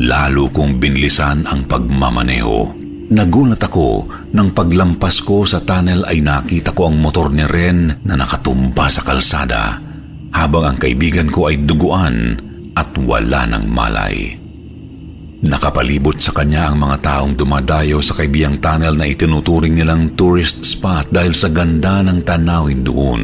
Lalo 0.00 0.48
kong 0.48 0.80
binlisan 0.80 1.44
ang 1.44 1.68
pagmamaneho. 1.68 2.80
Nagulat 3.12 3.60
ako 3.60 4.08
nang 4.32 4.56
paglampas 4.56 5.20
ko 5.20 5.44
sa 5.44 5.60
tunnel 5.60 6.08
ay 6.08 6.24
nakita 6.24 6.72
ko 6.72 6.88
ang 6.88 6.96
motor 6.96 7.28
ni 7.28 7.44
Ren 7.44 8.00
na 8.06 8.14
nakatumba 8.16 8.88
sa 8.88 9.04
kalsada 9.04 9.76
habang 10.32 10.64
ang 10.64 10.78
kaibigan 10.80 11.28
ko 11.28 11.52
ay 11.52 11.60
duguan 11.60 12.40
at 12.72 12.88
wala 12.96 13.44
ng 13.50 13.64
malay. 13.68 14.39
Nakapalibot 15.40 16.20
sa 16.20 16.36
kanya 16.36 16.68
ang 16.68 16.84
mga 16.84 17.00
taong 17.00 17.32
dumadayo 17.32 18.04
sa 18.04 18.12
kaibiyang 18.12 18.60
tunnel 18.60 18.92
na 18.92 19.08
itinuturing 19.08 19.72
nilang 19.72 20.12
tourist 20.12 20.68
spot 20.68 21.08
dahil 21.08 21.32
sa 21.32 21.48
ganda 21.48 22.04
ng 22.04 22.20
tanawin 22.20 22.84
doon. 22.84 23.22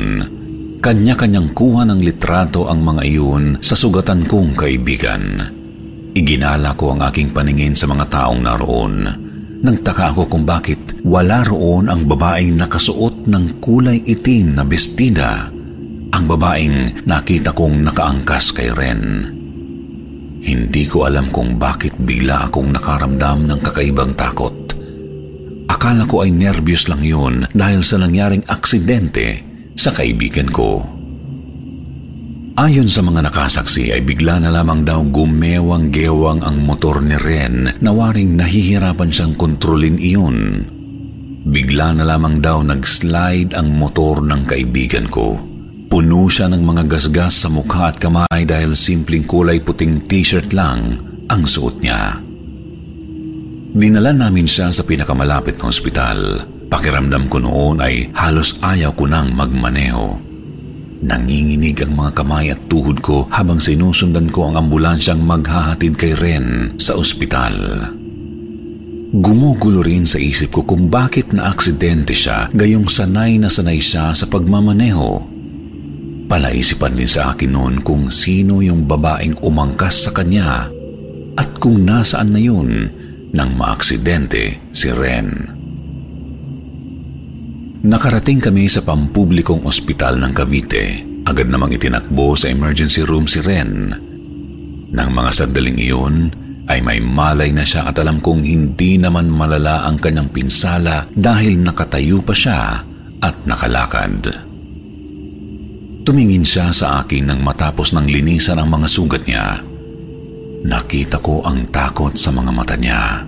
Kanya-kanyang 0.81 1.53
kuha 1.53 1.85
ng 1.85 2.01
litrato 2.01 2.73
ang 2.73 2.81
mga 2.81 3.03
iyon 3.05 3.45
sa 3.61 3.77
sugatan 3.77 4.25
kong 4.25 4.57
kaibigan. 4.57 5.45
Iginala 6.17 6.73
ko 6.73 6.97
ang 6.97 7.05
aking 7.05 7.37
paningin 7.37 7.77
sa 7.77 7.85
mga 7.85 8.09
taong 8.09 8.41
naroon. 8.41 8.97
Nagtaka 9.61 10.17
ako 10.17 10.33
kung 10.33 10.49
bakit 10.49 10.97
wala 11.05 11.45
roon 11.45 11.93
ang 11.93 12.09
babaeng 12.09 12.57
nakasuot 12.57 13.29
ng 13.29 13.61
kulay 13.61 14.01
itim 14.01 14.57
na 14.57 14.65
bestida. 14.65 15.53
Ang 16.17 16.25
babaeng 16.25 17.05
nakita 17.05 17.53
kong 17.53 17.85
nakaangkas 17.85 18.57
kay 18.57 18.73
Ren. 18.73 19.36
Hindi 20.47 20.87
ko 20.87 21.11
alam 21.11 21.35
kung 21.35 21.59
bakit 21.59 21.99
bigla 21.99 22.47
akong 22.47 22.71
nakaramdam 22.71 23.51
ng 23.51 23.59
kakaibang 23.67 24.15
takot. 24.15 24.55
Akala 25.67 26.07
ko 26.07 26.23
ay 26.23 26.31
nervyos 26.31 26.87
lang 26.87 27.03
yun 27.03 27.51
dahil 27.51 27.83
sa 27.83 27.99
nangyaring 27.99 28.47
aksidente 28.47 29.43
sa 29.75 29.91
kaibigan 29.91 30.47
ko. 30.55 30.87
Ayon 32.57 32.87
sa 32.87 33.03
mga 33.03 33.27
nakasaksi 33.27 33.91
ay 33.91 34.07
bigla 34.07 34.39
na 34.39 34.49
lamang 34.49 34.87
daw 34.87 35.03
gumewang-gewang 35.03 36.41
ang 36.47 36.63
motor 36.63 37.03
ni 37.03 37.19
Ren 37.19 37.83
na 37.83 37.91
waring 37.91 38.39
nahihirapan 38.39 39.11
siyang 39.11 39.35
kontrolin 39.35 39.99
iyon. 39.99 40.63
Bigla 41.43 41.99
na 41.99 42.07
lamang 42.07 42.39
daw 42.39 42.63
nag-slide 42.63 43.53
ang 43.53 43.75
motor 43.75 44.23
ng 44.23 44.47
kaibigan 44.47 45.11
ko. 45.11 45.56
Puno 45.97 46.29
siya 46.29 46.53
ng 46.53 46.61
mga 46.61 46.93
gasgas 46.93 47.41
sa 47.41 47.49
mukha 47.49 47.89
at 47.89 47.97
kamay 47.97 48.45
dahil 48.45 48.77
simpleng 48.77 49.25
kulay 49.25 49.65
puting 49.65 50.05
t-shirt 50.05 50.53
lang 50.53 51.01
ang 51.25 51.49
suot 51.49 51.81
niya. 51.81 52.21
Dinala 53.73 54.13
namin 54.13 54.45
siya 54.45 54.69
sa 54.77 54.85
pinakamalapit 54.85 55.57
na 55.57 55.73
ospital. 55.73 56.45
Pakiramdam 56.69 57.33
ko 57.33 57.41
noon 57.41 57.81
ay 57.81 58.13
halos 58.13 58.61
ayaw 58.61 58.93
ko 58.93 59.09
nang 59.09 59.33
magmaneho. 59.33 60.21
Nanginginig 61.01 61.81
ang 61.81 61.97
mga 61.97 62.13
kamay 62.13 62.53
at 62.53 62.61
tuhod 62.69 63.01
ko 63.01 63.25
habang 63.33 63.57
sinusundan 63.57 64.29
ko 64.29 64.53
ang 64.53 64.69
ambulansyang 64.69 65.25
maghahatid 65.25 65.97
kay 65.97 66.13
Ren 66.13 66.77
sa 66.77 66.93
ospital. 66.93 67.57
Gumugulo 69.17 69.81
rin 69.81 70.05
sa 70.05 70.21
isip 70.21 70.61
ko 70.61 70.69
kung 70.69 70.93
bakit 70.93 71.33
na 71.33 71.49
aksidente 71.49 72.13
siya 72.13 72.53
gayong 72.53 72.85
sanay 72.85 73.41
na 73.41 73.49
sanay 73.49 73.81
siya 73.81 74.13
sa 74.13 74.29
pagmamaneho 74.29 75.36
Palaisipan 76.27 76.99
din 76.99 77.07
sa 77.07 77.31
akin 77.31 77.55
noon 77.55 77.75
kung 77.87 78.11
sino 78.11 78.59
yung 78.59 78.83
babaeng 78.91 79.39
umangkas 79.47 80.07
sa 80.07 80.11
kanya 80.11 80.67
at 81.39 81.49
kung 81.63 81.87
nasaan 81.87 82.35
na 82.35 82.41
yun 82.43 82.91
nang 83.31 83.55
maaksidente 83.55 84.75
si 84.75 84.91
Ren. 84.91 85.29
Nakarating 87.87 88.43
kami 88.43 88.67
sa 88.67 88.83
pampublikong 88.83 89.63
ospital 89.63 90.19
ng 90.19 90.33
Cavite. 90.35 90.87
Agad 91.23 91.47
namang 91.47 91.79
itinakbo 91.79 92.35
sa 92.35 92.51
emergency 92.51 93.07
room 93.07 93.31
si 93.31 93.39
Ren. 93.39 93.95
Nang 94.91 95.11
mga 95.15 95.31
sandaling 95.31 95.79
iyon, 95.79 96.17
ay 96.67 96.83
may 96.83 96.99
malay 96.99 97.55
na 97.55 97.63
siya 97.63 97.87
at 97.87 97.95
alam 98.03 98.19
kong 98.19 98.43
hindi 98.43 98.99
naman 98.99 99.31
malala 99.31 99.87
ang 99.87 100.03
kanyang 100.03 100.35
pinsala 100.35 101.07
dahil 101.15 101.63
nakatayo 101.63 102.19
pa 102.27 102.35
siya 102.35 102.83
at 103.23 103.37
nakalakad. 103.47 104.35
Tumingin 106.07 106.47
siya 106.47 106.71
sa 106.71 107.03
akin 107.03 107.27
nang 107.27 107.43
matapos 107.43 107.91
ng 107.91 108.07
linisan 108.07 108.63
ang 108.63 108.71
mga 108.71 108.87
sugat 108.87 109.27
niya. 109.27 109.59
Nakita 110.63 111.19
ko 111.19 111.43
ang 111.43 111.67
takot 111.75 112.15
sa 112.15 112.31
mga 112.31 112.51
mata 112.55 112.79
niya. 112.79 113.27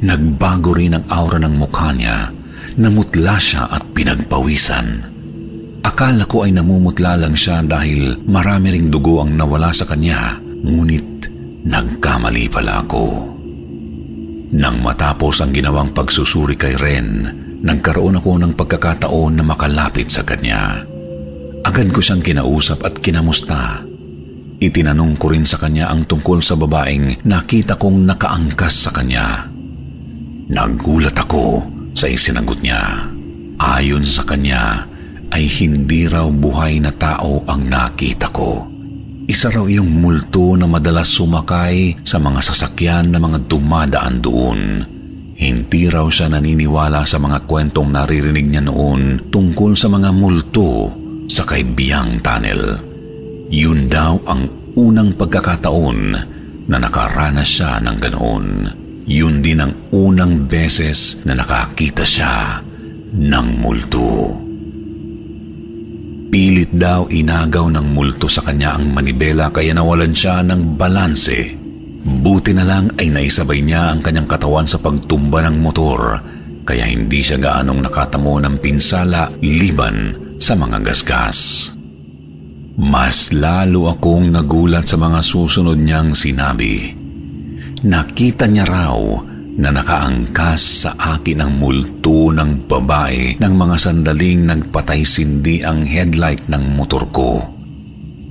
Nagbago 0.00 0.72
rin 0.72 0.96
ang 0.96 1.04
aura 1.12 1.36
ng 1.36 1.60
mukha 1.60 1.92
niya. 1.92 2.32
Namutla 2.80 3.36
siya 3.36 3.68
at 3.68 3.84
pinagpawisan. 3.92 5.12
Akala 5.84 6.24
ko 6.24 6.48
ay 6.48 6.56
namumutla 6.56 7.20
lang 7.20 7.36
siya 7.36 7.60
dahil 7.60 8.16
marami 8.24 8.80
ring 8.80 8.88
dugo 8.88 9.20
ang 9.20 9.36
nawala 9.36 9.68
sa 9.68 9.84
kanya. 9.84 10.40
Ngunit 10.40 11.28
nagkamali 11.68 12.48
pala 12.48 12.80
ako. 12.80 13.04
Nang 14.56 14.80
matapos 14.80 15.44
ang 15.44 15.52
ginawang 15.52 15.92
pagsusuri 15.92 16.56
kay 16.56 16.80
Ren, 16.80 17.28
nagkaroon 17.60 18.24
ako 18.24 18.40
ng 18.40 18.52
pagkakataon 18.56 19.36
na 19.36 19.44
makalapit 19.44 20.08
sa 20.08 20.24
kanya. 20.24 20.89
Agad 21.60 21.92
ko 21.92 22.00
siyang 22.00 22.24
kinausap 22.24 22.88
at 22.88 22.94
kinamusta. 23.04 23.84
Itinanong 24.60 25.16
ko 25.16 25.32
rin 25.32 25.44
sa 25.44 25.60
kanya 25.60 25.88
ang 25.92 26.04
tungkol 26.08 26.40
sa 26.40 26.56
babaeng 26.56 27.24
nakita 27.24 27.76
kong 27.80 28.04
nakaangkas 28.08 28.88
sa 28.88 28.90
kanya. 28.92 29.48
Nagulat 30.52 31.16
ako 31.16 31.64
sa 31.96 32.08
isinagot 32.08 32.60
niya. 32.60 33.08
Ayon 33.60 34.04
sa 34.08 34.24
kanya, 34.24 34.88
ay 35.30 35.46
hindi 35.46 36.10
raw 36.10 36.26
buhay 36.26 36.80
na 36.82 36.92
tao 36.92 37.44
ang 37.44 37.68
nakita 37.68 38.28
ko. 38.32 38.66
Isa 39.30 39.46
raw 39.46 39.62
yung 39.70 40.02
multo 40.02 40.58
na 40.58 40.66
madalas 40.66 41.12
sumakay 41.14 42.02
sa 42.02 42.18
mga 42.18 42.40
sasakyan 42.42 43.14
na 43.14 43.22
mga 43.22 43.46
dumadaan 43.46 44.18
doon. 44.18 44.60
Hindi 45.38 45.86
raw 45.86 46.04
siya 46.10 46.28
naniniwala 46.28 47.06
sa 47.06 47.16
mga 47.16 47.46
kwentong 47.46 47.94
naririnig 47.94 48.44
niya 48.44 48.60
noon 48.66 49.30
tungkol 49.30 49.72
sa 49.72 49.88
mga 49.88 50.10
multo 50.12 50.99
sa 51.30 51.46
kaibiyang 51.46 52.18
tunnel. 52.18 52.74
Yun 53.54 53.86
daw 53.86 54.18
ang 54.26 54.50
unang 54.74 55.14
pagkakataon 55.14 56.00
na 56.66 56.76
nakaranas 56.82 57.46
siya 57.46 57.78
ng 57.78 57.96
ganoon. 58.02 58.46
Yun 59.06 59.38
din 59.38 59.62
ang 59.62 59.74
unang 59.94 60.50
beses 60.50 61.22
na 61.22 61.38
nakakita 61.38 62.02
siya 62.02 62.58
ng 63.14 63.48
multo. 63.62 64.34
Pilit 66.30 66.70
daw 66.70 67.10
inagaw 67.10 67.66
ng 67.74 67.86
multo 67.90 68.30
sa 68.30 68.42
kanya 68.46 68.78
ang 68.78 68.94
manibela 68.94 69.50
kaya 69.50 69.74
nawalan 69.74 70.14
siya 70.14 70.46
ng 70.46 70.78
balanse. 70.78 71.58
Buti 72.06 72.54
na 72.54 72.62
lang 72.62 72.86
ay 72.98 73.10
naisabay 73.10 73.62
niya 73.66 73.90
ang 73.90 73.98
kanyang 73.98 74.30
katawan 74.30 74.66
sa 74.66 74.78
pagtumba 74.78 75.42
ng 75.46 75.58
motor 75.58 76.22
kaya 76.62 76.86
hindi 76.86 77.18
siya 77.18 77.34
gaanong 77.34 77.82
nakatamo 77.82 78.38
ng 78.46 78.54
pinsala 78.62 79.26
liban 79.42 80.29
sa 80.40 80.56
mga 80.56 80.80
gasgas. 80.80 81.70
Mas 82.80 83.28
lalo 83.36 83.92
akong 83.92 84.32
nagulat 84.32 84.88
sa 84.88 84.96
mga 84.96 85.20
susunod 85.20 85.76
niyang 85.76 86.16
sinabi. 86.16 86.96
Nakita 87.84 88.48
niya 88.48 88.64
raw 88.64 88.96
na 89.60 89.68
nakaangkas 89.68 90.88
sa 90.88 90.90
akin 90.96 91.44
ang 91.44 91.60
multo 91.60 92.32
ng 92.32 92.64
babae 92.64 93.36
ng 93.36 93.54
mga 93.54 93.76
sandaling 93.76 94.48
nagpatay 94.48 95.04
sindi 95.04 95.60
ang 95.60 95.84
headlight 95.84 96.48
ng 96.48 96.64
motor 96.72 97.04
ko. 97.12 97.44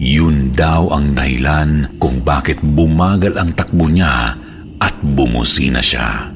Yun 0.01 0.49
daw 0.49 0.89
ang 0.89 1.13
dahilan 1.13 2.01
kung 2.01 2.25
bakit 2.25 2.57
bumagal 2.65 3.37
ang 3.37 3.53
takbo 3.53 3.85
niya 3.85 4.33
at 4.81 4.95
bumusina 5.05 5.83
siya. 5.83 6.33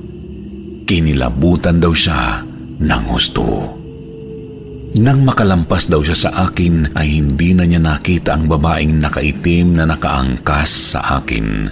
Kinilabutan 0.85 1.81
daw 1.81 1.95
siya 1.95 2.45
ng 2.77 3.03
husto. 3.09 3.82
Nang 4.93 5.25
makalampas 5.25 5.89
daw 5.89 6.05
siya 6.05 6.13
sa 6.13 6.29
akin 6.45 6.93
ay 6.93 7.17
hindi 7.17 7.57
na 7.57 7.65
niya 7.65 7.81
nakita 7.81 8.37
ang 8.37 8.45
babaeng 8.45 9.01
nakaitim 9.01 9.73
na 9.73 9.89
nakaangkas 9.89 10.93
sa 10.93 11.17
akin. 11.17 11.65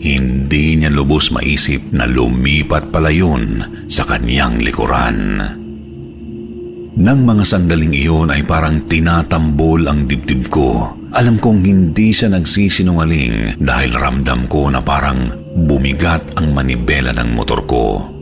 Hindi 0.00 0.80
niya 0.80 0.88
lubos 0.88 1.28
maisip 1.28 1.92
na 1.92 2.08
lumipat 2.08 2.88
pala 2.88 3.12
yun 3.12 3.60
sa 3.84 4.08
kanyang 4.08 4.64
likuran. 4.64 5.18
Nang 6.98 7.20
mga 7.22 7.44
sandaling 7.44 7.92
iyon 7.92 8.32
ay 8.32 8.48
parang 8.48 8.88
tinatambol 8.88 9.84
ang 9.84 10.08
dibdib 10.08 10.48
ko. 10.48 10.96
Alam 11.12 11.36
kong 11.36 11.68
hindi 11.68 12.16
siya 12.16 12.32
nagsisinungaling 12.32 13.60
dahil 13.60 13.92
ramdam 13.92 14.48
ko 14.48 14.72
na 14.72 14.80
parang 14.80 15.30
bumigat 15.52 16.32
ang 16.40 16.56
manibela 16.56 17.12
ng 17.12 17.28
motor 17.36 17.60
ko. 17.68 18.17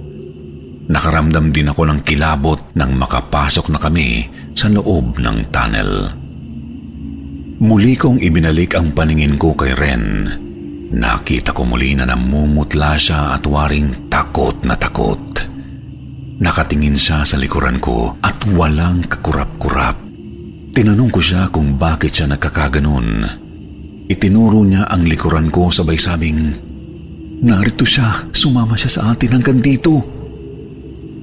Nakaramdam 0.86 1.50
din 1.50 1.66
ako 1.66 1.82
ng 1.90 2.00
kilabot 2.06 2.74
nang 2.78 2.94
makapasok 2.94 3.74
na 3.74 3.78
kami 3.82 4.30
sa 4.54 4.70
loob 4.70 5.18
ng 5.18 5.50
tunnel. 5.50 5.92
Muli 7.56 7.94
kong 7.96 8.22
ibinalik 8.22 8.76
ang 8.78 8.94
paningin 8.94 9.34
ko 9.34 9.56
kay 9.58 9.74
Ren. 9.74 10.28
Nakita 10.86 11.50
ko 11.50 11.66
muli 11.66 11.98
na 11.98 12.06
namumutla 12.06 12.94
siya 12.94 13.34
at 13.34 13.42
waring 13.48 14.06
takot 14.06 14.62
na 14.62 14.78
takot. 14.78 15.18
Nakatingin 16.36 16.94
siya 16.94 17.26
sa 17.26 17.34
likuran 17.40 17.82
ko 17.82 18.14
at 18.22 18.38
walang 18.54 19.02
kakurap-kurap. 19.08 19.98
Tinanong 20.76 21.10
ko 21.10 21.18
siya 21.18 21.48
kung 21.50 21.74
bakit 21.80 22.12
siya 22.14 22.30
nagkakaganon. 22.30 23.08
Itinuro 24.06 24.62
niya 24.62 24.86
ang 24.86 25.08
likuran 25.08 25.50
ko 25.50 25.72
sabay 25.72 25.98
sabing, 25.98 26.54
Narito 27.36 27.84
siya. 27.84 28.32
Sumama 28.32 28.78
siya 28.78 28.90
sa 28.90 29.02
atin 29.12 29.36
hanggang 29.36 29.60
dito. 29.60 30.15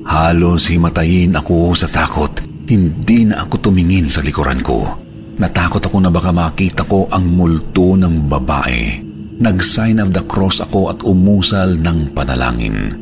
Halos 0.03 0.67
himatayin 0.67 1.35
ako 1.39 1.71
sa 1.75 1.87
takot. 1.87 2.31
Hindi 2.67 3.27
na 3.27 3.47
ako 3.47 3.71
tumingin 3.71 4.11
sa 4.11 4.19
likuran 4.19 4.59
ko. 4.59 5.03
Natakot 5.39 5.83
ako 5.83 5.97
na 6.03 6.11
baka 6.13 6.29
makita 6.29 6.83
ko 6.85 7.07
ang 7.09 7.25
multo 7.33 7.95
ng 7.95 8.27
babae. 8.29 8.99
Nag-sign 9.39 9.97
of 9.97 10.13
the 10.13 10.23
cross 10.29 10.61
ako 10.61 10.93
at 10.93 10.99
umusal 11.01 11.73
ng 11.79 12.13
panalangin. 12.13 12.99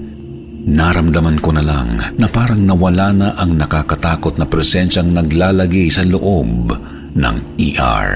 Naramdaman 0.62 1.42
ko 1.42 1.50
na 1.58 1.66
lang 1.66 1.98
na 2.16 2.28
parang 2.30 2.62
nawala 2.62 3.10
na 3.12 3.28
ang 3.34 3.58
nakakatakot 3.58 4.38
na 4.38 4.46
presensyang 4.46 5.10
naglalagi 5.10 5.90
sa 5.90 6.06
loob 6.06 6.70
ng 7.18 7.36
ER. 7.58 8.10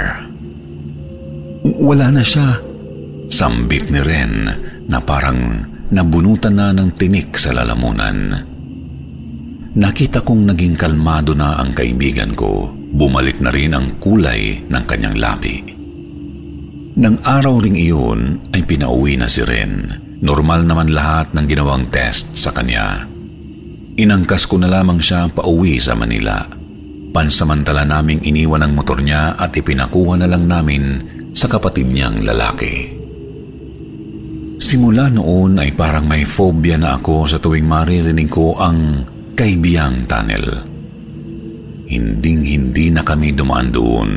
Wala 1.66 2.08
na 2.14 2.22
siya. 2.22 2.62
Sambit 3.26 3.90
ni 3.90 4.00
Ren 4.00 4.36
na 4.86 5.02
parang 5.02 5.66
nabunutan 5.90 6.54
na 6.54 6.70
ng 6.70 6.94
tinik 6.94 7.34
sa 7.36 7.50
lalamunan. 7.50 8.55
Nakita 9.76 10.24
kong 10.24 10.48
naging 10.48 10.80
kalmado 10.80 11.36
na 11.36 11.60
ang 11.60 11.76
kaibigan 11.76 12.32
ko. 12.32 12.72
Bumalik 12.72 13.44
na 13.44 13.52
rin 13.52 13.76
ang 13.76 14.00
kulay 14.00 14.64
ng 14.64 14.84
kanyang 14.88 15.20
labi. 15.20 15.60
Nang 16.96 17.20
araw 17.20 17.60
ring 17.60 17.76
iyon 17.76 18.40
ay 18.56 18.64
pinauwi 18.64 19.20
na 19.20 19.28
si 19.28 19.44
Ren. 19.44 19.92
Normal 20.24 20.64
naman 20.64 20.96
lahat 20.96 21.36
ng 21.36 21.44
ginawang 21.44 21.92
test 21.92 22.40
sa 22.40 22.56
kanya. 22.56 23.04
Inangkas 24.00 24.48
ko 24.48 24.56
na 24.56 24.72
lamang 24.72 25.04
siya 25.04 25.28
pauwi 25.28 25.76
sa 25.76 25.92
Manila. 25.92 26.48
Pansamantala 27.12 27.84
naming 27.84 28.24
iniwan 28.24 28.64
ang 28.64 28.80
motor 28.80 29.04
niya 29.04 29.36
at 29.36 29.52
ipinakuha 29.52 30.24
na 30.24 30.28
lang 30.32 30.48
namin 30.48 30.84
sa 31.36 31.52
kapatid 31.52 31.92
niyang 31.92 32.24
lalaki. 32.24 32.96
Simula 34.56 35.12
noon 35.12 35.60
ay 35.60 35.76
parang 35.76 36.08
may 36.08 36.24
phobia 36.24 36.80
na 36.80 36.96
ako 36.96 37.28
sa 37.28 37.44
tuwing 37.44 37.68
maririnig 37.68 38.32
ko 38.32 38.56
ang 38.56 39.04
Kaibiyang 39.36 40.08
Tunnel. 40.08 40.64
Hinding-hindi 41.92 42.88
na 42.88 43.04
kami 43.04 43.36
dumaan 43.36 43.68
doon. 43.68 44.12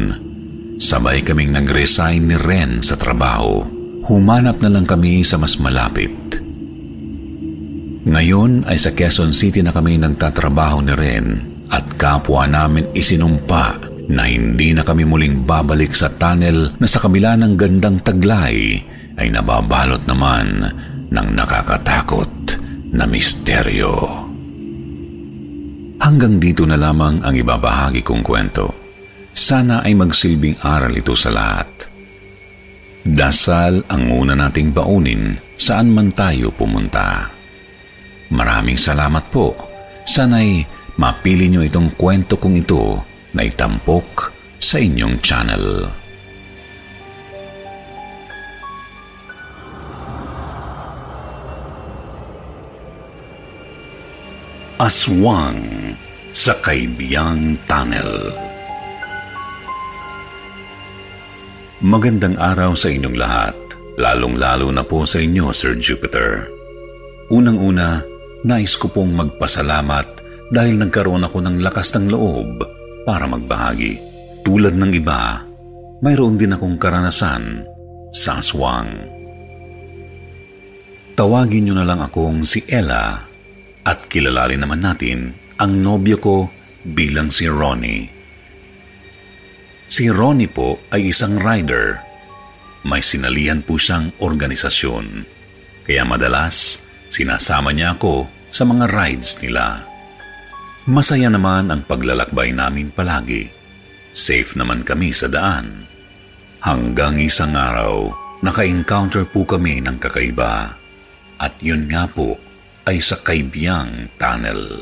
Sabay 0.78 1.26
kaming 1.26 1.58
nag-resign 1.58 2.30
ni 2.30 2.38
Ren 2.38 2.78
sa 2.86 2.94
trabaho. 2.94 3.66
Humanap 4.06 4.62
na 4.62 4.70
lang 4.70 4.86
kami 4.86 5.26
sa 5.26 5.34
mas 5.34 5.58
malapit. 5.58 6.14
Ngayon 8.06 8.70
ay 8.70 8.78
sa 8.78 8.94
Quezon 8.94 9.34
City 9.34 9.58
na 9.58 9.74
kami 9.74 9.98
nagtatrabaho 9.98 10.86
ni 10.86 10.94
Ren 10.94 11.26
at 11.66 11.98
kapwa 11.98 12.46
namin 12.46 12.94
isinumpa 12.94 13.90
na 14.14 14.22
hindi 14.22 14.70
na 14.70 14.86
kami 14.86 15.02
muling 15.02 15.42
babalik 15.42 15.98
sa 15.98 16.14
tunnel 16.14 16.78
na 16.78 16.86
sa 16.86 17.02
kabila 17.02 17.34
ng 17.34 17.58
gandang 17.58 17.98
taglay 18.06 18.78
ay 19.18 19.26
nababalot 19.34 20.06
naman 20.06 20.62
ng 21.10 21.28
nakakatakot 21.34 22.54
na 22.94 23.02
misteryo. 23.02 24.27
Hanggang 26.08 26.40
dito 26.40 26.64
na 26.64 26.80
lamang 26.80 27.20
ang 27.20 27.36
ibabahagi 27.36 28.00
kong 28.00 28.24
kwento. 28.24 28.72
Sana 29.36 29.84
ay 29.84 29.92
magsilbing 29.92 30.56
aral 30.64 30.96
ito 30.96 31.12
sa 31.12 31.28
lahat. 31.28 31.68
Dasal 33.04 33.84
ang 33.92 34.08
una 34.16 34.32
nating 34.32 34.72
baunin 34.72 35.36
saan 35.52 35.92
man 35.92 36.08
tayo 36.16 36.48
pumunta. 36.48 37.28
Maraming 38.32 38.80
salamat 38.80 39.28
po. 39.28 39.52
Sana'y 40.08 40.64
mapili 40.96 41.52
nyo 41.52 41.60
itong 41.60 41.92
kwento 41.92 42.40
kong 42.40 42.56
ito 42.56 43.04
na 43.36 43.44
itampok 43.44 44.32
sa 44.56 44.80
inyong 44.80 45.20
channel. 45.20 45.92
Aswang 54.78 55.58
sa 56.30 56.54
Kaibiyang 56.62 57.58
Tunnel 57.66 58.30
Magandang 61.82 62.38
araw 62.38 62.78
sa 62.78 62.86
inyong 62.86 63.18
lahat, 63.18 63.58
lalong-lalo 63.98 64.70
na 64.70 64.86
po 64.86 65.02
sa 65.02 65.18
inyo, 65.18 65.50
Sir 65.50 65.74
Jupiter. 65.82 66.46
Unang-una, 67.26 68.06
nais 68.46 68.78
ko 68.78 68.86
pong 68.86 69.18
magpasalamat 69.18 70.06
dahil 70.54 70.78
nagkaroon 70.78 71.26
ako 71.26 71.42
ng 71.42 71.58
lakas 71.58 71.98
ng 71.98 72.14
loob 72.14 72.62
para 73.02 73.26
magbahagi. 73.26 73.98
Tulad 74.46 74.78
ng 74.78 74.94
iba, 74.94 75.42
mayroon 76.06 76.38
din 76.38 76.54
akong 76.54 76.78
karanasan 76.78 77.66
sa 78.14 78.38
aswang. 78.38 78.94
Tawagin 81.18 81.66
niyo 81.66 81.74
na 81.74 81.82
lang 81.82 81.98
akong 81.98 82.46
si 82.46 82.62
Ella 82.70 83.27
at 83.88 84.04
kilalarin 84.12 84.60
naman 84.60 84.84
natin 84.84 85.32
ang 85.56 85.80
nobyo 85.80 86.20
ko 86.20 86.36
bilang 86.84 87.32
si 87.32 87.48
Ronnie. 87.48 88.04
Si 89.88 90.12
Ronnie 90.12 90.52
po 90.52 90.76
ay 90.92 91.08
isang 91.08 91.40
rider. 91.40 92.04
May 92.84 93.00
sinalihan 93.00 93.64
po 93.64 93.80
siyang 93.80 94.12
organisasyon. 94.20 95.24
Kaya 95.88 96.04
madalas, 96.04 96.84
sinasama 97.08 97.72
niya 97.72 97.96
ako 97.96 98.28
sa 98.52 98.68
mga 98.68 98.92
rides 98.92 99.40
nila. 99.40 99.80
Masaya 100.84 101.32
naman 101.32 101.72
ang 101.72 101.88
paglalakbay 101.88 102.52
namin 102.52 102.92
palagi. 102.92 103.48
Safe 104.12 104.52
naman 104.60 104.84
kami 104.84 105.16
sa 105.16 105.32
daan. 105.32 105.88
Hanggang 106.60 107.16
isang 107.16 107.56
araw, 107.56 108.12
naka-encounter 108.44 109.24
po 109.24 109.48
kami 109.48 109.80
ng 109.80 109.96
kakaiba. 109.96 110.76
At 111.40 111.56
yun 111.64 111.88
nga 111.88 112.04
po 112.04 112.47
ay 112.88 113.04
sa 113.04 113.20
Kaibiyang 113.20 114.16
Tunnel. 114.16 114.80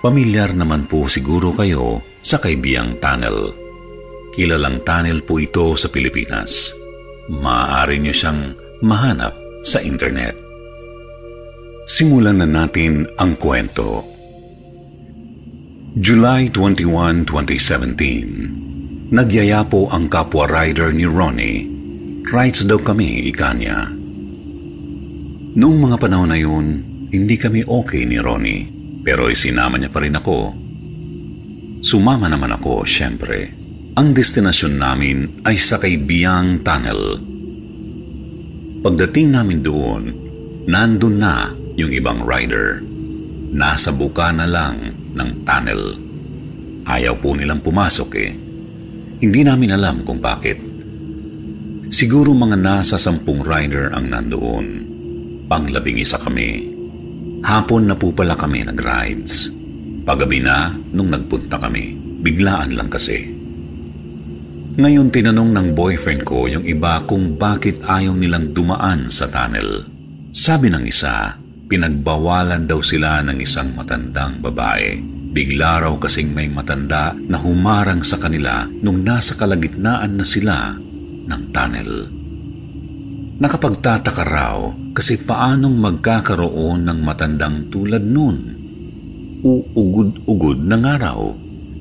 Pamilyar 0.00 0.56
naman 0.56 0.88
po 0.88 1.04
siguro 1.04 1.52
kayo 1.52 2.00
sa 2.24 2.40
Kaibiyang 2.40 2.96
Tunnel. 2.96 3.52
Kilalang 4.32 4.80
tunnel 4.80 5.20
po 5.20 5.36
ito 5.36 5.76
sa 5.76 5.92
Pilipinas. 5.92 6.72
Maaari 7.28 8.00
niyo 8.00 8.16
siyang 8.16 8.56
mahanap 8.80 9.36
sa 9.60 9.84
internet. 9.84 10.32
Simulan 11.84 12.40
na 12.40 12.48
natin 12.48 13.04
ang 13.20 13.36
kwento. 13.36 14.00
July 15.92 16.48
21, 16.48 17.28
2017. 17.28 19.12
Nagyaya 19.12 19.60
po 19.68 19.92
ang 19.92 20.08
kapwa 20.08 20.48
rider 20.48 20.88
ni 20.96 21.04
Ronnie. 21.04 21.68
Rides 22.24 22.64
daw 22.64 22.80
kami, 22.80 23.28
ika 23.28 23.52
niya. 23.52 24.01
Noong 25.52 25.78
mga 25.84 25.96
panahon 26.00 26.32
na 26.32 26.38
yun, 26.40 26.66
hindi 27.12 27.36
kami 27.36 27.60
okay 27.68 28.08
ni 28.08 28.16
Ronnie, 28.16 28.72
pero 29.04 29.28
isinama 29.28 29.76
niya 29.76 29.92
pa 29.92 30.00
rin 30.00 30.16
ako. 30.16 30.38
Sumama 31.84 32.24
naman 32.32 32.56
ako, 32.56 32.88
syempre. 32.88 33.52
Ang 33.92 34.16
destinasyon 34.16 34.74
namin 34.80 35.44
ay 35.44 35.60
sa 35.60 35.76
Kaibiyang 35.76 36.64
Tunnel. 36.64 37.20
Pagdating 38.80 39.28
namin 39.28 39.60
doon, 39.60 40.02
nandun 40.64 41.20
na 41.20 41.52
yung 41.76 41.92
ibang 41.92 42.24
rider. 42.24 42.80
Nasa 43.52 43.92
buka 43.92 44.32
na 44.32 44.48
lang 44.48 44.80
ng 45.12 45.30
tunnel. 45.44 45.82
Ayaw 46.88 47.20
po 47.20 47.36
nilang 47.36 47.60
pumasok 47.60 48.10
eh. 48.16 48.32
Hindi 49.20 49.40
namin 49.44 49.76
alam 49.76 50.00
kung 50.00 50.18
bakit. 50.18 50.56
Siguro 51.92 52.32
mga 52.32 52.56
nasa 52.56 52.96
sampung 52.96 53.44
rider 53.44 53.92
ang 53.92 54.08
nandoon. 54.08 54.91
Panglabing 55.52 56.00
isa 56.00 56.16
kami. 56.16 56.64
Hapon 57.44 57.84
na 57.84 57.92
po 57.92 58.08
pala 58.08 58.32
kami 58.32 58.64
nag-rides. 58.64 59.52
Pagabi 60.00 60.40
na 60.40 60.72
nung 60.96 61.12
nagpunta 61.12 61.60
kami. 61.60 61.92
Biglaan 62.24 62.72
lang 62.72 62.88
kasi. 62.88 63.28
Ngayon 64.80 65.12
tinanong 65.12 65.52
ng 65.52 65.68
boyfriend 65.76 66.24
ko 66.24 66.48
yung 66.48 66.64
iba 66.64 67.04
kung 67.04 67.36
bakit 67.36 67.84
ayaw 67.84 68.16
nilang 68.16 68.56
dumaan 68.56 69.12
sa 69.12 69.28
tunnel. 69.28 69.84
Sabi 70.32 70.72
ng 70.72 70.88
isa, 70.88 71.36
pinagbawalan 71.68 72.64
daw 72.64 72.80
sila 72.80 73.20
ng 73.20 73.36
isang 73.36 73.76
matandang 73.76 74.40
babae. 74.40 74.96
Bigla 75.36 75.84
raw 75.84 75.92
kasing 76.00 76.32
may 76.32 76.48
matanda 76.48 77.12
na 77.12 77.36
humarang 77.36 78.00
sa 78.00 78.16
kanila 78.16 78.64
nung 78.80 79.04
nasa 79.04 79.36
kalagitnaan 79.36 80.16
na 80.16 80.24
sila 80.24 80.80
ng 81.28 81.42
tunnel. 81.52 82.21
Nakapagtataka 83.42 84.22
raw 84.22 84.70
kasi 84.94 85.18
paanong 85.18 85.74
magkakaroon 85.74 86.86
ng 86.86 86.98
matandang 87.02 87.66
tulad 87.74 88.06
nun? 88.06 88.38
Uugod-ugod 89.42 90.62
na 90.62 90.78
nga 90.78 90.94
raw. 91.10 91.18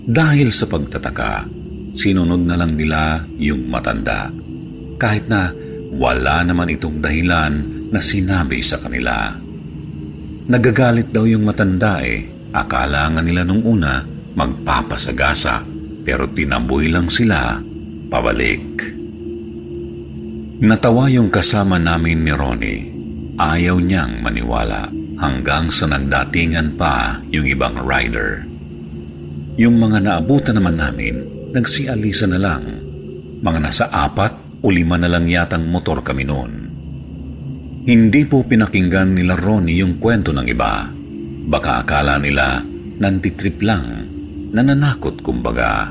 Dahil 0.01 0.49
sa 0.49 0.65
pagtataka, 0.65 1.45
sinunod 1.93 2.41
na 2.49 2.57
lang 2.57 2.73
nila 2.73 3.29
yung 3.37 3.69
matanda. 3.69 4.33
Kahit 4.97 5.29
na 5.29 5.53
wala 5.93 6.41
naman 6.41 6.73
itong 6.73 6.97
dahilan 6.97 7.53
na 7.93 8.01
sinabi 8.01 8.65
sa 8.65 8.81
kanila. 8.81 9.29
Nagagalit 10.49 11.13
daw 11.13 11.29
yung 11.29 11.45
matanda 11.45 12.01
eh. 12.01 12.25
Akala 12.57 13.05
nga 13.13 13.21
nila 13.21 13.45
nung 13.45 13.61
una 13.61 14.01
magpapasagasa 14.33 15.61
pero 16.01 16.25
tinaboy 16.25 16.89
lang 16.89 17.05
sila 17.05 17.61
pabalik. 18.09 18.97
Natawa 20.61 21.09
yung 21.09 21.33
kasama 21.33 21.81
namin 21.81 22.21
ni 22.21 22.29
Ronnie. 22.29 22.85
Ayaw 23.33 23.81
niyang 23.81 24.21
maniwala 24.21 24.93
hanggang 25.17 25.73
sa 25.73 25.89
nagdatingan 25.89 26.77
pa 26.77 27.17
yung 27.33 27.49
ibang 27.49 27.81
rider. 27.81 28.45
Yung 29.57 29.81
mga 29.81 30.05
naabutan 30.05 30.61
naman 30.61 30.77
namin, 30.77 31.25
nagsialisa 31.49 32.29
na 32.29 32.37
lang. 32.37 32.77
Mga 33.41 33.57
nasa 33.57 33.89
apat 33.89 34.61
o 34.61 34.69
lima 34.69 35.01
na 35.01 35.09
lang 35.09 35.25
yatang 35.25 35.65
motor 35.65 36.05
kami 36.05 36.29
noon. 36.29 36.53
Hindi 37.89 38.21
po 38.29 38.45
pinakinggan 38.45 39.17
nila 39.17 39.41
Ronnie 39.41 39.81
yung 39.81 39.97
kwento 39.97 40.29
ng 40.29 40.45
iba. 40.45 40.85
Baka 41.49 41.81
akala 41.81 42.21
nila 42.21 42.61
nantitrip 43.01 43.65
lang, 43.65 44.05
nananakot 44.53 45.25
kumbaga. 45.25 45.89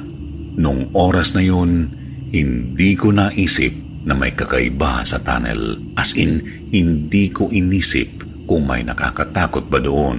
Nung 0.62 0.94
oras 0.94 1.34
na 1.34 1.42
yun, 1.42 1.90
hindi 2.30 2.94
ko 2.94 3.10
naisip 3.10 3.89
na 4.04 4.16
may 4.16 4.32
kakaiba 4.32 5.04
sa 5.04 5.20
tunnel. 5.20 5.76
As 5.96 6.16
in, 6.16 6.40
hindi 6.72 7.28
ko 7.28 7.52
inisip 7.52 8.24
kung 8.48 8.64
may 8.64 8.80
nakakatakot 8.82 9.68
ba 9.68 9.78
doon. 9.78 10.18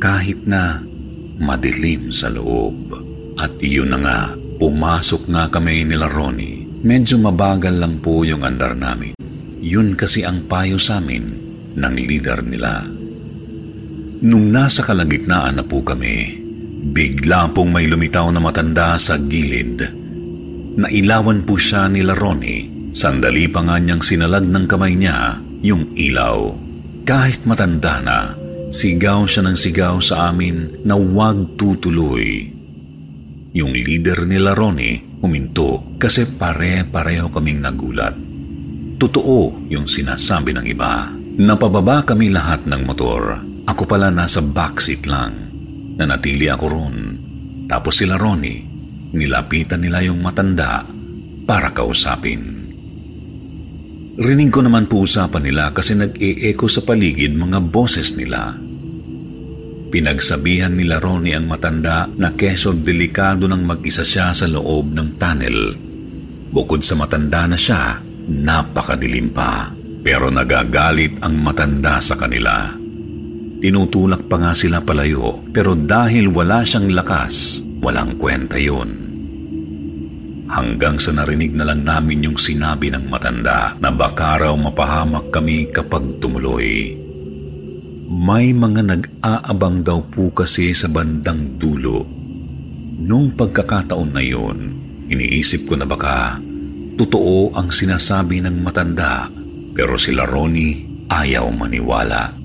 Kahit 0.00 0.46
na 0.46 0.80
madilim 1.40 2.14
sa 2.14 2.30
loob. 2.30 2.94
At 3.40 3.56
iyon 3.60 3.96
na 3.96 3.98
nga, 4.00 4.20
pumasok 4.60 5.28
nga 5.32 5.48
kami 5.48 5.88
nila 5.88 6.08
Ronnie. 6.08 6.68
Medyo 6.80 7.20
mabagal 7.20 7.76
lang 7.76 8.00
po 8.00 8.24
yung 8.24 8.44
andar 8.44 8.76
namin. 8.76 9.16
Yun 9.60 9.92
kasi 9.96 10.24
ang 10.24 10.48
payo 10.48 10.80
sa 10.80 11.00
amin 11.00 11.24
ng 11.76 11.94
leader 12.00 12.40
nila. 12.40 12.84
Nung 14.20 14.52
nasa 14.52 14.84
kalagitnaan 14.84 15.60
na 15.60 15.64
po 15.64 15.84
kami, 15.84 16.40
bigla 16.92 17.52
pong 17.52 17.72
may 17.72 17.88
lumitaw 17.88 18.28
na 18.32 18.40
matanda 18.40 18.96
sa 18.96 19.20
gilid 19.20 19.99
Nailawan 20.80 21.44
po 21.44 21.60
siya 21.60 21.92
ni 21.92 22.00
Ronnie. 22.00 22.96
Sandali 22.96 23.44
pa 23.52 23.60
nga 23.60 23.76
niyang 23.76 24.00
sinalag 24.00 24.48
ng 24.48 24.64
kamay 24.64 24.96
niya 24.96 25.36
yung 25.60 25.92
ilaw. 25.92 26.56
Kahit 27.04 27.44
matanda 27.44 28.00
na, 28.00 28.32
sigaw 28.72 29.28
siya 29.28 29.44
ng 29.44 29.56
sigaw 29.60 30.00
sa 30.00 30.32
amin 30.32 30.80
na 30.88 30.96
huwag 30.96 31.60
tutuloy. 31.60 32.48
Yung 33.52 33.76
leader 33.76 34.24
ni 34.24 34.40
Ronnie 34.40 35.20
huminto 35.20 36.00
kasi 36.00 36.24
pare-pareho 36.24 37.28
kaming 37.28 37.60
nagulat. 37.60 38.16
Totoo 38.96 39.68
yung 39.68 39.84
sinasabi 39.84 40.56
ng 40.56 40.64
iba. 40.64 41.12
Napababa 41.44 42.08
kami 42.08 42.32
lahat 42.32 42.64
ng 42.64 42.88
motor. 42.88 43.36
Ako 43.68 43.84
pala 43.84 44.08
nasa 44.08 44.40
backseat 44.40 45.04
lang. 45.04 45.32
Nanatili 46.00 46.48
ako 46.48 46.64
ron. 46.72 46.96
Tapos 47.68 48.00
sila 48.00 48.16
Ronnie 48.16 48.69
Nilapitan 49.10 49.82
nila 49.82 50.06
yung 50.06 50.22
matanda 50.22 50.86
para 51.46 51.74
kausapin. 51.74 52.60
Rinig 54.20 54.52
ko 54.52 54.60
naman 54.60 54.86
po 54.86 55.02
usapan 55.02 55.42
nila 55.42 55.72
kasi 55.72 55.96
nag-e-echo 55.96 56.68
sa 56.68 56.84
paligid 56.84 57.34
mga 57.34 57.58
boses 57.72 58.14
nila. 58.14 58.52
Pinagsabihan 59.90 60.70
nila 60.70 61.02
Ronnie 61.02 61.34
ang 61.34 61.50
matanda 61.50 62.06
na 62.06 62.30
keso 62.36 62.70
delikado 62.70 63.50
nang 63.50 63.66
mag-isa 63.66 64.06
siya 64.06 64.30
sa 64.30 64.46
loob 64.46 64.94
ng 64.94 65.18
tunnel. 65.18 65.74
Bukod 66.54 66.86
sa 66.86 66.94
matanda 66.94 67.50
na 67.50 67.58
siya, 67.58 67.98
napakadilim 68.30 69.34
pa. 69.34 69.74
Pero 70.00 70.30
nagagalit 70.30 71.18
ang 71.18 71.34
matanda 71.42 71.98
sa 71.98 72.14
kanila. 72.14 72.70
Tinutulak 73.60 74.24
pa 74.30 74.36
nga 74.40 74.52
sila 74.56 74.80
palayo 74.80 75.44
pero 75.52 75.76
dahil 75.76 76.32
wala 76.32 76.64
siyang 76.64 76.88
lakas, 76.96 77.60
walang 77.80 78.20
kwenta 78.20 78.60
yun 78.60 79.10
hanggang 80.50 80.98
sa 80.98 81.14
narinig 81.14 81.54
na 81.54 81.62
lang 81.62 81.86
namin 81.86 82.26
yung 82.26 82.38
sinabi 82.38 82.90
ng 82.90 83.06
matanda 83.06 83.78
na 83.78 83.94
baka 83.94 84.42
raw 84.42 84.54
mapahamak 84.58 85.30
kami 85.30 85.70
kapag 85.70 86.18
tumuloy. 86.18 86.98
May 88.10 88.50
mga 88.50 88.82
nag-aabang 88.82 89.86
daw 89.86 90.02
po 90.10 90.34
kasi 90.34 90.74
sa 90.74 90.90
bandang 90.90 91.54
dulo. 91.62 92.02
Nung 93.00 93.38
pagkakataon 93.38 94.10
na 94.10 94.18
yun, 94.18 94.58
iniisip 95.06 95.70
ko 95.70 95.78
na 95.78 95.86
baka 95.86 96.42
totoo 96.98 97.54
ang 97.54 97.70
sinasabi 97.70 98.42
ng 98.42 98.60
matanda 98.60 99.30
pero 99.70 99.94
sila 99.94 100.26
Ronnie 100.26 101.06
ayaw 101.06 101.46
maniwala. 101.54 102.39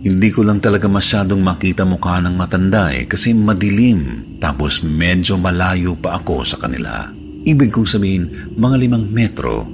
Hindi 0.00 0.32
ko 0.32 0.40
lang 0.48 0.64
talaga 0.64 0.88
masyadong 0.88 1.44
makita 1.44 1.84
mukha 1.84 2.24
ng 2.24 2.32
matanda 2.32 2.88
eh 2.88 3.04
kasi 3.04 3.36
madilim 3.36 4.32
tapos 4.40 4.80
medyo 4.80 5.36
malayo 5.36 5.92
pa 5.92 6.16
ako 6.16 6.40
sa 6.40 6.56
kanila. 6.56 7.12
Ibig 7.44 7.68
kong 7.68 7.88
sabihin, 7.88 8.24
mga 8.56 8.76
limang 8.80 9.04
metro, 9.12 9.68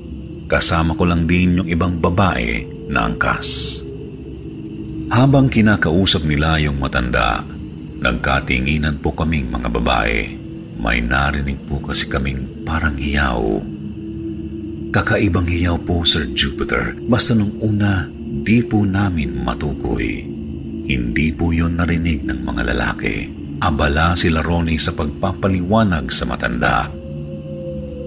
kasama 0.51 0.99
ko 0.99 1.07
lang 1.07 1.31
din 1.31 1.63
yung 1.63 1.69
ibang 1.71 2.03
babae 2.03 2.67
na 2.91 3.07
angkas. 3.07 3.83
Habang 5.15 5.47
kinakausap 5.47 6.27
nila 6.27 6.59
yung 6.59 6.83
matanda, 6.83 7.47
nagkatinginan 8.03 8.99
po 8.99 9.15
kaming 9.15 9.47
mga 9.47 9.71
babae. 9.71 10.27
May 10.83 11.07
narinig 11.07 11.63
po 11.71 11.79
kasi 11.79 12.11
kaming 12.11 12.67
parang 12.67 12.99
hiyaw. 12.99 13.63
Kakaibang 14.91 15.47
hiyaw 15.47 15.79
po, 15.87 16.03
Sir 16.03 16.27
Jupiter. 16.35 16.99
Basta 17.07 17.35
nung 17.39 17.55
una, 17.63 18.11
di 18.47 18.63
po 18.63 18.87
namin 18.87 19.43
matukoy. 19.43 20.23
Hindi 20.87 21.35
po 21.35 21.51
yon 21.51 21.83
narinig 21.83 22.23
ng 22.23 22.47
mga 22.47 22.63
lalaki. 22.71 23.17
Abala 23.59 24.15
sila 24.15 24.39
Ronnie 24.39 24.79
sa 24.79 24.95
pagpapaliwanag 24.95 26.07
sa 26.15 26.23
matanda 26.31 26.87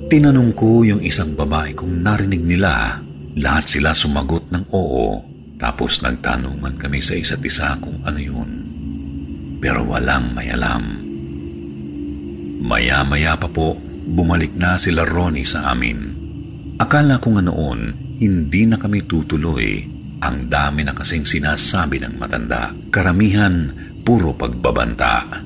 Tinanong 0.09 0.57
ko 0.57 0.81
yung 0.81 1.05
isang 1.05 1.37
babae 1.37 1.77
kung 1.77 2.01
narinig 2.01 2.41
nila. 2.41 2.97
Lahat 3.37 3.69
sila 3.69 3.93
sumagot 3.93 4.49
ng 4.49 4.65
oo. 4.73 5.21
Tapos 5.61 6.01
nagtanungan 6.01 6.81
kami 6.81 6.97
sa 6.97 7.13
isa't 7.13 7.45
isa 7.45 7.77
kung 7.77 8.01
ano 8.01 8.17
yun. 8.17 8.49
Pero 9.61 9.85
walang 9.85 10.33
may 10.33 10.49
alam. 10.49 10.81
Maya-maya 12.65 13.37
pa 13.37 13.53
po, 13.53 13.77
bumalik 14.09 14.57
na 14.57 14.81
sila 14.81 15.05
Ronnie 15.05 15.45
sa 15.45 15.69
amin. 15.69 16.17
Akala 16.81 17.21
ko 17.21 17.37
nga 17.37 17.45
noon, 17.45 17.93
hindi 18.17 18.65
na 18.65 18.81
kami 18.81 19.05
tutuloy. 19.05 19.85
Ang 20.19 20.51
dami 20.51 20.83
na 20.83 20.91
kasing 20.91 21.23
sinasabi 21.23 22.03
ng 22.03 22.19
matanda. 22.19 22.75
Karamihan, 22.91 23.71
puro 24.03 24.35
pagbabanta. 24.35 25.43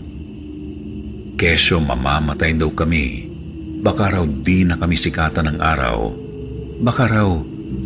Kesyo 1.37 1.81
mamamatay 1.81 2.57
daw 2.57 2.71
kami 2.73 3.33
Baka 3.83 4.15
raw 4.15 4.23
di 4.23 4.63
na 4.63 4.79
kami 4.79 4.95
sikatan 4.95 5.51
ng 5.51 5.59
araw. 5.59 6.07
Baka 6.79 7.03
raw 7.03 7.35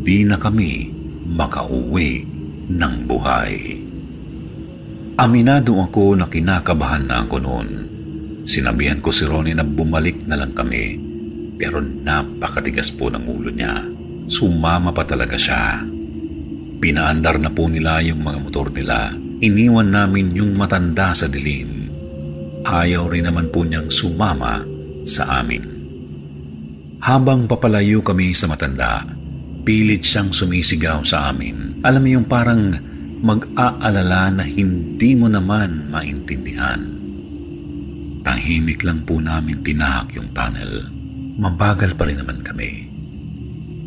di 0.06 0.22
na 0.30 0.38
kami 0.38 0.94
makauwi 1.26 2.22
ng 2.70 2.96
buhay. 3.10 3.82
Aminado 5.18 5.74
ako 5.82 6.14
na 6.14 6.30
kinakabahan 6.30 7.10
na 7.10 7.26
ako 7.26 7.36
noon. 7.42 7.70
Sinabihan 8.46 9.02
ko 9.02 9.10
si 9.10 9.26
Ronnie 9.26 9.58
na 9.58 9.66
bumalik 9.66 10.22
na 10.30 10.38
lang 10.38 10.54
kami. 10.54 11.02
Pero 11.58 11.82
napakatigas 11.82 12.94
po 12.94 13.10
ng 13.10 13.26
ulo 13.26 13.50
niya. 13.50 13.82
Sumama 14.30 14.94
pa 14.94 15.02
talaga 15.02 15.34
siya. 15.34 15.82
Pinaandar 16.78 17.42
na 17.42 17.50
po 17.50 17.66
nila 17.66 17.98
yung 18.06 18.22
mga 18.22 18.38
motor 18.38 18.70
nila. 18.70 19.10
Iniwan 19.42 19.90
namin 19.90 20.34
yung 20.38 20.54
matanda 20.54 21.10
sa 21.14 21.26
dilim. 21.26 21.90
Ayaw 22.62 23.10
rin 23.10 23.26
naman 23.26 23.50
po 23.50 23.66
niyang 23.66 23.90
sumama 23.90 24.62
sa 25.02 25.42
amin. 25.42 25.64
Habang 27.02 27.50
papalayo 27.50 28.06
kami 28.06 28.34
sa 28.38 28.46
matanda, 28.46 29.06
pilit 29.66 30.06
siyang 30.06 30.30
sumisigaw 30.30 31.02
sa 31.02 31.34
amin. 31.34 31.82
Alam 31.82 32.02
mo 32.04 32.10
yung 32.14 32.28
parang 32.30 32.62
mag-aalala 33.26 34.42
na 34.42 34.44
hindi 34.46 35.18
mo 35.18 35.26
naman 35.32 35.90
maintindihan. 35.90 36.82
Tahimik 38.22 38.86
lang 38.86 39.02
po 39.08 39.18
namin 39.18 39.66
tinahak 39.66 40.14
yung 40.14 40.30
tunnel. 40.36 40.94
Mabagal 41.42 41.98
pa 41.98 42.06
rin 42.06 42.22
naman 42.22 42.44
kami. 42.44 42.86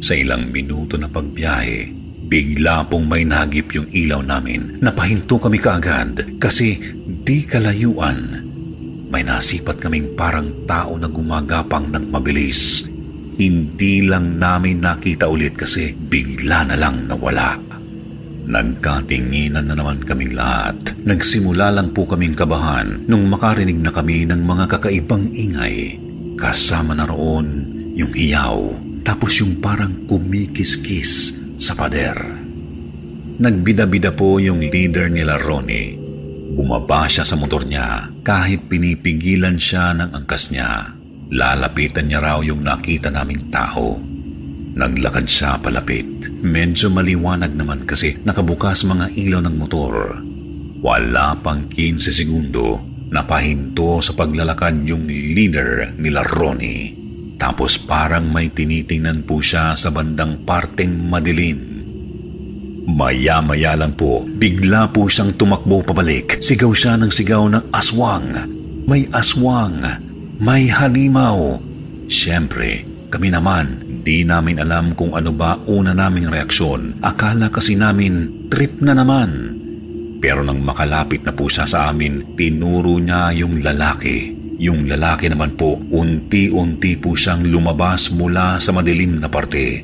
Sa 0.00 0.16
ilang 0.16 0.48
minuto 0.48 0.96
na 0.96 1.06
pagbiyahe, 1.06 1.99
bigla 2.30 2.86
pong 2.86 3.10
may 3.10 3.26
nagip 3.26 3.74
yung 3.74 3.90
ilaw 3.90 4.22
namin. 4.22 4.78
Napahinto 4.78 5.42
kami 5.42 5.58
kaagad 5.58 6.38
kasi 6.38 6.78
di 7.02 7.42
kalayuan. 7.42 8.46
May 9.10 9.26
nasipat 9.26 9.82
kaming 9.82 10.14
parang 10.14 10.62
tao 10.70 10.94
na 10.94 11.10
gumagapang 11.10 11.90
ng 11.90 12.14
mabilis 12.14 12.86
hindi 13.40 14.04
lang 14.04 14.36
namin 14.36 14.84
nakita 14.84 15.24
ulit 15.24 15.56
kasi 15.56 15.96
bigla 15.96 16.68
na 16.68 16.76
lang 16.76 17.08
nawala. 17.08 17.56
Nagkatinginan 18.44 19.64
na 19.64 19.72
naman 19.72 20.04
kaming 20.04 20.36
lahat. 20.36 20.76
Nagsimula 21.08 21.72
lang 21.72 21.96
po 21.96 22.04
kaming 22.04 22.36
kabahan 22.36 23.08
nung 23.08 23.32
makarinig 23.32 23.80
na 23.80 23.88
kami 23.88 24.28
ng 24.28 24.44
mga 24.44 24.76
kakaibang 24.76 25.32
ingay. 25.32 25.96
Kasama 26.36 26.92
na 26.92 27.08
roon 27.08 27.64
yung 27.96 28.12
hiyaw, 28.12 28.76
tapos 29.08 29.40
yung 29.40 29.56
parang 29.56 30.04
kumikiskis 30.04 31.39
sa 31.60 31.76
pader. 31.76 32.16
Nagbida-bida 33.40 34.16
po 34.16 34.40
yung 34.40 34.64
leader 34.64 35.12
nila 35.12 35.36
Ronnie. 35.36 35.96
Bumaba 36.56 37.06
siya 37.06 37.24
sa 37.24 37.36
motor 37.36 37.68
niya 37.68 38.08
kahit 38.24 38.68
pinipigilan 38.68 39.60
siya 39.60 39.96
ng 39.96 40.12
angkas 40.12 40.52
niya. 40.52 40.96
Lalapitan 41.30 42.10
niya 42.10 42.20
raw 42.20 42.38
yung 42.42 42.64
nakita 42.64 43.12
naming 43.12 43.52
tao. 43.52 43.96
Naglakad 44.76 45.24
siya 45.24 45.56
palapit. 45.56 46.28
Medyo 46.42 46.90
maliwanag 46.90 47.54
naman 47.54 47.88
kasi 47.88 48.18
nakabukas 48.24 48.84
mga 48.84 49.14
ilaw 49.14 49.40
ng 49.44 49.56
motor. 49.56 50.20
Wala 50.80 51.36
pang 51.38 51.68
15 51.68 52.12
segundo, 52.12 52.80
napahinto 53.08 54.00
sa 54.00 54.16
paglalakad 54.16 54.84
yung 54.84 55.08
leader 55.08 55.96
nila 55.96 56.24
Ronnie. 56.24 56.99
Tapos 57.40 57.80
parang 57.80 58.28
may 58.28 58.52
tinitingnan 58.52 59.24
po 59.24 59.40
siya 59.40 59.72
sa 59.72 59.88
bandang 59.88 60.44
parteng 60.44 60.92
madilim. 61.08 61.80
Maya-maya 62.84 63.80
lang 63.80 63.96
po, 63.96 64.28
bigla 64.28 64.92
po 64.92 65.08
siyang 65.08 65.32
tumakbo 65.40 65.80
pabalik. 65.80 66.36
Sigaw 66.44 66.76
siya 66.76 67.00
ng 67.00 67.08
sigaw 67.08 67.48
ng 67.48 67.72
aswang. 67.72 68.28
May 68.84 69.08
aswang. 69.16 69.80
May 70.36 70.68
halimaw. 70.68 71.56
Siyempre, 72.12 72.84
kami 73.08 73.32
naman, 73.32 74.00
di 74.04 74.20
namin 74.20 74.60
alam 74.60 74.92
kung 74.92 75.16
ano 75.16 75.32
ba 75.32 75.56
una 75.64 75.96
naming 75.96 76.28
reaksyon. 76.28 77.00
Akala 77.00 77.48
kasi 77.48 77.72
namin, 77.72 78.48
trip 78.52 78.84
na 78.84 78.92
naman. 78.92 79.56
Pero 80.20 80.44
nang 80.44 80.60
makalapit 80.60 81.24
na 81.24 81.32
po 81.32 81.48
siya 81.48 81.64
sa 81.64 81.88
amin, 81.88 82.36
tinuro 82.36 83.00
niya 83.00 83.32
yung 83.32 83.64
lalaki. 83.64 84.39
Yung 84.60 84.84
lalaki 84.84 85.32
naman 85.32 85.56
po, 85.56 85.80
unti-unti 85.80 87.00
po 87.00 87.16
siyang 87.16 87.48
lumabas 87.48 88.12
mula 88.12 88.60
sa 88.60 88.76
madilim 88.76 89.16
na 89.16 89.32
parte. 89.32 89.80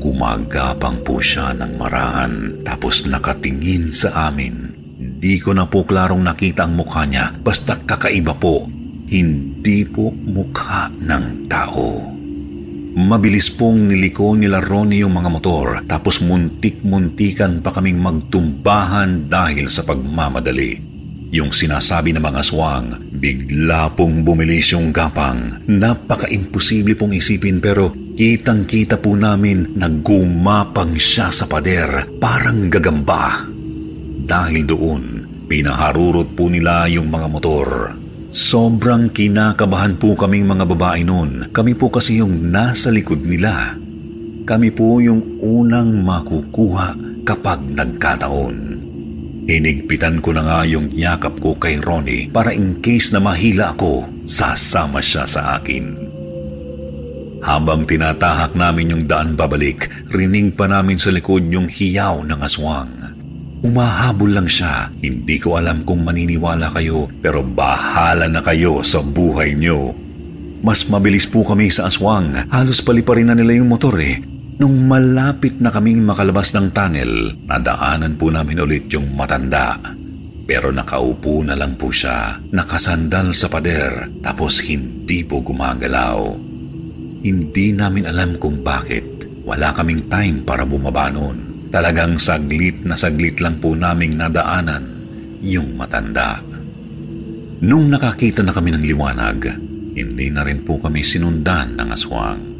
Gumagapang 0.00 1.04
po 1.04 1.20
siya 1.20 1.52
ng 1.52 1.76
marahan, 1.76 2.64
tapos 2.64 3.04
nakatingin 3.04 3.92
sa 3.92 4.32
amin. 4.32 4.72
Di 5.20 5.36
ko 5.44 5.52
na 5.52 5.68
po 5.68 5.84
klarong 5.84 6.24
nakita 6.24 6.64
ang 6.64 6.72
mukha 6.72 7.04
niya, 7.04 7.36
basta 7.36 7.76
kakaiba 7.76 8.32
po. 8.32 8.64
Hindi 9.12 9.84
po 9.84 10.08
mukha 10.08 10.88
ng 10.88 11.44
tao. 11.44 12.16
Mabilis 12.96 13.52
pong 13.52 13.92
niliko 13.92 14.32
nila 14.32 14.64
Ronnie 14.64 15.04
yung 15.04 15.18
mga 15.18 15.28
motor 15.28 15.66
tapos 15.84 16.22
muntik-muntikan 16.22 17.60
pa 17.60 17.74
kaming 17.74 18.00
magtumbahan 18.00 19.28
dahil 19.28 19.68
sa 19.68 19.84
pagmamadali. 19.84 20.93
Yung 21.34 21.50
sinasabi 21.50 22.14
ng 22.14 22.22
mga 22.22 22.46
aswang, 22.46 22.94
bigla 23.10 23.90
pong 23.90 24.22
bumilis 24.22 24.70
yung 24.70 24.94
gapang. 24.94 25.66
Napaka-imposible 25.66 26.94
pong 26.94 27.18
isipin 27.18 27.58
pero 27.58 27.90
kitang-kita 28.14 29.02
po 29.02 29.18
namin 29.18 29.74
na 29.74 29.90
gumapang 29.90 30.94
siya 30.94 31.34
sa 31.34 31.50
pader 31.50 32.06
parang 32.22 32.70
gagamba. 32.70 33.50
Dahil 34.22 34.62
doon, 34.62 35.02
pinaharurot 35.50 36.38
po 36.38 36.46
nila 36.46 36.86
yung 36.86 37.10
mga 37.10 37.26
motor. 37.26 37.68
Sobrang 38.30 39.10
kinakabahan 39.10 39.98
po 39.98 40.14
kaming 40.14 40.46
mga 40.46 40.70
babae 40.70 41.02
noon. 41.02 41.50
Kami 41.50 41.74
po 41.74 41.90
kasi 41.90 42.22
yung 42.22 42.38
nasa 42.46 42.94
likod 42.94 43.26
nila. 43.26 43.74
Kami 44.46 44.70
po 44.70 45.02
yung 45.02 45.42
unang 45.42 45.98
makukuha 45.98 46.94
kapag 47.26 47.58
nagkataon. 47.74 48.73
Hinigpitan 49.44 50.24
ko 50.24 50.32
na 50.32 50.40
nga 50.40 50.60
yung 50.64 50.88
yakap 50.88 51.36
ko 51.36 51.52
kay 51.60 51.76
Ronnie 51.76 52.32
para 52.32 52.56
in 52.56 52.80
case 52.80 53.12
na 53.12 53.20
mahila 53.20 53.76
ako, 53.76 54.24
sasama 54.24 55.04
siya 55.04 55.28
sa 55.28 55.60
akin. 55.60 56.04
Habang 57.44 57.84
tinatahak 57.84 58.56
namin 58.56 58.96
yung 58.96 59.04
daan 59.04 59.36
pabalik, 59.36 59.84
rining 60.08 60.48
pa 60.48 60.64
namin 60.64 60.96
sa 60.96 61.12
likod 61.12 61.44
yung 61.52 61.68
hiyaw 61.68 62.24
ng 62.24 62.40
aswang. 62.40 62.88
Umahabol 63.60 64.32
lang 64.32 64.48
siya. 64.48 64.88
Hindi 65.04 65.36
ko 65.36 65.60
alam 65.60 65.84
kung 65.84 66.08
maniniwala 66.08 66.72
kayo, 66.72 67.08
pero 67.20 67.44
bahala 67.44 68.32
na 68.32 68.40
kayo 68.40 68.80
sa 68.80 69.04
buhay 69.04 69.52
niyo. 69.52 69.92
Mas 70.64 70.88
mabilis 70.88 71.28
po 71.28 71.44
kami 71.44 71.68
sa 71.68 71.92
aswang. 71.92 72.48
Halos 72.48 72.80
paliparin 72.80 73.28
na 73.28 73.36
nila 73.36 73.60
yung 73.60 73.68
motor 73.68 74.00
eh. 74.00 74.24
Nung 74.54 74.86
malapit 74.86 75.58
na 75.58 75.74
kaming 75.74 76.06
makalabas 76.06 76.54
ng 76.54 76.70
tunnel, 76.70 77.34
nadaanan 77.42 78.14
po 78.14 78.30
namin 78.30 78.62
ulit 78.62 78.86
yung 78.94 79.10
matanda. 79.10 79.82
Pero 80.44 80.70
nakaupo 80.70 81.42
na 81.42 81.58
lang 81.58 81.74
po 81.74 81.90
siya, 81.90 82.38
nakasandal 82.54 83.34
sa 83.34 83.50
pader, 83.50 84.22
tapos 84.22 84.62
hindi 84.62 85.26
po 85.26 85.42
gumagalaw. 85.42 86.20
Hindi 87.24 87.74
namin 87.74 88.06
alam 88.06 88.38
kung 88.38 88.62
bakit. 88.62 89.26
Wala 89.42 89.74
kaming 89.74 90.06
time 90.06 90.46
para 90.46 90.62
bumaba 90.62 91.10
noon. 91.10 91.68
Talagang 91.74 92.22
saglit 92.22 92.86
na 92.86 92.94
saglit 92.94 93.42
lang 93.42 93.58
po 93.58 93.74
naming 93.74 94.14
nadaanan 94.14 94.84
yung 95.42 95.74
matanda. 95.74 96.38
Nung 97.64 97.90
nakakita 97.90 98.46
na 98.46 98.54
kami 98.54 98.70
ng 98.70 98.84
liwanag, 98.86 99.38
hindi 99.98 100.26
na 100.30 100.46
rin 100.46 100.62
po 100.62 100.78
kami 100.78 101.02
sinundan 101.02 101.74
ng 101.74 101.88
aswang. 101.90 102.53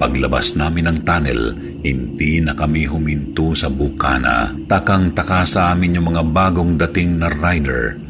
Paglabas 0.00 0.56
namin 0.56 0.88
ng 0.88 0.98
tunnel, 1.04 1.52
hindi 1.84 2.40
na 2.40 2.56
kami 2.56 2.88
huminto 2.88 3.52
sa 3.52 3.68
bukana. 3.68 4.48
Takang-taka 4.64 5.44
sa 5.44 5.76
amin 5.76 6.00
yung 6.00 6.16
mga 6.16 6.24
bagong 6.24 6.80
dating 6.80 7.20
na 7.20 7.28
rider. 7.28 8.00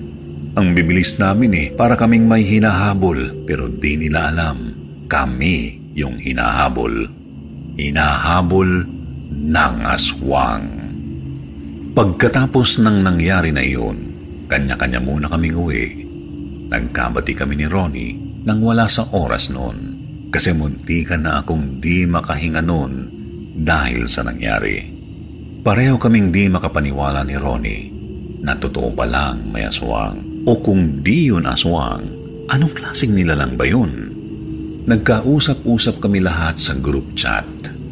Ang 0.55 0.71
bibilis 0.71 1.19
namin 1.19 1.51
eh, 1.51 1.67
para 1.75 1.99
kaming 1.99 2.31
may 2.31 2.47
hinahabol. 2.47 3.43
Pero 3.43 3.67
di 3.67 3.99
nila 4.07 4.31
alam, 4.31 4.71
kami 5.11 5.83
yung 5.99 6.15
hinahabol. 6.23 7.11
Hinahabol 7.75 8.87
ng 9.35 9.77
aswang. 9.83 10.71
Pagkatapos 11.91 12.87
ng 12.87 13.03
nangyari 13.03 13.51
na 13.51 13.67
iyon, 13.67 13.99
kanya-kanya 14.47 15.03
muna 15.03 15.27
kaming 15.27 15.59
uwi. 15.59 15.87
Nagkabati 16.71 17.35
kami 17.35 17.59
ni 17.59 17.67
Ronnie 17.67 18.15
nang 18.47 18.63
wala 18.63 18.87
sa 18.87 19.11
oras 19.11 19.51
noon 19.51 19.90
kasi 20.31 20.55
muntikan 20.55 21.27
na 21.27 21.43
akong 21.43 21.83
di 21.83 22.07
makahinga 22.07 22.63
noon 22.63 23.11
dahil 23.61 24.07
sa 24.07 24.23
nangyari. 24.23 24.87
Pareho 25.61 26.01
kaming 26.01 26.33
di 26.33 26.49
makapaniwala 26.49 27.27
ni 27.27 27.37
Ronnie 27.37 27.85
na 28.41 28.57
totoo 28.57 28.95
pa 28.97 29.05
lang 29.05 29.53
may 29.53 29.67
aswang. 29.69 30.47
O 30.49 30.57
kung 30.65 31.05
di 31.05 31.29
yun 31.29 31.45
aswang, 31.45 32.01
anong 32.49 32.73
klaseng 32.73 33.13
nilalang 33.13 33.61
ba 33.61 33.69
yun? 33.69 34.09
Nagkausap-usap 34.89 36.01
kami 36.01 36.25
lahat 36.25 36.57
sa 36.57 36.73
group 36.73 37.13
chat 37.13 37.45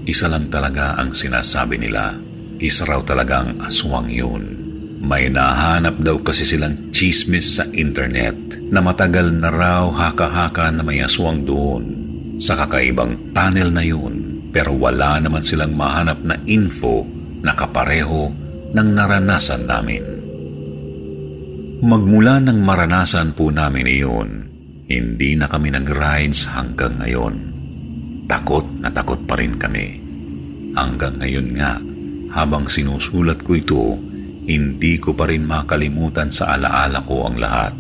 isa 0.09 0.24
lang 0.24 0.49
talaga 0.49 0.97
ang 0.97 1.12
sinasabi 1.12 1.76
nila. 1.76 2.16
Isa 2.57 2.89
raw 2.89 3.05
talagang 3.05 3.61
aswang 3.61 4.09
yun. 4.09 4.57
May 5.05 5.28
nahanap 5.28 6.01
daw 6.01 6.24
kasi 6.24 6.49
silang 6.49 6.89
chismis 6.91 7.61
sa 7.61 7.68
internet 7.76 8.57
na 8.72 8.80
matagal 8.80 9.28
na 9.36 9.53
raw 9.53 9.84
haka-haka 9.93 10.72
na 10.72 10.80
may 10.80 11.05
aswang 11.05 11.45
doon 11.45 12.08
sa 12.39 12.55
kakaibang 12.55 13.34
tunnel 13.34 13.70
na 13.74 13.84
yun 13.84 14.49
pero 14.49 14.72
wala 14.72 15.20
naman 15.20 15.45
silang 15.45 15.76
mahanap 15.76 16.22
na 16.24 16.39
info 16.49 17.05
na 17.45 17.53
kapareho 17.53 18.32
ng 18.72 18.89
naranasan 18.95 19.68
namin. 19.68 20.05
Magmula 21.78 22.43
ng 22.43 22.59
maranasan 22.59 23.39
po 23.39 23.55
namin 23.55 23.86
iyon, 23.86 24.30
hindi 24.91 25.39
na 25.39 25.47
kami 25.47 25.70
nag-rides 25.70 26.51
hanggang 26.51 26.99
ngayon 26.99 27.49
takot 28.28 28.68
na 28.78 28.93
takot 28.93 29.18
pa 29.24 29.34
rin 29.41 29.57
kami. 29.57 29.97
Hanggang 30.76 31.16
ngayon 31.16 31.49
nga, 31.57 31.80
habang 32.36 32.68
sinusulat 32.68 33.41
ko 33.41 33.51
ito, 33.57 33.84
hindi 34.45 35.01
ko 35.01 35.16
pa 35.16 35.26
rin 35.26 35.49
makalimutan 35.49 36.28
sa 36.28 36.55
alaala 36.55 37.03
ko 37.09 37.24
ang 37.24 37.41
lahat. 37.41 37.74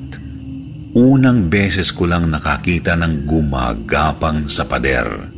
Unang 0.98 1.46
beses 1.46 1.94
ko 1.94 2.10
lang 2.10 2.26
nakakita 2.26 2.98
ng 2.98 3.22
gumagapang 3.22 4.50
sa 4.50 4.66
pader. 4.66 5.30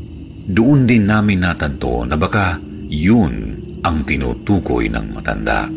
Doon 0.48 0.88
din 0.88 1.04
namin 1.04 1.44
natanto 1.44 2.00
na 2.08 2.16
baka 2.16 2.56
yun 2.88 3.60
ang 3.84 4.00
tinutukoy 4.00 4.88
ng 4.88 5.12
matanda. 5.12 5.68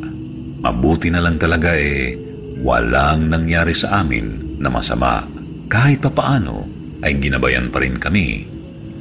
Mabuti 0.64 1.12
na 1.12 1.20
lang 1.20 1.36
talaga 1.36 1.76
eh, 1.76 2.16
walang 2.64 3.28
nangyari 3.28 3.76
sa 3.76 4.00
amin 4.00 4.56
na 4.64 4.72
masama. 4.72 5.28
Kahit 5.68 6.00
papaano 6.00 6.64
ay 7.04 7.20
ginabayan 7.20 7.68
pa 7.68 7.84
rin 7.84 8.00
kami 8.00 8.48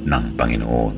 ng 0.03 0.25
Panginoon. 0.35 0.95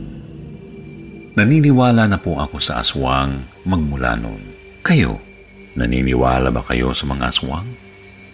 Naniniwala 1.37 2.09
na 2.09 2.17
po 2.17 2.41
ako 2.41 2.57
sa 2.57 2.81
aswang 2.81 3.37
magmula 3.69 4.17
noon. 4.17 4.41
Kayo, 4.81 5.21
naniniwala 5.77 6.49
ba 6.49 6.65
kayo 6.65 6.89
sa 6.89 7.05
mga 7.05 7.29
aswang? 7.29 7.84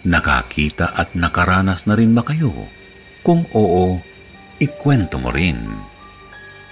Nakakita 0.02 0.98
at 0.98 1.14
nakaranas 1.14 1.86
na 1.86 1.94
rin 1.94 2.18
ba 2.18 2.26
kayo? 2.26 2.69
Kung 3.22 3.45
oo, 3.53 4.02
ikwento 4.57 5.22
mo 5.22 5.30
rin. 5.30 5.61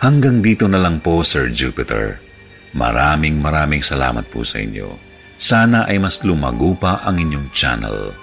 Hanggang 0.02 0.42
dito 0.42 0.66
na 0.66 0.82
lang 0.82 1.04
po, 1.04 1.22
Sir 1.22 1.54
Jupiter. 1.54 2.18
Maraming 2.74 3.38
maraming 3.38 3.82
salamat 3.86 4.30
po 4.30 4.42
sa 4.42 4.62
inyo. 4.62 4.96
Sana 5.40 5.86
ay 5.86 6.02
mas 6.02 6.22
lumago 6.26 6.74
pa 6.74 7.06
ang 7.06 7.18
inyong 7.22 7.48
channel. 7.54 8.14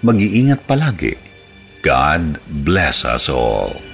Mag-iingat 0.00 0.64
palagi. 0.64 1.14
God 1.80 2.40
bless 2.64 3.04
us 3.04 3.28
all. 3.28 3.89